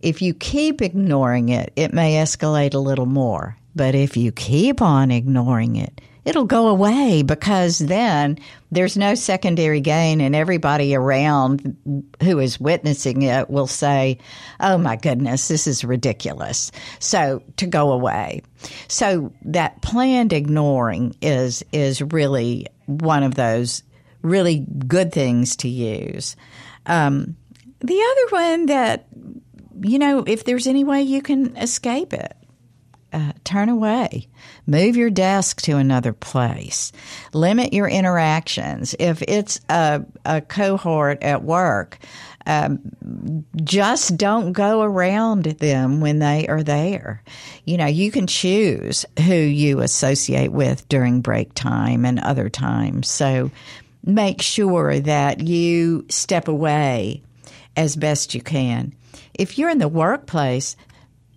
If 0.00 0.20
you 0.20 0.34
keep 0.34 0.82
ignoring 0.82 1.48
it, 1.48 1.72
it 1.76 1.92
may 1.92 2.14
escalate 2.14 2.74
a 2.74 2.78
little 2.78 3.06
more. 3.06 3.56
But 3.76 3.94
if 3.94 4.16
you 4.16 4.32
keep 4.32 4.82
on 4.82 5.10
ignoring 5.10 5.76
it, 5.76 6.00
it'll 6.24 6.44
go 6.44 6.68
away 6.68 7.22
because 7.22 7.78
then 7.78 8.38
there's 8.70 8.96
no 8.96 9.14
secondary 9.14 9.80
gain 9.80 10.20
and 10.20 10.34
everybody 10.34 10.94
around 10.94 11.76
who 12.22 12.38
is 12.38 12.58
witnessing 12.58 13.22
it 13.22 13.50
will 13.50 13.66
say, 13.66 14.18
Oh 14.60 14.78
my 14.78 14.96
goodness, 14.96 15.48
this 15.48 15.66
is 15.66 15.84
ridiculous. 15.84 16.72
So 16.98 17.42
to 17.56 17.66
go 17.66 17.92
away. 17.92 18.42
So 18.88 19.32
that 19.42 19.82
planned 19.82 20.32
ignoring 20.32 21.16
is, 21.20 21.62
is 21.72 22.00
really 22.00 22.66
one 22.86 23.22
of 23.22 23.34
those 23.34 23.82
really 24.22 24.66
good 24.88 25.12
things 25.12 25.56
to 25.56 25.68
use. 25.68 26.36
Um, 26.86 27.36
the 27.80 28.00
other 28.00 28.42
one 28.42 28.66
that, 28.66 29.06
you 29.82 29.98
know, 29.98 30.24
if 30.26 30.44
there's 30.44 30.66
any 30.66 30.84
way 30.84 31.02
you 31.02 31.20
can 31.20 31.56
escape 31.56 32.14
it, 32.14 32.34
uh, 33.14 33.32
turn 33.44 33.68
away. 33.68 34.28
Move 34.66 34.96
your 34.96 35.08
desk 35.08 35.62
to 35.62 35.76
another 35.76 36.12
place. 36.12 36.90
Limit 37.32 37.72
your 37.72 37.88
interactions. 37.88 38.94
If 38.98 39.22
it's 39.22 39.60
a, 39.68 40.04
a 40.24 40.40
cohort 40.40 41.22
at 41.22 41.44
work, 41.44 41.98
um, 42.46 43.46
just 43.62 44.16
don't 44.16 44.52
go 44.52 44.82
around 44.82 45.44
them 45.44 46.00
when 46.00 46.18
they 46.18 46.46
are 46.48 46.62
there. 46.62 47.22
You 47.64 47.78
know, 47.78 47.86
you 47.86 48.10
can 48.10 48.26
choose 48.26 49.06
who 49.18 49.34
you 49.34 49.80
associate 49.80 50.52
with 50.52 50.88
during 50.88 51.20
break 51.20 51.54
time 51.54 52.04
and 52.04 52.18
other 52.18 52.50
times. 52.50 53.08
So 53.08 53.50
make 54.04 54.42
sure 54.42 54.98
that 55.00 55.40
you 55.40 56.04
step 56.10 56.48
away 56.48 57.22
as 57.76 57.96
best 57.96 58.34
you 58.34 58.42
can. 58.42 58.92
If 59.32 59.56
you're 59.56 59.70
in 59.70 59.78
the 59.78 59.88
workplace, 59.88 60.76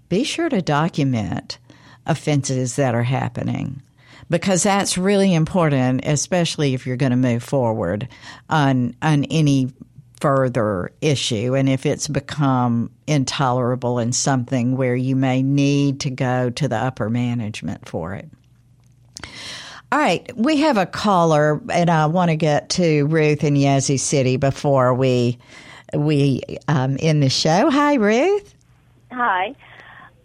be 0.10 0.24
sure 0.24 0.50
to 0.50 0.62
document 0.62 1.58
offenses 2.08 2.76
that 2.78 2.96
are 2.96 3.04
happening 3.04 3.82
because 4.30 4.64
that's 4.64 4.98
really 4.98 5.34
important, 5.34 6.02
especially 6.06 6.74
if 6.74 6.86
you're 6.86 6.98
going 6.98 7.12
to 7.12 7.16
move 7.16 7.44
forward 7.44 8.08
on 8.50 8.96
on 9.02 9.24
any 9.26 9.72
further 10.20 10.92
issue 11.00 11.54
and 11.54 11.70
if 11.70 11.86
it's 11.86 12.08
become 12.08 12.90
intolerable 13.06 14.00
and 14.00 14.16
something 14.16 14.76
where 14.76 14.96
you 14.96 15.16
may 15.16 15.44
need 15.44 16.00
to 16.00 16.10
go 16.10 16.50
to 16.50 16.68
the 16.68 16.76
upper 16.76 17.08
management 17.08 17.88
for 17.88 18.16
it. 18.16 18.28
All 19.92 20.00
right, 20.00 20.30
we 20.36 20.58
have 20.58 20.78
a 20.78 20.86
caller, 20.86 21.62
and 21.72 21.90
I 21.90 22.08
want 22.08 22.30
to 22.30 22.36
get 22.36 22.70
to 22.72 23.06
Ruth 23.06 23.44
in 23.44 23.56
Yazoo 23.56 23.98
City 23.98 24.36
before 24.36 24.94
we 24.94 25.38
we 25.94 26.42
um, 26.68 26.98
end 27.00 27.24
the 27.24 27.30
show. 27.30 27.70
Hi, 27.70 27.94
Ruth. 27.94 28.54
Hi. 29.12 29.56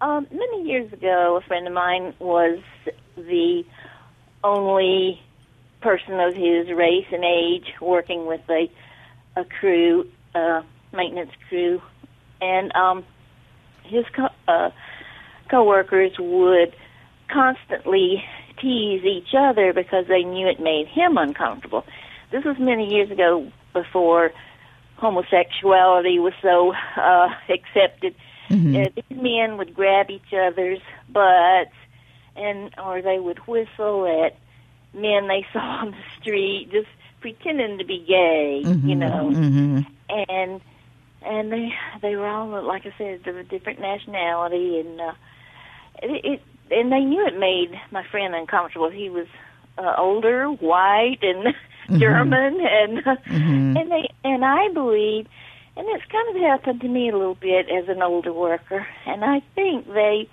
Um, 0.03 0.26
many 0.32 0.68
years 0.68 0.92
ago, 0.92 1.38
a 1.40 1.46
friend 1.46 1.64
of 1.68 1.72
mine 1.72 2.12
was 2.18 2.59
the 3.14 3.62
only 4.42 5.22
person 5.80 6.18
of 6.18 6.34
his 6.34 6.68
race 6.76 7.07
and 7.12 7.24
age 7.24 7.66
working 7.80 8.26
with 8.26 8.40
a 8.50 8.68
a 9.36 9.44
crew, 9.44 10.05
uh, 10.34 10.62
maintenance 10.92 11.30
crew, 11.48 11.80
and 12.40 12.74
um, 12.74 13.05
his 13.84 14.05
co- 14.14 14.34
uh, 14.48 14.70
coworkers 15.48 16.11
would 16.18 16.74
constantly 17.32 18.24
tease 18.61 19.05
each 19.05 19.34
other 19.38 19.72
because 19.72 20.07
they 20.09 20.24
knew 20.24 20.48
it 20.48 20.59
made 20.59 20.88
him 20.88 21.16
uncomfortable. 21.16 21.84
This 22.32 22.44
was 22.44 22.57
many 22.59 22.92
years 22.92 23.11
ago 23.11 23.50
before 23.72 24.32
homosexuality 24.96 26.18
was 26.18 26.34
so 26.42 26.74
uh, 27.00 27.28
accepted 27.48 28.16
Mm-hmm. 28.53 28.76
Uh, 28.76 28.88
these 28.94 29.18
men 29.18 29.57
would 29.57 29.74
grab 29.74 30.11
each 30.11 30.32
other's 30.32 30.80
butts, 31.09 31.74
and 32.36 32.70
or 32.78 33.00
they 33.00 33.18
would 33.18 33.38
whistle 33.46 34.07
at 34.24 34.36
men 34.94 35.28
they 35.28 35.46
saw 35.53 35.80
on 35.80 35.92
the 35.92 36.20
street, 36.20 36.68
just 36.70 36.88
pretending 37.20 37.78
to 37.78 37.84
be 37.84 38.05
gay, 38.07 38.62
mm-hmm. 38.64 38.88
you 38.88 38.94
know. 38.94 39.30
Mm-hmm. 39.32 39.80
And 40.28 40.61
and 41.22 41.53
they 41.53 41.72
they 42.03 42.16
were 42.16 42.28
all 42.28 42.62
like 42.62 42.84
I 42.86 42.94
said, 42.98 43.26
of 43.26 43.36
a 43.36 43.44
different 43.44 43.80
nationality, 43.80 44.80
and 44.80 45.00
uh, 45.00 45.14
it, 46.03 46.24
it 46.24 46.42
and 46.70 46.92
they 46.92 47.00
knew 47.00 47.26
it 47.26 47.38
made 47.38 47.80
my 47.90 48.05
friend 48.05 48.34
uncomfortable. 48.34 48.90
He 48.90 49.09
was 49.09 49.26
uh, 49.78 49.94
older, 49.96 50.48
white, 50.48 51.18
and 51.22 51.46
mm-hmm. 51.55 51.98
German, 51.98 52.61
and 52.61 52.98
mm-hmm. 52.98 53.76
and 53.76 53.90
they 53.90 54.11
and 54.24 54.44
I 54.44 54.68
believe 54.68 55.26
and 55.76 55.86
it's 55.88 56.04
kind 56.10 56.36
of 56.36 56.42
happened 56.42 56.80
to 56.82 56.88
me 56.88 57.08
a 57.08 57.16
little 57.16 57.34
bit 57.34 57.68
as 57.70 57.88
an 57.88 58.02
older 58.02 58.32
worker. 58.32 58.86
And 59.06 59.24
I 59.24 59.40
think 59.54 59.86
they 59.86 60.28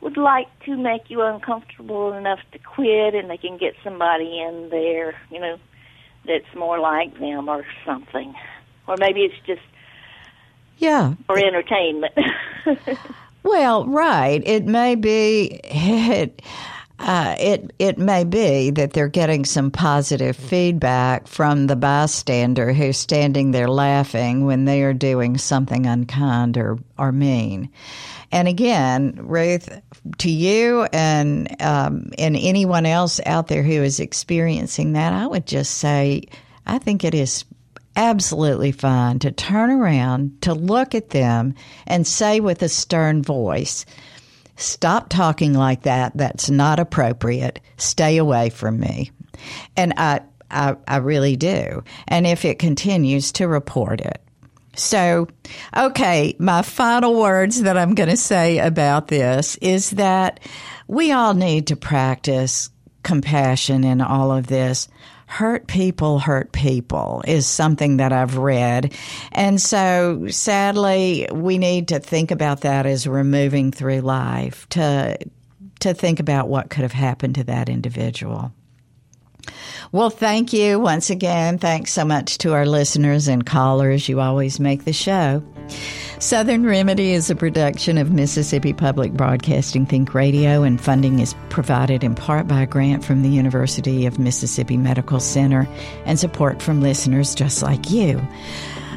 would 0.00 0.16
like 0.16 0.48
to 0.64 0.76
make 0.76 1.08
you 1.08 1.22
uncomfortable 1.22 2.12
enough 2.12 2.40
to 2.52 2.58
quit 2.58 3.14
and 3.14 3.30
they 3.30 3.36
can 3.36 3.56
get 3.56 3.74
somebody 3.84 4.40
in 4.40 4.68
there, 4.70 5.14
you 5.30 5.40
know, 5.40 5.58
that's 6.26 6.54
more 6.56 6.78
like 6.78 7.18
them 7.18 7.48
or 7.48 7.64
something. 7.84 8.34
Or 8.88 8.96
maybe 8.98 9.20
it's 9.20 9.46
just 9.46 9.62
yeah 10.78 11.14
for 11.26 11.38
entertainment. 11.38 12.14
well, 13.42 13.86
right. 13.86 14.42
It 14.44 14.64
may 14.64 14.96
be 14.96 15.60
it 15.64 16.42
uh, 17.00 17.34
it 17.38 17.72
it 17.78 17.96
may 17.96 18.24
be 18.24 18.70
that 18.70 18.92
they're 18.92 19.08
getting 19.08 19.46
some 19.46 19.70
positive 19.70 20.36
feedback 20.36 21.26
from 21.26 21.66
the 21.66 21.76
bystander 21.76 22.74
who's 22.74 22.98
standing 22.98 23.52
there 23.52 23.68
laughing 23.68 24.44
when 24.44 24.66
they 24.66 24.82
are 24.82 24.92
doing 24.92 25.38
something 25.38 25.86
unkind 25.86 26.58
or 26.58 26.78
or 26.98 27.10
mean. 27.10 27.70
And 28.32 28.46
again, 28.46 29.18
Ruth, 29.22 29.80
to 30.18 30.30
you 30.30 30.86
and 30.92 31.56
um, 31.62 32.10
and 32.18 32.36
anyone 32.36 32.84
else 32.84 33.18
out 33.24 33.48
there 33.48 33.62
who 33.62 33.82
is 33.82 33.98
experiencing 33.98 34.92
that, 34.92 35.14
I 35.14 35.26
would 35.26 35.46
just 35.46 35.78
say, 35.78 36.24
I 36.66 36.78
think 36.78 37.02
it 37.02 37.14
is 37.14 37.46
absolutely 37.96 38.72
fine 38.72 39.18
to 39.20 39.32
turn 39.32 39.70
around, 39.70 40.42
to 40.42 40.52
look 40.52 40.94
at 40.94 41.10
them, 41.10 41.54
and 41.86 42.06
say 42.06 42.40
with 42.40 42.62
a 42.62 42.68
stern 42.68 43.22
voice 43.22 43.86
Stop 44.60 45.08
talking 45.08 45.54
like 45.54 45.82
that. 45.82 46.12
That's 46.14 46.50
not 46.50 46.78
appropriate. 46.78 47.60
Stay 47.78 48.18
away 48.18 48.50
from 48.50 48.78
me. 48.78 49.10
And 49.76 49.94
I, 49.96 50.20
I, 50.50 50.76
I 50.86 50.98
really 50.98 51.36
do. 51.36 51.82
And 52.06 52.26
if 52.26 52.44
it 52.44 52.58
continues, 52.58 53.32
to 53.32 53.48
report 53.48 54.00
it. 54.00 54.20
So, 54.76 55.28
okay, 55.76 56.36
my 56.38 56.62
final 56.62 57.18
words 57.18 57.62
that 57.62 57.76
I'm 57.76 57.94
going 57.94 58.10
to 58.10 58.16
say 58.16 58.58
about 58.58 59.08
this 59.08 59.56
is 59.56 59.90
that 59.90 60.40
we 60.86 61.10
all 61.10 61.34
need 61.34 61.68
to 61.68 61.76
practice 61.76 62.70
compassion 63.02 63.82
in 63.82 64.00
all 64.00 64.30
of 64.30 64.46
this 64.46 64.88
hurt 65.30 65.68
people 65.68 66.18
hurt 66.18 66.50
people 66.50 67.22
is 67.24 67.46
something 67.46 67.98
that 67.98 68.12
I've 68.12 68.36
read. 68.36 68.92
And 69.30 69.60
so 69.60 70.26
sadly, 70.28 71.28
we 71.32 71.56
need 71.56 71.86
to 71.88 72.00
think 72.00 72.32
about 72.32 72.62
that 72.62 72.84
as 72.84 73.06
we're 73.06 73.22
moving 73.22 73.70
through 73.70 74.00
life 74.00 74.68
to, 74.70 75.16
to 75.78 75.94
think 75.94 76.18
about 76.18 76.48
what 76.48 76.68
could 76.68 76.82
have 76.82 76.92
happened 76.92 77.36
to 77.36 77.44
that 77.44 77.68
individual. 77.68 78.52
Well, 79.92 80.10
thank 80.10 80.52
you 80.52 80.78
once 80.78 81.10
again. 81.10 81.58
Thanks 81.58 81.92
so 81.92 82.04
much 82.04 82.38
to 82.38 82.52
our 82.52 82.66
listeners 82.66 83.28
and 83.28 83.44
callers. 83.44 84.08
You 84.08 84.20
always 84.20 84.60
make 84.60 84.84
the 84.84 84.92
show. 84.92 85.42
Southern 86.18 86.66
Remedy 86.66 87.12
is 87.12 87.30
a 87.30 87.34
production 87.34 87.96
of 87.96 88.12
Mississippi 88.12 88.72
Public 88.72 89.12
Broadcasting 89.14 89.86
Think 89.86 90.12
Radio, 90.12 90.62
and 90.62 90.80
funding 90.80 91.18
is 91.18 91.34
provided 91.48 92.04
in 92.04 92.14
part 92.14 92.46
by 92.46 92.62
a 92.62 92.66
grant 92.66 93.04
from 93.04 93.22
the 93.22 93.30
University 93.30 94.04
of 94.04 94.18
Mississippi 94.18 94.76
Medical 94.76 95.18
Center 95.18 95.66
and 96.04 96.18
support 96.18 96.60
from 96.60 96.82
listeners 96.82 97.34
just 97.34 97.62
like 97.62 97.90
you. 97.90 98.20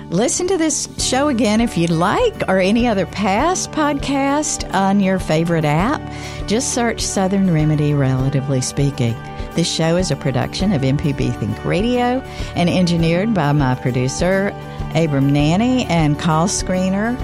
Listen 0.09 0.47
to 0.47 0.57
this 0.57 0.89
show 0.99 1.29
again 1.29 1.61
if 1.61 1.77
you'd 1.77 1.89
like, 1.89 2.43
or 2.47 2.59
any 2.59 2.87
other 2.87 3.05
past 3.05 3.71
podcast 3.71 4.71
on 4.73 4.99
your 4.99 5.17
favorite 5.17 5.65
app. 5.65 6.01
Just 6.45 6.73
search 6.73 7.01
Southern 7.01 7.51
Remedy, 7.53 7.93
relatively 7.93 8.61
speaking. 8.61 9.15
This 9.55 9.71
show 9.71 9.97
is 9.97 10.09
a 10.09 10.15
production 10.15 10.71
of 10.73 10.81
MPB 10.81 11.37
Think 11.39 11.63
Radio 11.63 12.21
and 12.55 12.69
engineered 12.69 13.33
by 13.35 13.51
my 13.51 13.75
producer, 13.75 14.47
Abram 14.95 15.31
Nanney, 15.31 15.87
and 15.89 16.17
call 16.19 16.47
screener. 16.47 17.19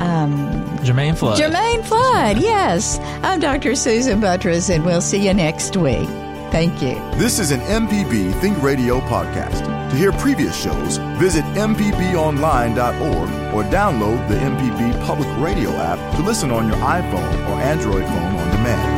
Um, 0.00 0.38
Jermaine 0.78 1.16
Flood. 1.16 1.40
Jermaine 1.40 1.84
Flood, 1.84 2.38
yes. 2.38 3.00
I'm 3.24 3.40
Dr. 3.40 3.74
Susan 3.74 4.20
Buttross, 4.20 4.72
and 4.72 4.84
we'll 4.84 5.00
see 5.00 5.26
you 5.26 5.34
next 5.34 5.76
week. 5.76 6.08
Thank 6.52 6.80
you. 6.80 6.94
This 7.18 7.40
is 7.40 7.50
an 7.50 7.60
MPB 7.60 8.38
Think 8.40 8.62
Radio 8.62 9.00
podcast. 9.00 9.64
To 9.90 9.96
hear 9.96 10.12
previous 10.12 10.56
shows, 10.56 10.98
visit 11.18 11.44
MPBOnline.org 11.56 13.28
or 13.54 13.62
download 13.70 14.28
the 14.28 14.36
MPB 14.36 15.04
Public 15.04 15.28
Radio 15.38 15.70
app 15.72 15.98
to 16.16 16.22
listen 16.22 16.50
on 16.52 16.68
your 16.68 16.76
iPhone 16.76 17.48
or 17.48 17.60
Android 17.60 18.04
phone 18.04 18.36
on 18.36 18.50
demand. 18.50 18.95